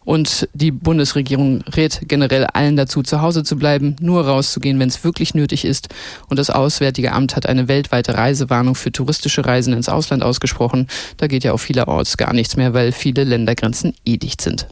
Und 0.06 0.48
die 0.54 0.72
Bundesregierung 0.72 1.63
rät 1.76 2.02
generell 2.08 2.46
allen 2.46 2.78
dazu, 2.78 3.04
zu 3.04 3.22
Hause 3.22 3.44
zu 3.44 3.58
bleiben, 3.58 3.96
nur 4.00 4.26
rauszugehen, 4.26 4.80
wenn 4.80 4.88
es 4.88 5.04
wirklich 5.04 5.34
nötig 5.34 5.65
ist. 5.65 5.89
Und 6.30 6.38
das 6.38 6.50
Auswärtige 6.50 7.12
Amt 7.12 7.36
hat 7.36 7.48
eine 7.48 7.68
weltweite 7.68 8.15
Reisewarnung 8.15 8.76
für 8.76 8.91
touristische 8.91 9.46
Reisen 9.46 9.74
ins 9.74 9.89
Ausland 9.89 10.24
ausgesprochen. 10.24 10.88
Da 11.18 11.28
geht 11.28 11.44
ja 11.44 11.54
auch 11.54 11.58
vielerorts 11.58 12.18
gar 12.18 12.34
nichts 12.34 12.56
mehr, 12.56 12.74
weil 12.74 12.91
viele 12.91 13.24
Ländergrenzen 13.24 13.94
eh 14.06 14.18
dicht 14.18 14.41
sind. 14.41 14.68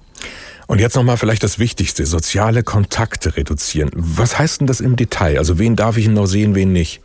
Und 0.67 0.79
jetzt 0.79 0.95
nochmal 0.95 1.17
vielleicht 1.17 1.43
das 1.43 1.59
Wichtigste, 1.59 2.05
soziale 2.05 2.63
Kontakte 2.63 3.35
reduzieren. 3.35 3.89
Was 3.93 4.39
heißt 4.39 4.61
denn 4.61 4.67
das 4.67 4.79
im 4.79 4.95
Detail? 4.95 5.37
Also 5.37 5.59
wen 5.59 5.75
darf 5.75 5.97
ich 5.97 6.07
noch 6.07 6.25
sehen, 6.25 6.55
wen 6.55 6.71
nicht? 6.71 7.01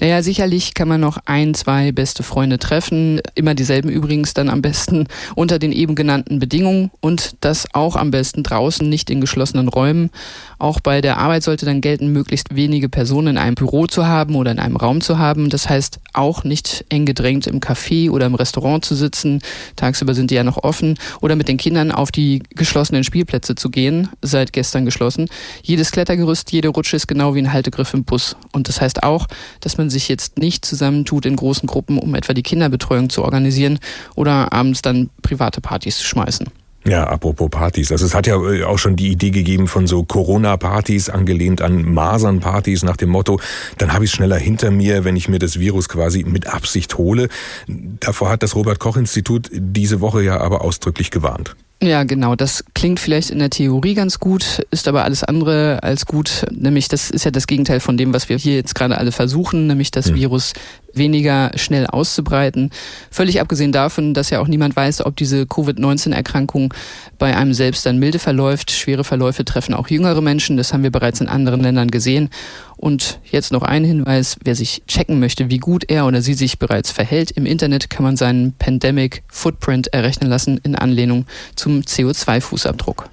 Naja, 0.00 0.22
sicherlich 0.22 0.74
kann 0.74 0.88
man 0.88 1.00
noch 1.00 1.18
ein, 1.24 1.54
zwei 1.54 1.92
beste 1.92 2.22
Freunde 2.22 2.58
treffen. 2.58 3.20
Immer 3.34 3.54
dieselben 3.54 3.88
übrigens 3.88 4.34
dann 4.34 4.48
am 4.48 4.62
besten 4.62 5.06
unter 5.34 5.58
den 5.58 5.72
eben 5.72 5.94
genannten 5.94 6.38
Bedingungen 6.38 6.90
und 7.00 7.36
das 7.40 7.66
auch 7.74 7.96
am 7.96 8.10
besten 8.10 8.42
draußen, 8.42 8.88
nicht 8.88 9.10
in 9.10 9.20
geschlossenen 9.20 9.68
Räumen. 9.68 10.10
Auch 10.58 10.80
bei 10.80 11.00
der 11.00 11.18
Arbeit 11.18 11.42
sollte 11.42 11.66
dann 11.66 11.80
gelten, 11.80 12.12
möglichst 12.12 12.54
wenige 12.54 12.88
Personen 12.88 13.28
in 13.28 13.38
einem 13.38 13.54
Büro 13.54 13.86
zu 13.86 14.06
haben 14.06 14.36
oder 14.36 14.50
in 14.50 14.58
einem 14.58 14.76
Raum 14.76 15.00
zu 15.00 15.18
haben. 15.18 15.50
Das 15.50 15.68
heißt, 15.68 16.00
auch 16.14 16.44
nicht 16.44 16.84
eng 16.88 17.04
gedrängt 17.04 17.46
im 17.46 17.60
Café 17.60 18.10
oder 18.10 18.26
im 18.26 18.34
Restaurant 18.34 18.84
zu 18.84 18.94
sitzen. 18.94 19.40
Tagsüber 19.76 20.14
sind 20.14 20.30
die 20.30 20.34
ja 20.34 20.44
noch 20.44 20.62
offen. 20.62 20.98
Oder 21.20 21.36
mit 21.36 21.48
den 21.48 21.58
Kindern 21.58 21.92
auf 21.92 22.10
die 22.10 22.42
geschlossenen 22.54 23.04
Spielplätze 23.04 23.54
zu 23.54 23.70
gehen, 23.70 24.08
seit 24.22 24.52
gestern 24.52 24.84
geschlossen. 24.84 25.28
Jedes 25.62 25.92
Klettergerüst, 25.92 26.52
jede 26.52 26.68
Rutsche 26.68 26.96
ist 26.96 27.06
genau 27.06 27.34
wie 27.34 27.40
ein 27.40 27.52
Haltegriff 27.52 27.92
im 27.92 28.04
Bus. 28.04 28.36
Und 28.52 28.68
das 28.68 28.80
heißt 28.80 29.02
auch, 29.02 29.26
dass 29.60 29.78
man 29.78 29.90
sich 29.90 30.08
jetzt 30.08 30.38
nicht 30.38 30.64
zusammentut 30.64 31.26
in 31.26 31.36
großen 31.36 31.66
Gruppen, 31.66 31.98
um 31.98 32.14
etwa 32.14 32.34
die 32.34 32.42
Kinderbetreuung 32.42 33.10
zu 33.10 33.22
organisieren 33.22 33.78
oder 34.14 34.52
abends 34.52 34.82
dann 34.82 35.10
private 35.22 35.60
Partys 35.60 35.98
zu 35.98 36.04
schmeißen. 36.04 36.46
Ja, 36.86 37.04
apropos 37.08 37.50
Partys. 37.50 37.90
Also 37.90 38.06
es 38.06 38.14
hat 38.14 38.28
ja 38.28 38.36
äh, 38.36 38.62
auch 38.62 38.78
schon 38.78 38.94
die 38.94 39.08
Idee 39.08 39.30
gegeben 39.30 39.66
von 39.66 39.88
so 39.88 40.04
Corona-Partys, 40.04 41.10
angelehnt 41.10 41.60
an 41.60 41.82
Masern-Partys 41.82 42.84
nach 42.84 42.96
dem 42.96 43.10
Motto, 43.10 43.40
dann 43.78 43.92
habe 43.92 44.04
ich 44.04 44.12
es 44.12 44.16
schneller 44.16 44.36
hinter 44.36 44.70
mir, 44.70 45.04
wenn 45.04 45.16
ich 45.16 45.28
mir 45.28 45.40
das 45.40 45.58
Virus 45.58 45.88
quasi 45.88 46.22
mit 46.22 46.46
Absicht 46.46 46.96
hole. 46.96 47.28
Davor 47.66 48.30
hat 48.30 48.44
das 48.44 48.54
Robert-Koch-Institut 48.54 49.50
diese 49.52 50.00
Woche 50.00 50.22
ja 50.22 50.40
aber 50.40 50.60
ausdrücklich 50.62 51.10
gewarnt. 51.10 51.56
Ja, 51.82 52.04
genau. 52.04 52.34
Das 52.36 52.64
klingt 52.74 53.00
vielleicht 53.00 53.30
in 53.30 53.38
der 53.38 53.50
Theorie 53.50 53.94
ganz 53.94 54.18
gut, 54.18 54.66
ist 54.70 54.88
aber 54.88 55.04
alles 55.04 55.22
andere 55.22 55.82
als 55.82 56.06
gut. 56.06 56.46
Nämlich, 56.50 56.88
das 56.88 57.10
ist 57.10 57.24
ja 57.24 57.30
das 57.30 57.46
Gegenteil 57.46 57.80
von 57.80 57.98
dem, 57.98 58.14
was 58.14 58.28
wir 58.30 58.38
hier 58.38 58.54
jetzt 58.54 58.74
gerade 58.74 58.96
alle 58.96 59.12
versuchen, 59.12 59.66
nämlich 59.66 59.90
das 59.90 60.10
mhm. 60.10 60.14
Virus 60.14 60.54
weniger 60.96 61.52
schnell 61.56 61.86
auszubreiten. 61.86 62.70
Völlig 63.10 63.40
abgesehen 63.40 63.72
davon, 63.72 64.14
dass 64.14 64.30
ja 64.30 64.40
auch 64.40 64.48
niemand 64.48 64.76
weiß, 64.76 65.04
ob 65.04 65.16
diese 65.16 65.46
Covid-19-Erkrankung 65.46 66.72
bei 67.18 67.36
einem 67.36 67.54
selbst 67.54 67.86
dann 67.86 67.98
milde 67.98 68.18
verläuft. 68.18 68.70
Schwere 68.70 69.04
Verläufe 69.04 69.44
treffen 69.44 69.74
auch 69.74 69.88
jüngere 69.88 70.20
Menschen. 70.20 70.56
Das 70.56 70.72
haben 70.72 70.82
wir 70.82 70.90
bereits 70.90 71.20
in 71.20 71.28
anderen 71.28 71.60
Ländern 71.60 71.90
gesehen. 71.90 72.30
Und 72.76 73.20
jetzt 73.24 73.52
noch 73.52 73.62
ein 73.62 73.84
Hinweis, 73.84 74.36
wer 74.44 74.54
sich 74.54 74.82
checken 74.86 75.18
möchte, 75.18 75.50
wie 75.50 75.58
gut 75.58 75.84
er 75.88 76.06
oder 76.06 76.20
sie 76.20 76.34
sich 76.34 76.58
bereits 76.58 76.90
verhält. 76.90 77.30
Im 77.30 77.46
Internet 77.46 77.88
kann 77.88 78.04
man 78.04 78.16
seinen 78.16 78.52
Pandemic 78.52 79.22
Footprint 79.28 79.92
errechnen 79.92 80.28
lassen 80.28 80.60
in 80.62 80.76
Anlehnung 80.76 81.26
zum 81.54 81.80
CO2-Fußabdruck. 81.80 83.04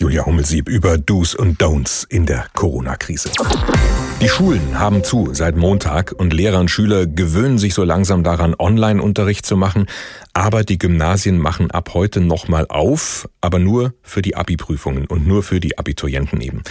Julia 0.00 0.24
Hummelsieb 0.24 0.70
über 0.70 0.96
Do's 0.96 1.34
und 1.34 1.60
Don'ts 1.62 2.06
in 2.08 2.24
der 2.24 2.46
Corona-Krise. 2.54 3.28
Die 4.22 4.30
Schulen 4.30 4.78
haben 4.78 5.04
zu 5.04 5.34
seit 5.34 5.56
Montag 5.56 6.12
und 6.12 6.32
Lehrer 6.32 6.58
und 6.58 6.70
Schüler 6.70 7.06
gewöhnen 7.06 7.58
sich 7.58 7.74
so 7.74 7.84
langsam 7.84 8.24
daran, 8.24 8.54
Online-Unterricht 8.58 9.44
zu 9.44 9.58
machen. 9.58 9.84
Aber 10.32 10.64
die 10.64 10.78
Gymnasien 10.78 11.36
machen 11.36 11.70
ab 11.70 11.90
heute 11.92 12.22
nochmal 12.22 12.64
auf, 12.70 13.28
aber 13.42 13.58
nur 13.58 13.92
für 14.00 14.22
die 14.22 14.36
Abi-Prüfungen 14.36 15.04
und 15.04 15.26
nur 15.26 15.42
für 15.42 15.60
die 15.60 15.76
Abiturienten 15.76 16.40
eben. 16.40 16.62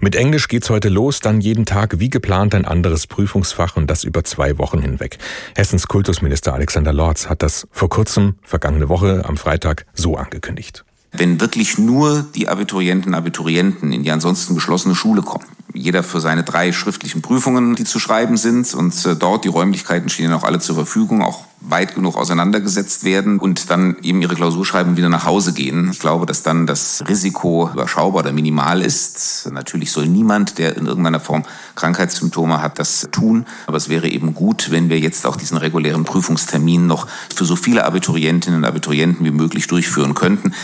Mit 0.00 0.16
Englisch 0.16 0.48
geht's 0.48 0.70
heute 0.70 0.88
los, 0.88 1.20
dann 1.20 1.42
jeden 1.42 1.66
Tag 1.66 2.00
wie 2.00 2.08
geplant 2.08 2.54
ein 2.54 2.64
anderes 2.64 3.06
Prüfungsfach 3.06 3.76
und 3.76 3.90
das 3.90 4.02
über 4.02 4.24
zwei 4.24 4.56
Wochen 4.56 4.80
hinweg. 4.80 5.18
Hessens 5.54 5.88
Kultusminister 5.88 6.54
Alexander 6.54 6.94
Lorz 6.94 7.28
hat 7.28 7.42
das 7.42 7.68
vor 7.70 7.90
kurzem, 7.90 8.36
vergangene 8.40 8.88
Woche 8.88 9.26
am 9.26 9.36
Freitag, 9.36 9.84
so 9.92 10.16
angekündigt. 10.16 10.86
Wenn 11.12 11.40
wirklich 11.40 11.78
nur 11.78 12.26
die 12.34 12.48
Abiturienten, 12.48 13.14
Abiturienten 13.14 13.92
in 13.92 14.02
die 14.02 14.10
ansonsten 14.10 14.54
geschlossene 14.54 14.94
Schule 14.94 15.22
kommen, 15.22 15.46
jeder 15.74 16.02
für 16.02 16.20
seine 16.20 16.44
drei 16.44 16.72
schriftlichen 16.72 17.22
Prüfungen, 17.22 17.74
die 17.74 17.84
zu 17.84 17.98
schreiben 17.98 18.36
sind 18.36 18.74
und 18.74 19.06
äh, 19.06 19.16
dort 19.16 19.44
die 19.44 19.48
Räumlichkeiten 19.48 20.08
stehen 20.08 20.32
auch 20.32 20.44
alle 20.44 20.60
zur 20.60 20.74
Verfügung, 20.74 21.22
auch 21.22 21.44
weit 21.60 21.94
genug 21.94 22.16
auseinandergesetzt 22.16 23.04
werden 23.04 23.38
und 23.38 23.70
dann 23.70 23.96
eben 24.02 24.22
ihre 24.22 24.34
Klausur 24.34 24.64
schreiben 24.64 24.90
und 24.90 24.96
wieder 24.96 25.08
nach 25.08 25.24
Hause 25.24 25.52
gehen. 25.52 25.90
Ich 25.90 25.98
glaube, 25.98 26.24
dass 26.24 26.42
dann 26.42 26.66
das 26.66 27.02
Risiko 27.08 27.68
überschaubar 27.72 28.22
oder 28.22 28.32
minimal 28.32 28.80
ist. 28.80 29.48
Natürlich 29.52 29.90
soll 29.90 30.06
niemand, 30.06 30.58
der 30.58 30.76
in 30.76 30.86
irgendeiner 30.86 31.20
Form 31.20 31.44
Krankheitssymptome 31.74 32.62
hat, 32.62 32.78
das 32.78 33.08
tun. 33.10 33.44
Aber 33.66 33.76
es 33.76 33.88
wäre 33.88 34.08
eben 34.08 34.34
gut, 34.34 34.70
wenn 34.70 34.88
wir 34.88 35.00
jetzt 35.00 35.26
auch 35.26 35.36
diesen 35.36 35.58
regulären 35.58 36.04
Prüfungstermin 36.04 36.86
noch 36.86 37.08
für 37.34 37.44
so 37.44 37.56
viele 37.56 37.84
Abiturientinnen 37.84 38.60
und 38.60 38.64
Abiturienten 38.64 39.26
wie 39.26 39.32
möglich 39.32 39.66
durchführen 39.66 40.14
könnten. 40.14 40.54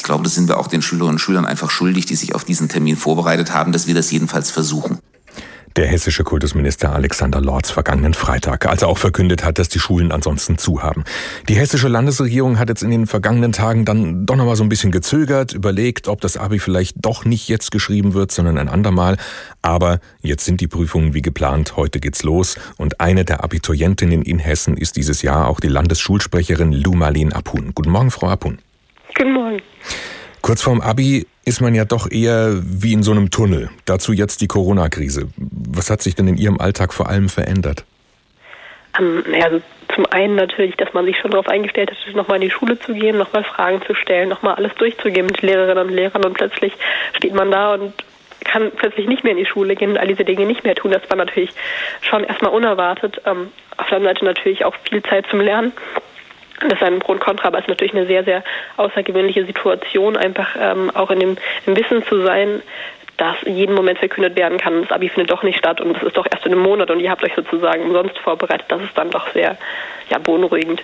Ich 0.00 0.04
glaube, 0.04 0.24
das 0.24 0.34
sind 0.34 0.48
wir 0.48 0.58
auch 0.58 0.66
den 0.66 0.80
Schülerinnen 0.80 1.16
und 1.16 1.18
Schülern 1.18 1.44
einfach 1.44 1.70
schuldig, 1.70 2.06
die 2.06 2.16
sich 2.16 2.34
auf 2.34 2.42
diesen 2.42 2.70
Termin 2.70 2.96
vorbereitet 2.96 3.52
haben, 3.52 3.70
dass 3.70 3.86
wir 3.86 3.94
das 3.94 4.10
jedenfalls 4.10 4.50
versuchen. 4.50 4.98
Der 5.76 5.86
hessische 5.86 6.24
Kultusminister 6.24 6.94
Alexander 6.94 7.38
Lorz 7.38 7.70
vergangenen 7.70 8.14
Freitag, 8.14 8.64
als 8.64 8.80
er 8.80 8.88
auch 8.88 8.96
verkündet 8.96 9.44
hat, 9.44 9.58
dass 9.58 9.68
die 9.68 9.78
Schulen 9.78 10.10
ansonsten 10.10 10.56
zu 10.56 10.82
haben. 10.82 11.04
Die 11.50 11.54
hessische 11.54 11.88
Landesregierung 11.88 12.58
hat 12.58 12.70
jetzt 12.70 12.82
in 12.82 12.90
den 12.90 13.06
vergangenen 13.06 13.52
Tagen 13.52 13.84
dann 13.84 14.24
doch 14.24 14.36
nochmal 14.36 14.56
so 14.56 14.62
ein 14.62 14.70
bisschen 14.70 14.90
gezögert, 14.90 15.52
überlegt, 15.52 16.08
ob 16.08 16.22
das 16.22 16.38
Abi 16.38 16.60
vielleicht 16.60 16.96
doch 17.04 17.26
nicht 17.26 17.46
jetzt 17.48 17.70
geschrieben 17.70 18.14
wird, 18.14 18.32
sondern 18.32 18.56
ein 18.56 18.70
andermal. 18.70 19.18
Aber 19.60 20.00
jetzt 20.22 20.46
sind 20.46 20.62
die 20.62 20.66
Prüfungen 20.66 21.12
wie 21.12 21.22
geplant, 21.22 21.76
heute 21.76 22.00
geht's 22.00 22.22
los. 22.22 22.56
Und 22.78 23.02
eine 23.02 23.26
der 23.26 23.44
Abiturientinnen 23.44 24.22
in 24.22 24.38
Hessen 24.38 24.78
ist 24.78 24.96
dieses 24.96 25.20
Jahr 25.20 25.46
auch 25.46 25.60
die 25.60 25.68
Landesschulsprecherin 25.68 26.72
Lu 26.72 26.94
Marleen 26.94 27.34
Apun. 27.34 27.72
Guten 27.74 27.90
Morgen, 27.90 28.10
Frau 28.10 28.28
Apun. 28.28 28.60
Guten 29.16 29.32
Morgen. 29.32 29.62
Kurz 30.42 30.62
vorm 30.62 30.80
Abi 30.80 31.26
ist 31.44 31.60
man 31.60 31.74
ja 31.74 31.84
doch 31.84 32.10
eher 32.10 32.60
wie 32.62 32.92
in 32.92 33.02
so 33.02 33.10
einem 33.10 33.30
Tunnel. 33.30 33.70
Dazu 33.84 34.12
jetzt 34.12 34.40
die 34.40 34.46
Corona-Krise. 34.46 35.28
Was 35.36 35.90
hat 35.90 36.02
sich 36.02 36.14
denn 36.14 36.28
in 36.28 36.36
Ihrem 36.36 36.60
Alltag 36.60 36.92
vor 36.92 37.08
allem 37.08 37.28
verändert? 37.28 37.84
Ähm, 38.98 39.22
also 39.42 39.60
zum 39.94 40.06
einen 40.06 40.36
natürlich, 40.36 40.76
dass 40.76 40.92
man 40.94 41.04
sich 41.04 41.18
schon 41.18 41.30
darauf 41.30 41.48
eingestellt 41.48 41.90
hat, 41.90 42.14
nochmal 42.14 42.36
in 42.36 42.48
die 42.48 42.50
Schule 42.50 42.78
zu 42.78 42.94
gehen, 42.94 43.18
nochmal 43.18 43.44
Fragen 43.44 43.82
zu 43.86 43.94
stellen, 43.94 44.28
nochmal 44.28 44.54
alles 44.54 44.74
durchzugehen 44.76 45.26
mit 45.26 45.42
Lehrerinnen 45.42 45.88
und 45.88 45.94
Lehrern 45.94 46.24
und 46.24 46.34
plötzlich 46.34 46.72
steht 47.16 47.34
man 47.34 47.50
da 47.50 47.74
und 47.74 47.92
kann 48.44 48.70
plötzlich 48.74 49.06
nicht 49.06 49.22
mehr 49.22 49.32
in 49.32 49.38
die 49.38 49.46
Schule 49.46 49.76
gehen 49.76 49.90
und 49.90 49.98
all 49.98 50.06
diese 50.06 50.24
Dinge 50.24 50.46
nicht 50.46 50.64
mehr 50.64 50.74
tun. 50.74 50.92
Das 50.92 51.02
war 51.08 51.16
natürlich 51.16 51.50
schon 52.00 52.24
erstmal 52.24 52.52
unerwartet. 52.52 53.20
Ähm, 53.26 53.48
auf 53.76 53.88
der 53.88 53.98
anderen 53.98 54.16
Seite 54.16 54.24
natürlich 54.24 54.64
auch 54.64 54.74
viel 54.88 55.02
Zeit 55.02 55.26
zum 55.30 55.40
Lernen. 55.40 55.72
Das 56.60 56.72
ist 56.72 56.82
ein 56.82 56.98
Pro 56.98 57.12
und 57.12 57.20
Contra, 57.20 57.48
aber 57.48 57.58
es 57.58 57.64
ist 57.64 57.70
natürlich 57.70 57.94
eine 57.94 58.06
sehr, 58.06 58.24
sehr 58.24 58.44
außergewöhnliche 58.76 59.46
Situation, 59.46 60.16
einfach 60.16 60.56
ähm, 60.58 60.90
auch 60.94 61.10
in 61.10 61.20
dem 61.20 61.36
im 61.66 61.76
Wissen 61.76 62.04
zu 62.06 62.22
sein, 62.22 62.62
dass 63.20 63.36
jeden 63.44 63.74
Moment 63.74 63.98
verkündet 63.98 64.34
werden 64.36 64.56
kann, 64.56 64.80
das 64.82 64.92
Abi 64.92 65.10
findet 65.10 65.30
doch 65.30 65.42
nicht 65.42 65.58
statt 65.58 65.80
und 65.80 65.94
das 65.94 66.02
ist 66.02 66.16
doch 66.16 66.26
erst 66.30 66.46
in 66.46 66.52
einem 66.52 66.62
Monat 66.62 66.90
und 66.90 67.00
ihr 67.00 67.10
habt 67.10 67.22
euch 67.22 67.34
sozusagen 67.36 67.82
umsonst 67.82 68.18
vorbereitet. 68.18 68.64
Das 68.68 68.80
ist 68.80 68.96
dann 68.96 69.10
doch 69.10 69.30
sehr 69.34 69.58
ja, 70.08 70.18
beunruhigend. 70.18 70.82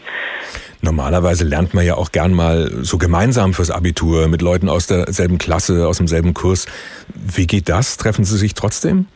Normalerweise 0.83 1.45
lernt 1.45 1.73
man 1.73 1.87
ja 1.87 1.95
auch 1.95 2.13
gern 2.13 2.35
mal 2.35 2.71
so 2.83 2.99
gemeinsam 2.99 3.55
fürs 3.55 3.71
Abitur 3.71 4.29
mit 4.29 4.43
Leuten 4.43 4.69
aus 4.69 4.87
derselben 4.87 5.39
Klasse, 5.39 5.89
aus 5.89 5.97
demselben 5.97 6.35
Kurs. 6.35 6.67
Wie 7.15 7.47
geht 7.47 7.71
das? 7.71 7.97
Treffen 7.97 8.25
Sie 8.27 8.37
sich 8.37 8.53
trotzdem? 8.53 9.07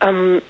Ähm, 0.00 0.40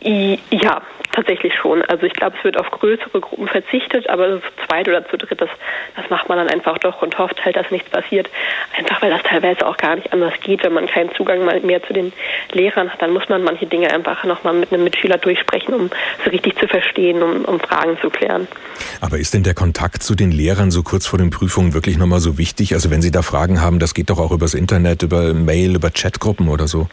ja, 0.00 0.82
tatsächlich 1.12 1.54
schon. 1.54 1.82
Also 1.82 2.06
ich 2.06 2.12
glaube, 2.12 2.36
es 2.38 2.44
wird 2.44 2.58
auf 2.58 2.70
größere 2.70 3.20
Gruppen 3.20 3.48
verzichtet, 3.48 4.08
aber 4.08 4.40
zu 4.40 4.66
zweit 4.66 4.88
oder 4.88 5.06
zu 5.08 5.16
dritt, 5.16 5.40
das, 5.40 5.50
das 5.96 6.08
macht 6.10 6.28
man 6.28 6.38
dann 6.38 6.48
einfach 6.48 6.78
doch 6.78 7.02
und 7.02 7.18
hofft 7.18 7.44
halt, 7.44 7.56
dass 7.56 7.70
nichts 7.70 7.90
passiert. 7.90 8.28
Einfach 8.76 9.02
weil 9.02 9.10
das 9.10 9.22
teilweise 9.24 9.66
auch 9.66 9.76
gar 9.76 9.96
nicht 9.96 10.12
anders 10.12 10.34
geht, 10.40 10.62
wenn 10.62 10.72
man 10.72 10.86
keinen 10.86 11.12
Zugang 11.14 11.44
mehr 11.44 11.82
zu 11.82 11.92
den 11.92 12.12
Lehrern 12.52 12.92
hat, 12.92 13.02
dann 13.02 13.12
muss 13.12 13.28
man 13.28 13.42
manche 13.42 13.66
Dinge 13.66 13.92
einfach 13.92 14.22
nochmal 14.24 14.54
mit 14.54 14.72
einem 14.72 14.84
Mitschüler 14.84 15.18
durchsprechen, 15.18 15.74
um 15.74 15.90
so 16.24 16.30
richtig 16.30 16.56
zu 16.58 16.68
verstehen, 16.68 17.22
um, 17.22 17.44
um 17.44 17.58
Fragen 17.58 17.98
zu 18.00 18.10
klären. 18.10 18.46
Aber 19.00 19.18
ist 19.18 19.34
denn 19.34 19.42
der 19.42 19.54
Kontakt 19.54 20.02
zu 20.02 20.14
den 20.14 20.30
Lehrern 20.30 20.70
so 20.70 20.82
kurz 20.82 21.06
vor 21.06 21.18
den 21.18 21.30
Prüfungen 21.30 21.74
wirklich 21.74 21.98
nochmal 21.98 22.20
so 22.20 22.38
wichtig? 22.38 22.74
Also 22.74 22.90
wenn 22.90 23.02
Sie 23.02 23.10
da 23.10 23.22
Fragen 23.22 23.60
haben, 23.60 23.78
das 23.80 23.94
geht 23.94 24.10
doch 24.10 24.20
auch 24.20 24.30
übers 24.30 24.54
Internet, 24.54 25.02
über 25.02 25.34
Mail, 25.34 25.74
über 25.74 25.90
Chatgruppen 25.90 26.48
oder 26.48 26.68
so? 26.68 26.88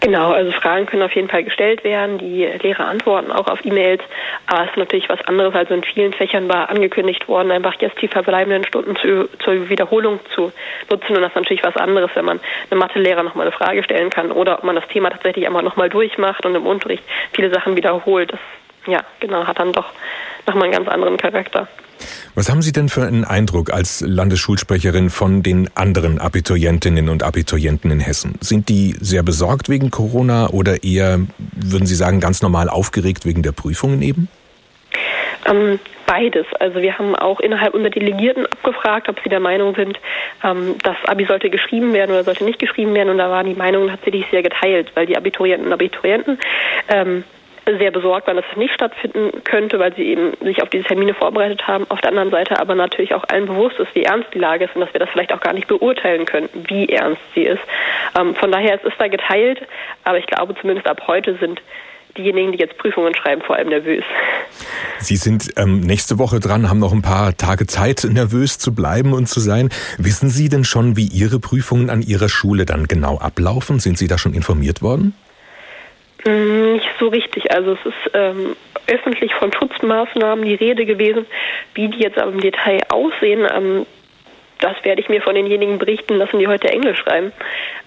Genau, 0.00 0.32
also 0.32 0.50
Fragen 0.52 0.86
können 0.86 1.02
auf 1.02 1.14
jeden 1.14 1.28
Fall 1.28 1.44
gestellt 1.44 1.84
werden. 1.84 2.16
Die 2.16 2.46
Lehrer 2.46 2.86
antworten 2.86 3.30
auch 3.30 3.46
auf 3.48 3.62
E-Mails. 3.64 4.02
Aber 4.46 4.64
es 4.64 4.70
ist 4.70 4.76
natürlich 4.78 5.08
was 5.10 5.20
anderes. 5.26 5.54
Also 5.54 5.74
in 5.74 5.82
vielen 5.82 6.14
Fächern 6.14 6.48
war 6.48 6.70
angekündigt 6.70 7.28
worden, 7.28 7.50
einfach 7.50 7.74
jetzt 7.80 8.00
die 8.00 8.08
verbleibenden 8.08 8.64
Stunden 8.64 8.96
zu, 8.96 9.28
zur 9.44 9.68
Wiederholung 9.68 10.18
zu 10.34 10.52
nutzen. 10.88 11.16
Und 11.16 11.22
das 11.22 11.32
ist 11.32 11.36
natürlich 11.36 11.62
was 11.62 11.76
anderes, 11.76 12.10
wenn 12.14 12.24
man 12.24 12.40
einem 12.70 12.80
Mathelehrer 12.80 13.22
nochmal 13.22 13.46
eine 13.46 13.52
Frage 13.52 13.82
stellen 13.84 14.08
kann 14.08 14.32
oder 14.32 14.58
ob 14.58 14.64
man 14.64 14.74
das 14.74 14.88
Thema 14.88 15.10
tatsächlich 15.10 15.46
einmal 15.46 15.62
nochmal 15.62 15.90
durchmacht 15.90 16.46
und 16.46 16.54
im 16.54 16.66
Unterricht 16.66 17.04
viele 17.34 17.52
Sachen 17.52 17.76
wiederholt. 17.76 18.32
Das, 18.32 18.40
ja, 18.86 19.00
genau, 19.20 19.46
hat 19.46 19.58
dann 19.58 19.74
doch 19.74 19.92
nochmal 20.46 20.64
einen 20.64 20.72
ganz 20.72 20.88
anderen 20.88 21.18
Charakter. 21.18 21.68
Was 22.34 22.50
haben 22.50 22.62
Sie 22.62 22.72
denn 22.72 22.88
für 22.88 23.06
einen 23.06 23.24
Eindruck 23.24 23.72
als 23.72 24.00
Landesschulsprecherin 24.00 25.10
von 25.10 25.42
den 25.42 25.68
anderen 25.74 26.18
Abiturientinnen 26.18 27.08
und 27.08 27.22
Abiturienten 27.22 27.90
in 27.90 28.00
Hessen? 28.00 28.34
Sind 28.40 28.68
die 28.68 28.96
sehr 29.00 29.22
besorgt 29.22 29.68
wegen 29.68 29.90
Corona 29.90 30.48
oder 30.50 30.82
eher, 30.84 31.20
würden 31.38 31.86
Sie 31.86 31.94
sagen, 31.94 32.20
ganz 32.20 32.42
normal 32.42 32.68
aufgeregt 32.68 33.24
wegen 33.24 33.42
der 33.42 33.52
Prüfungen 33.52 34.02
eben? 34.02 34.28
Ähm, 35.46 35.78
beides. 36.06 36.46
Also 36.58 36.82
wir 36.82 36.98
haben 36.98 37.14
auch 37.14 37.40
innerhalb 37.40 37.74
unserer 37.74 37.90
Delegierten 37.90 38.46
abgefragt, 38.46 39.08
ob 39.08 39.20
sie 39.22 39.28
der 39.28 39.40
Meinung 39.40 39.74
sind, 39.74 39.98
ähm, 40.44 40.76
das 40.82 40.96
Abi 41.06 41.24
sollte 41.24 41.50
geschrieben 41.50 41.92
werden 41.92 42.10
oder 42.10 42.24
sollte 42.24 42.44
nicht 42.44 42.58
geschrieben 42.58 42.94
werden. 42.94 43.10
Und 43.10 43.18
da 43.18 43.30
waren 43.30 43.46
die 43.46 43.54
Meinungen 43.54 43.88
tatsächlich 43.88 44.26
sehr 44.30 44.42
geteilt, 44.42 44.90
weil 44.94 45.06
die 45.06 45.16
Abiturienten 45.16 45.66
und 45.66 45.72
Abiturienten 45.72 46.38
ähm, 46.88 47.24
sehr 47.78 47.90
besorgt 47.90 48.26
waren, 48.26 48.36
dass 48.36 48.44
es 48.50 48.56
nicht 48.56 48.74
stattfinden 48.74 49.42
könnte, 49.44 49.78
weil 49.78 49.94
sie 49.94 50.02
eben 50.02 50.32
sich 50.42 50.62
auf 50.62 50.68
diese 50.70 50.84
Termine 50.84 51.14
vorbereitet 51.14 51.66
haben. 51.66 51.86
Auf 51.90 52.00
der 52.00 52.10
anderen 52.10 52.30
Seite 52.30 52.58
aber 52.58 52.74
natürlich 52.74 53.14
auch 53.14 53.24
allen 53.28 53.46
bewusst 53.46 53.78
ist, 53.78 53.94
wie 53.94 54.04
ernst 54.04 54.28
die 54.34 54.38
Lage 54.38 54.64
ist 54.64 54.74
und 54.74 54.80
dass 54.80 54.92
wir 54.92 55.00
das 55.00 55.10
vielleicht 55.10 55.32
auch 55.32 55.40
gar 55.40 55.52
nicht 55.52 55.68
beurteilen 55.68 56.24
können, 56.24 56.48
wie 56.68 56.88
ernst 56.88 57.22
sie 57.34 57.44
ist. 57.44 57.62
Ähm, 58.18 58.34
von 58.34 58.50
daher 58.50 58.74
ist 58.74 58.84
es 58.84 58.92
da 58.98 59.08
geteilt, 59.08 59.60
aber 60.04 60.18
ich 60.18 60.26
glaube 60.26 60.54
zumindest 60.60 60.86
ab 60.86 61.02
heute 61.06 61.36
sind 61.36 61.60
diejenigen, 62.16 62.52
die 62.52 62.58
jetzt 62.58 62.76
Prüfungen 62.78 63.14
schreiben, 63.14 63.42
vor 63.42 63.56
allem 63.56 63.68
nervös. 63.68 64.04
Sie 64.98 65.16
sind 65.16 65.50
ähm, 65.56 65.80
nächste 65.80 66.18
Woche 66.18 66.40
dran, 66.40 66.68
haben 66.68 66.78
noch 66.78 66.92
ein 66.92 67.02
paar 67.02 67.36
Tage 67.36 67.66
Zeit, 67.66 68.06
nervös 68.10 68.58
zu 68.58 68.74
bleiben 68.74 69.12
und 69.12 69.26
zu 69.26 69.40
sein. 69.40 69.70
Wissen 69.98 70.28
Sie 70.28 70.48
denn 70.48 70.64
schon, 70.64 70.96
wie 70.96 71.06
Ihre 71.06 71.38
Prüfungen 71.38 71.90
an 71.90 72.02
Ihrer 72.02 72.28
Schule 72.28 72.66
dann 72.66 72.86
genau 72.86 73.18
ablaufen? 73.18 73.80
Sind 73.80 73.98
Sie 73.98 74.08
da 74.08 74.18
schon 74.18 74.34
informiert 74.34 74.82
worden? 74.82 75.14
Mm, 75.14 75.29
nicht 76.26 76.88
so 76.98 77.08
richtig. 77.08 77.52
Also 77.52 77.72
es 77.72 77.86
ist 77.86 78.10
ähm, 78.14 78.56
öffentlich 78.86 79.34
von 79.34 79.52
Schutzmaßnahmen 79.52 80.44
die 80.44 80.54
Rede 80.54 80.86
gewesen. 80.86 81.26
Wie 81.74 81.88
die 81.88 82.00
jetzt 82.00 82.18
aber 82.18 82.32
im 82.32 82.40
Detail 82.40 82.80
aussehen, 82.88 83.46
ähm, 83.52 83.86
das 84.60 84.76
werde 84.82 85.00
ich 85.00 85.08
mir 85.08 85.22
von 85.22 85.34
denjenigen 85.34 85.78
berichten 85.78 86.16
lassen, 86.16 86.38
die 86.38 86.46
heute 86.46 86.68
Englisch 86.68 86.98
schreiben. 86.98 87.32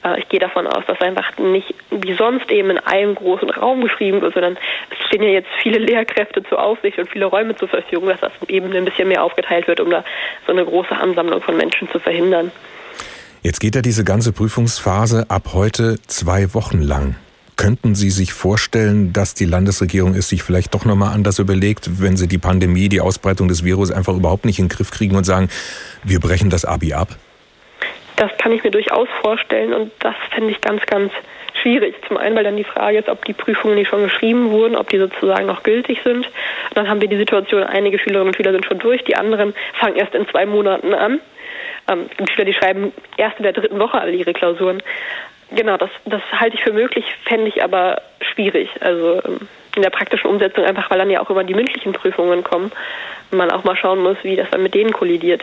Äh, 0.03 0.19
ich 0.19 0.29
gehe 0.29 0.39
davon 0.39 0.67
aus, 0.67 0.83
dass 0.87 0.99
einfach 1.01 1.37
nicht 1.37 1.73
wie 1.91 2.13
sonst 2.13 2.49
eben 2.51 2.71
in 2.71 2.79
einem 2.79 3.15
großen 3.15 3.49
Raum 3.49 3.81
geschrieben 3.81 4.21
wird, 4.21 4.33
sondern 4.33 4.57
es 4.89 5.07
stehen 5.07 5.23
ja 5.23 5.29
jetzt 5.29 5.49
viele 5.61 5.77
Lehrkräfte 5.77 6.43
zur 6.43 6.61
Aufsicht 6.61 6.97
und 6.97 7.09
viele 7.09 7.25
Räume 7.25 7.55
zur 7.55 7.67
Verfügung, 7.67 8.09
dass 8.09 8.21
das 8.21 8.31
eben 8.47 8.73
ein 8.73 8.85
bisschen 8.85 9.07
mehr 9.07 9.23
aufgeteilt 9.23 9.67
wird, 9.67 9.79
um 9.79 9.89
da 9.89 10.03
so 10.45 10.51
eine 10.51 10.65
große 10.65 10.95
Ansammlung 10.95 11.41
von 11.41 11.55
Menschen 11.57 11.89
zu 11.91 11.99
verhindern. 11.99 12.51
Jetzt 13.41 13.59
geht 13.59 13.75
ja 13.75 13.81
diese 13.81 14.03
ganze 14.03 14.31
Prüfungsphase 14.31 15.25
ab 15.29 15.49
heute 15.53 15.97
zwei 16.07 16.53
Wochen 16.53 16.81
lang. 16.81 17.15
Könnten 17.63 17.95
Sie 17.95 18.09
sich 18.09 18.33
vorstellen, 18.33 19.13
dass 19.13 19.35
die 19.35 19.45
Landesregierung 19.45 20.15
es 20.15 20.27
sich 20.27 20.43
vielleicht 20.43 20.73
doch 20.73 20.83
nochmal 20.83 21.13
anders 21.13 21.39
überlegt, 21.39 22.01
wenn 22.01 22.17
sie 22.17 22.27
die 22.27 22.37
Pandemie, 22.37 22.89
die 22.89 22.99
Ausbreitung 22.99 23.47
des 23.47 23.63
Virus 23.63 23.89
einfach 23.89 24.15
überhaupt 24.15 24.43
nicht 24.43 24.59
in 24.59 24.65
den 24.65 24.69
Griff 24.69 24.91
kriegen 24.91 25.15
und 25.15 25.23
sagen, 25.23 25.47
wir 26.03 26.19
brechen 26.19 26.49
das 26.49 26.65
Abi 26.65 26.93
ab? 26.93 27.07
Das 28.17 28.37
kann 28.37 28.51
ich 28.51 28.65
mir 28.65 28.71
durchaus 28.71 29.07
vorstellen 29.21 29.71
und 29.71 29.93
das 29.99 30.13
fände 30.31 30.51
ich 30.51 30.59
ganz, 30.59 30.85
ganz 30.87 31.13
schwierig. 31.61 31.95
Zum 32.05 32.17
einen, 32.17 32.35
weil 32.35 32.43
dann 32.43 32.57
die 32.57 32.65
Frage 32.65 32.97
ist, 32.97 33.07
ob 33.07 33.23
die 33.23 33.33
Prüfungen, 33.33 33.77
die 33.77 33.85
schon 33.85 34.03
geschrieben 34.03 34.51
wurden, 34.51 34.75
ob 34.75 34.89
die 34.89 34.97
sozusagen 34.97 35.45
noch 35.45 35.63
gültig 35.63 35.99
sind. 36.03 36.25
Und 36.25 36.75
dann 36.75 36.89
haben 36.89 36.99
wir 36.99 37.07
die 37.07 37.15
Situation, 37.15 37.63
einige 37.63 37.97
Schülerinnen 37.97 38.27
und 38.27 38.35
Schüler 38.35 38.51
sind 38.51 38.65
schon 38.65 38.79
durch, 38.79 39.05
die 39.05 39.15
anderen 39.15 39.53
fangen 39.79 39.95
erst 39.95 40.13
in 40.15 40.27
zwei 40.27 40.45
Monaten 40.45 40.93
an. 40.93 41.21
Ähm, 41.87 42.09
Schüler, 42.29 42.43
die 42.43 42.53
schreiben 42.53 42.91
erst 43.15 43.37
in 43.37 43.43
der 43.43 43.53
dritten 43.53 43.79
Woche 43.79 44.01
alle 44.01 44.11
ihre 44.11 44.33
Klausuren. 44.33 44.83
Genau, 45.55 45.77
das, 45.77 45.89
das 46.05 46.21
halte 46.31 46.57
ich 46.57 46.63
für 46.63 46.73
möglich, 46.73 47.05
fände 47.25 47.47
ich 47.47 47.63
aber 47.63 48.01
schwierig. 48.33 48.69
Also 48.79 49.21
ähm, 49.25 49.47
in 49.75 49.81
der 49.81 49.89
praktischen 49.89 50.29
Umsetzung 50.29 50.63
einfach, 50.65 50.89
weil 50.89 50.99
dann 50.99 51.09
ja 51.09 51.21
auch 51.21 51.29
immer 51.29 51.43
die 51.43 51.53
mündlichen 51.53 51.93
Prüfungen 51.93 52.43
kommen 52.43 52.71
und 53.31 53.37
man 53.37 53.51
auch 53.51 53.63
mal 53.63 53.75
schauen 53.75 54.01
muss, 54.01 54.17
wie 54.23 54.35
das 54.35 54.49
dann 54.51 54.63
mit 54.63 54.73
denen 54.73 54.91
kollidiert. 54.91 55.41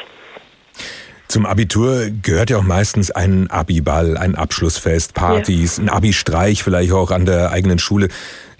Zum 1.28 1.46
Abitur 1.46 2.08
gehört 2.22 2.50
ja 2.50 2.58
auch 2.58 2.64
meistens 2.64 3.12
ein 3.12 3.48
Abiball, 3.50 4.16
ein 4.16 4.34
Abschlussfest, 4.34 5.14
Partys, 5.14 5.76
ja. 5.76 5.84
ein 5.84 5.88
Abi-Streich 5.88 6.64
vielleicht 6.64 6.92
auch 6.92 7.12
an 7.12 7.24
der 7.24 7.52
eigenen 7.52 7.78
Schule. 7.78 8.08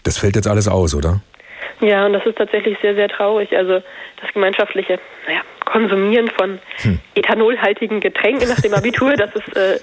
Das 0.05 0.19
fällt 0.19 0.37
jetzt 0.37 0.47
alles 0.47 0.69
aus, 0.69 0.95
oder? 0.95 1.21
Ja, 1.81 2.07
und 2.07 2.13
das 2.13 2.25
ist 2.27 2.37
tatsächlich 2.37 2.79
sehr, 2.81 2.95
sehr 2.95 3.09
traurig. 3.09 3.57
Also 3.57 3.83
das 4.21 4.33
gemeinschaftliche, 4.35 4.99
naja, 5.27 5.41
Konsumieren 5.65 6.29
von 6.29 6.59
hm. 6.83 6.99
ethanolhaltigen 7.15 8.01
Getränken 8.01 8.49
nach 8.49 8.61
dem 8.61 8.75
Abitur, 8.75 9.15
das 9.15 9.35
ist 9.37 9.57
äh, 9.57 9.79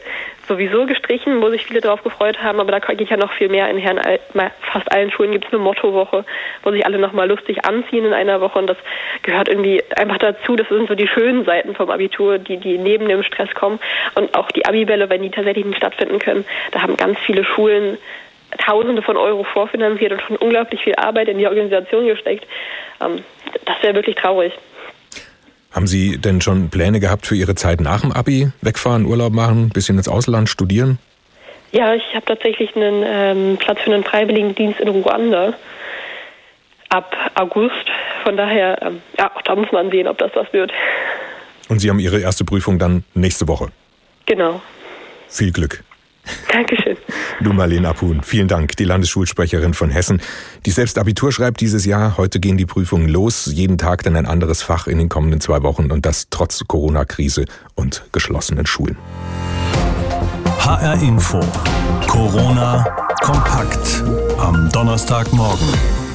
sowieso 0.48 0.86
gestrichen, 0.86 1.42
wo 1.42 1.50
sich 1.50 1.66
viele 1.66 1.80
darauf 1.80 2.04
gefreut 2.04 2.44
haben, 2.44 2.60
aber 2.60 2.72
da 2.72 2.80
geht 2.80 3.10
ja 3.10 3.16
noch 3.16 3.32
viel 3.32 3.48
mehr. 3.48 3.70
In 3.70 3.78
Herren, 3.78 4.00
fast 4.62 4.92
allen 4.92 5.12
Schulen 5.12 5.32
gibt 5.32 5.46
es 5.46 5.54
eine 5.54 5.62
Mottowoche, 5.62 6.26
wo 6.64 6.72
sich 6.72 6.86
alle 6.86 6.98
nochmal 6.98 7.30
lustig 7.30 7.64
anziehen 7.64 8.06
in 8.06 8.14
einer 8.14 8.42
Woche 8.42 8.60
und 8.60 8.68
das 8.68 8.78
gehört 9.24 9.48
irgendwie 9.48 9.82
einfach 9.96 10.18
dazu. 10.18 10.58
Das 10.58 10.68
sind 10.68 10.90
so 10.90 10.96
die 10.96 11.08
schönen 11.08 11.46
Seiten 11.46 11.74
vom 11.74 11.90
Abitur, 11.90 12.38
die, 12.38 12.58
die 12.58 12.78
neben 12.78 13.08
dem 13.08 13.24
Stress 13.24 13.54
kommen 13.56 13.80
und 14.16 14.36
auch 14.36 14.52
die 14.52 14.66
Abibälle, 14.66 15.10
wenn 15.10 15.22
die 15.22 15.32
tatsächlich 15.32 15.66
nicht 15.66 15.78
stattfinden 15.78 16.20
können. 16.20 16.46
Da 16.72 16.82
haben 16.82 16.98
ganz 16.98 17.18
viele 17.20 17.46
Schulen 17.46 17.98
Tausende 18.58 19.02
von 19.02 19.18
Euro 19.18 19.44
vorfinanziert 19.44 20.14
und 20.14 20.22
schon 20.22 20.38
unglaublich 20.38 20.82
viel 20.82 20.96
Arbeit 20.96 21.28
in 21.28 21.38
die 21.38 21.48
Organisation 21.48 22.08
gesteckt. 22.08 22.46
Ähm, 23.02 23.24
das 23.66 23.76
wäre 23.82 23.96
wirklich 23.96 24.16
traurig. 24.16 24.54
Haben 25.72 25.88
Sie 25.88 26.18
denn 26.18 26.42
schon 26.42 26.70
Pläne 26.70 27.00
gehabt 27.00 27.28
für 27.28 27.36
Ihre 27.36 27.56
Zeit 27.56 27.82
nach 27.82 28.02
dem 28.02 28.12
Abi? 28.12 28.50
Wegfahren, 28.62 29.06
Urlaub 29.06 29.34
machen, 29.34 29.70
bisschen 29.70 29.98
ins 29.98 30.08
Ausland 30.08 30.50
studieren? 30.50 30.98
Ja, 31.72 31.94
ich 31.94 32.16
habe 32.16 32.26
tatsächlich 32.26 32.76
einen 32.76 33.04
ähm, 33.06 33.58
Platz 33.58 33.80
für 33.82 33.94
einen 33.94 34.04
Freiwilligendienst 34.04 34.80
in 34.80 34.88
Ruanda 34.88 35.54
ab 36.90 37.16
August. 37.36 37.76
Von 38.24 38.38
daher, 38.38 38.82
ähm, 38.82 39.02
ja, 39.20 39.32
auch 39.36 39.42
da 39.42 39.56
muss 39.56 39.72
man 39.72 39.92
sehen, 39.92 40.08
ob 40.08 40.18
das 40.18 40.32
was 40.34 40.52
wird. 40.54 40.72
Und 41.70 41.80
Sie 41.80 41.90
haben 41.90 42.00
Ihre 42.00 42.20
erste 42.20 42.46
Prüfung 42.46 42.80
dann 42.80 43.04
nächste 43.14 43.48
Woche? 43.48 43.68
Genau. 44.26 44.62
Viel 45.28 45.52
Glück. 45.52 45.84
Dankeschön. 46.52 46.98
Du 47.42 47.54
Marlene 47.54 47.90
Apun, 47.90 48.22
vielen 48.24 48.48
Dank, 48.48 48.76
die 48.78 48.84
Landesschulsprecherin 48.84 49.74
von 49.74 49.90
Hessen, 49.90 50.22
die 50.66 50.72
selbst 50.72 50.98
Abitur 50.98 51.32
schreibt 51.32 51.62
dieses 51.62 51.86
Jahr. 51.86 52.18
Heute 52.18 52.40
gehen 52.40 52.58
die 52.58 52.66
Prüfungen 52.66 53.10
los, 53.10 53.50
jeden 53.54 53.78
Tag 53.78 54.04
dann 54.04 54.16
ein 54.16 54.26
anderes 54.26 54.62
Fach 54.62 54.88
in 54.88 54.98
den 54.98 55.10
kommenden 55.10 55.42
zwei 55.42 55.64
Wochen 55.64 55.92
und 55.92 56.06
das 56.06 56.28
trotz 56.30 56.64
Corona-Krise 56.68 57.46
und 57.76 58.04
geschlossenen 58.12 58.66
Schulen. 58.66 58.98
HR 60.60 61.02
Info. 61.02 61.40
Corona 62.08 62.84
kompakt 63.22 64.04
am 64.38 64.70
Donnerstagmorgen. 64.72 66.07